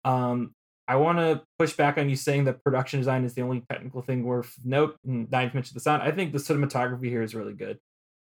[0.06, 0.56] um,
[0.88, 4.02] I want to push back on you saying that production design is the only technical
[4.02, 4.98] thing worth note.
[5.06, 6.04] And not even mention the sound.
[6.04, 7.80] I think the cinematography here is really good,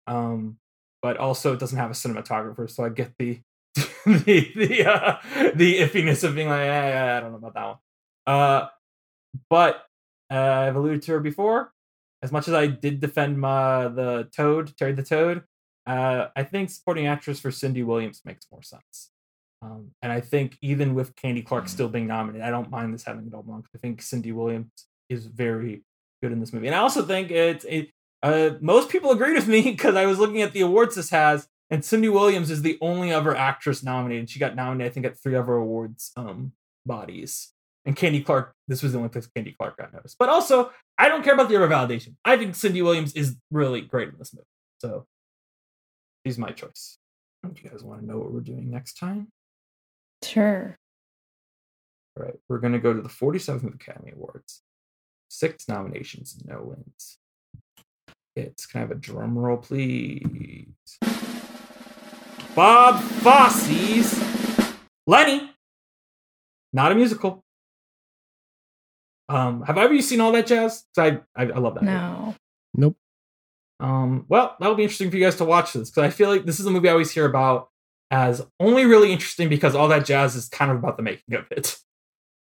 [0.07, 0.59] um,
[1.01, 3.41] but also it doesn't have a cinematographer, so I get the
[4.05, 5.19] the the uh,
[5.55, 7.77] the iffiness of being like, I don't know about that one.
[8.27, 8.69] Uh,
[9.49, 9.87] but
[10.31, 11.73] uh, I've alluded to her before.
[12.23, 15.43] As much as I did defend my the Toad, Terry the Toad,
[15.87, 19.11] uh, I think supporting actress for Cindy Williams makes more sense.
[19.63, 23.05] Um, and I think even with Candy Clark still being nominated, I don't mind this
[23.05, 23.65] having a double nom.
[23.75, 24.71] I think Cindy Williams
[25.09, 25.83] is very
[26.23, 27.91] good in this movie, and I also think it's it.
[28.23, 31.49] Uh, most people agreed with me because I was looking at the awards this has,
[31.71, 34.21] and Cindy Williams is the only other actress nominated.
[34.21, 36.53] And she got nominated, I think, at three other awards um,
[36.85, 37.53] bodies.
[37.87, 40.17] And Candy Clark, this was the only place Candy Clark got noticed.
[40.19, 42.15] But also, I don't care about the other validation.
[42.25, 44.45] I think Cindy Williams is really great in this movie.
[44.81, 45.07] So
[46.25, 46.99] she's my choice.
[47.43, 49.29] Do you guys want to know what we're doing next time?
[50.23, 50.77] Sure.
[52.17, 54.63] All right, we're going to go to the 47th Academy Awards.
[55.29, 57.19] Six nominations, no wins.
[58.37, 60.67] It's kind of a drum roll, please?
[62.55, 64.23] Bob Fosse's
[65.07, 65.51] Lenny.
[66.73, 67.43] Not a musical.
[69.31, 70.85] Um, have either of you seen all that jazz?
[70.99, 71.83] I, I I love that.
[71.85, 71.97] movie.
[71.97, 72.35] No.
[72.75, 72.97] nope.
[73.79, 76.45] Um, well, that'll be interesting for you guys to watch this because I feel like
[76.45, 77.69] this is a movie I always hear about
[78.11, 81.47] as only really interesting because all that jazz is kind of about the making of
[81.51, 81.79] it.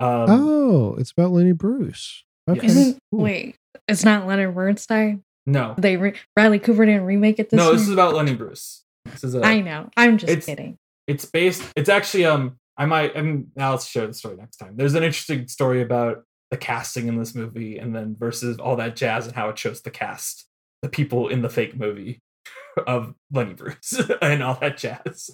[0.03, 2.25] Um, Oh, it's about Lenny Bruce.
[2.49, 2.61] Okay.
[2.63, 2.71] Yes.
[2.75, 3.21] Isn't cool.
[3.21, 3.57] wait?
[3.87, 5.23] It's not Leonard Bernstein.
[5.47, 7.73] no, They re- Bradley Cooper didn't remake it this no, year.
[7.75, 8.83] this is about Lenny Bruce.
[9.05, 9.43] This is a.
[9.45, 9.91] I know.
[9.99, 10.79] I'm just It's- kidding.
[11.07, 11.63] it's based.
[11.77, 12.57] It's actually um.
[12.79, 13.15] I might.
[13.15, 14.75] I'm, I'll share the story next time.
[14.79, 18.97] There's an interesting story about the casting in this movie, and then versus all that
[18.97, 20.47] jazz and how it shows the cast,
[20.83, 22.21] the people in the fake movie
[22.87, 25.31] of Lenny Bruce and all that jazz.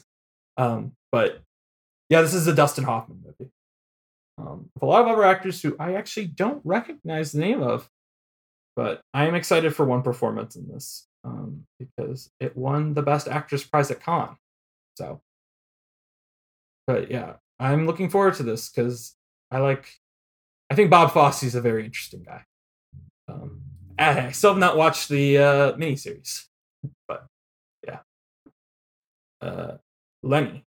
[0.56, 1.43] Um, but
[2.09, 3.51] yeah, this is a Dustin Hoffman movie.
[4.38, 7.88] Um, with a lot of other actors who I actually don't recognize the name of,
[8.74, 13.28] but I am excited for one performance in this um, because it won the Best
[13.28, 14.36] Actress prize at Cannes.
[14.97, 15.20] So,
[16.86, 19.14] but yeah, I'm looking forward to this because
[19.51, 19.88] I like.
[20.70, 22.43] I think Bob Fosse's a very interesting guy.
[23.28, 23.62] Um,
[23.98, 26.44] I still have not watched the uh, miniseries,
[27.09, 27.26] but
[27.86, 28.01] yeah.
[29.40, 29.76] Uh,
[30.22, 30.64] Lenny.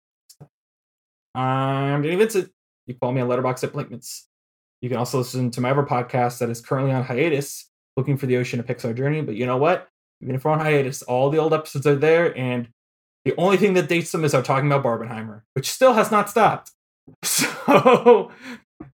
[1.34, 2.50] I'm Danny Vincent.
[2.86, 4.22] You follow me on Letterboxd at Blinkmans.
[4.80, 8.26] You can also listen to my other podcast that is currently on hiatus, looking for
[8.26, 9.22] the Ocean of Pixar Journey.
[9.22, 9.88] But you know what?
[10.20, 12.68] Even if we're on hiatus, all the old episodes are there, and
[13.24, 16.30] the only thing that dates them is our talking about Barbenheimer, which still has not
[16.30, 16.70] stopped.
[17.24, 18.30] So,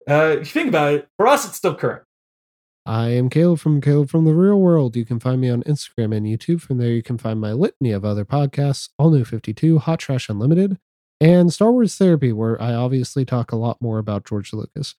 [0.09, 2.02] uh, if you think about it, for us, it's still current.
[2.86, 4.97] I am Caleb from Caleb from the Real World.
[4.97, 6.62] You can find me on Instagram and YouTube.
[6.62, 10.31] From there, you can find my litany of other podcasts All New 52, Hot Trash
[10.31, 10.78] Unlimited,
[11.20, 14.94] and Star Wars Therapy, where I obviously talk a lot more about George Lucas.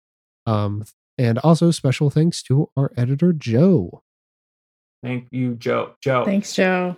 [0.45, 0.86] Um,
[1.18, 4.03] and also, special thanks to our editor, Joe.
[5.02, 5.95] Thank you, Joe.
[6.02, 6.26] Joe.
[6.26, 6.95] Thanks, Joe.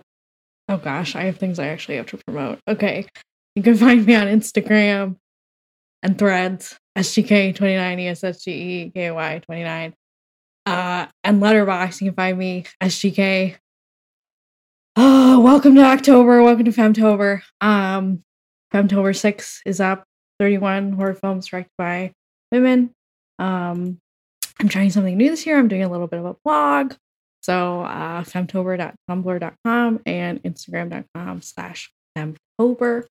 [0.68, 2.58] Oh gosh, I have things I actually have to promote.
[2.68, 3.06] Okay.
[3.54, 5.16] You can find me on Instagram
[6.02, 9.94] and threads SGK twenty nine ESSGE KY twenty nine.
[10.66, 13.56] Uh, and Letterboxd, you can find me SGK.
[14.96, 16.42] Oh, welcome to October.
[16.42, 17.42] Welcome to Femtober.
[17.60, 18.22] Um,
[18.72, 20.04] Femtober six is up.
[20.38, 22.12] Thirty one horror films directed by
[22.50, 22.90] women.
[23.38, 23.98] Um,
[24.60, 25.58] I'm trying something new this year.
[25.58, 26.94] I'm doing a little bit of a blog.
[27.42, 33.06] So uh, femtober.tumblr.com and instagram.com slash femtober.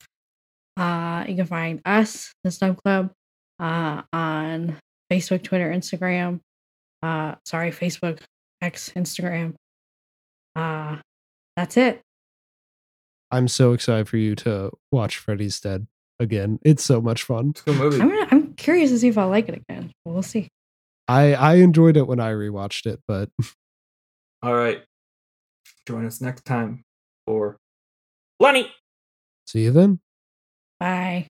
[0.77, 3.11] Uh, you can find us, the Snub Club,
[3.61, 4.77] uh, on
[5.11, 6.41] Facebook, Twitter, Instagram.
[7.01, 8.19] Uh, sorry, Facebook,
[8.61, 9.53] X, Instagram.
[10.55, 10.97] Uh,
[11.55, 12.01] that's it.
[13.31, 15.87] I'm so excited for you to watch Freddy's Dead
[16.19, 16.59] again.
[16.63, 17.51] It's so much fun.
[17.51, 18.01] It's a good movie.
[18.01, 19.91] I'm gonna, I'm curious to see if I like it again.
[20.03, 20.49] We'll see.
[21.07, 23.29] I I enjoyed it when I rewatched it, but
[24.43, 24.81] All right.
[25.87, 26.83] Join us next time
[27.25, 27.57] for
[28.39, 28.71] Lenny.
[29.47, 29.99] see you then.
[30.79, 31.27] Bye.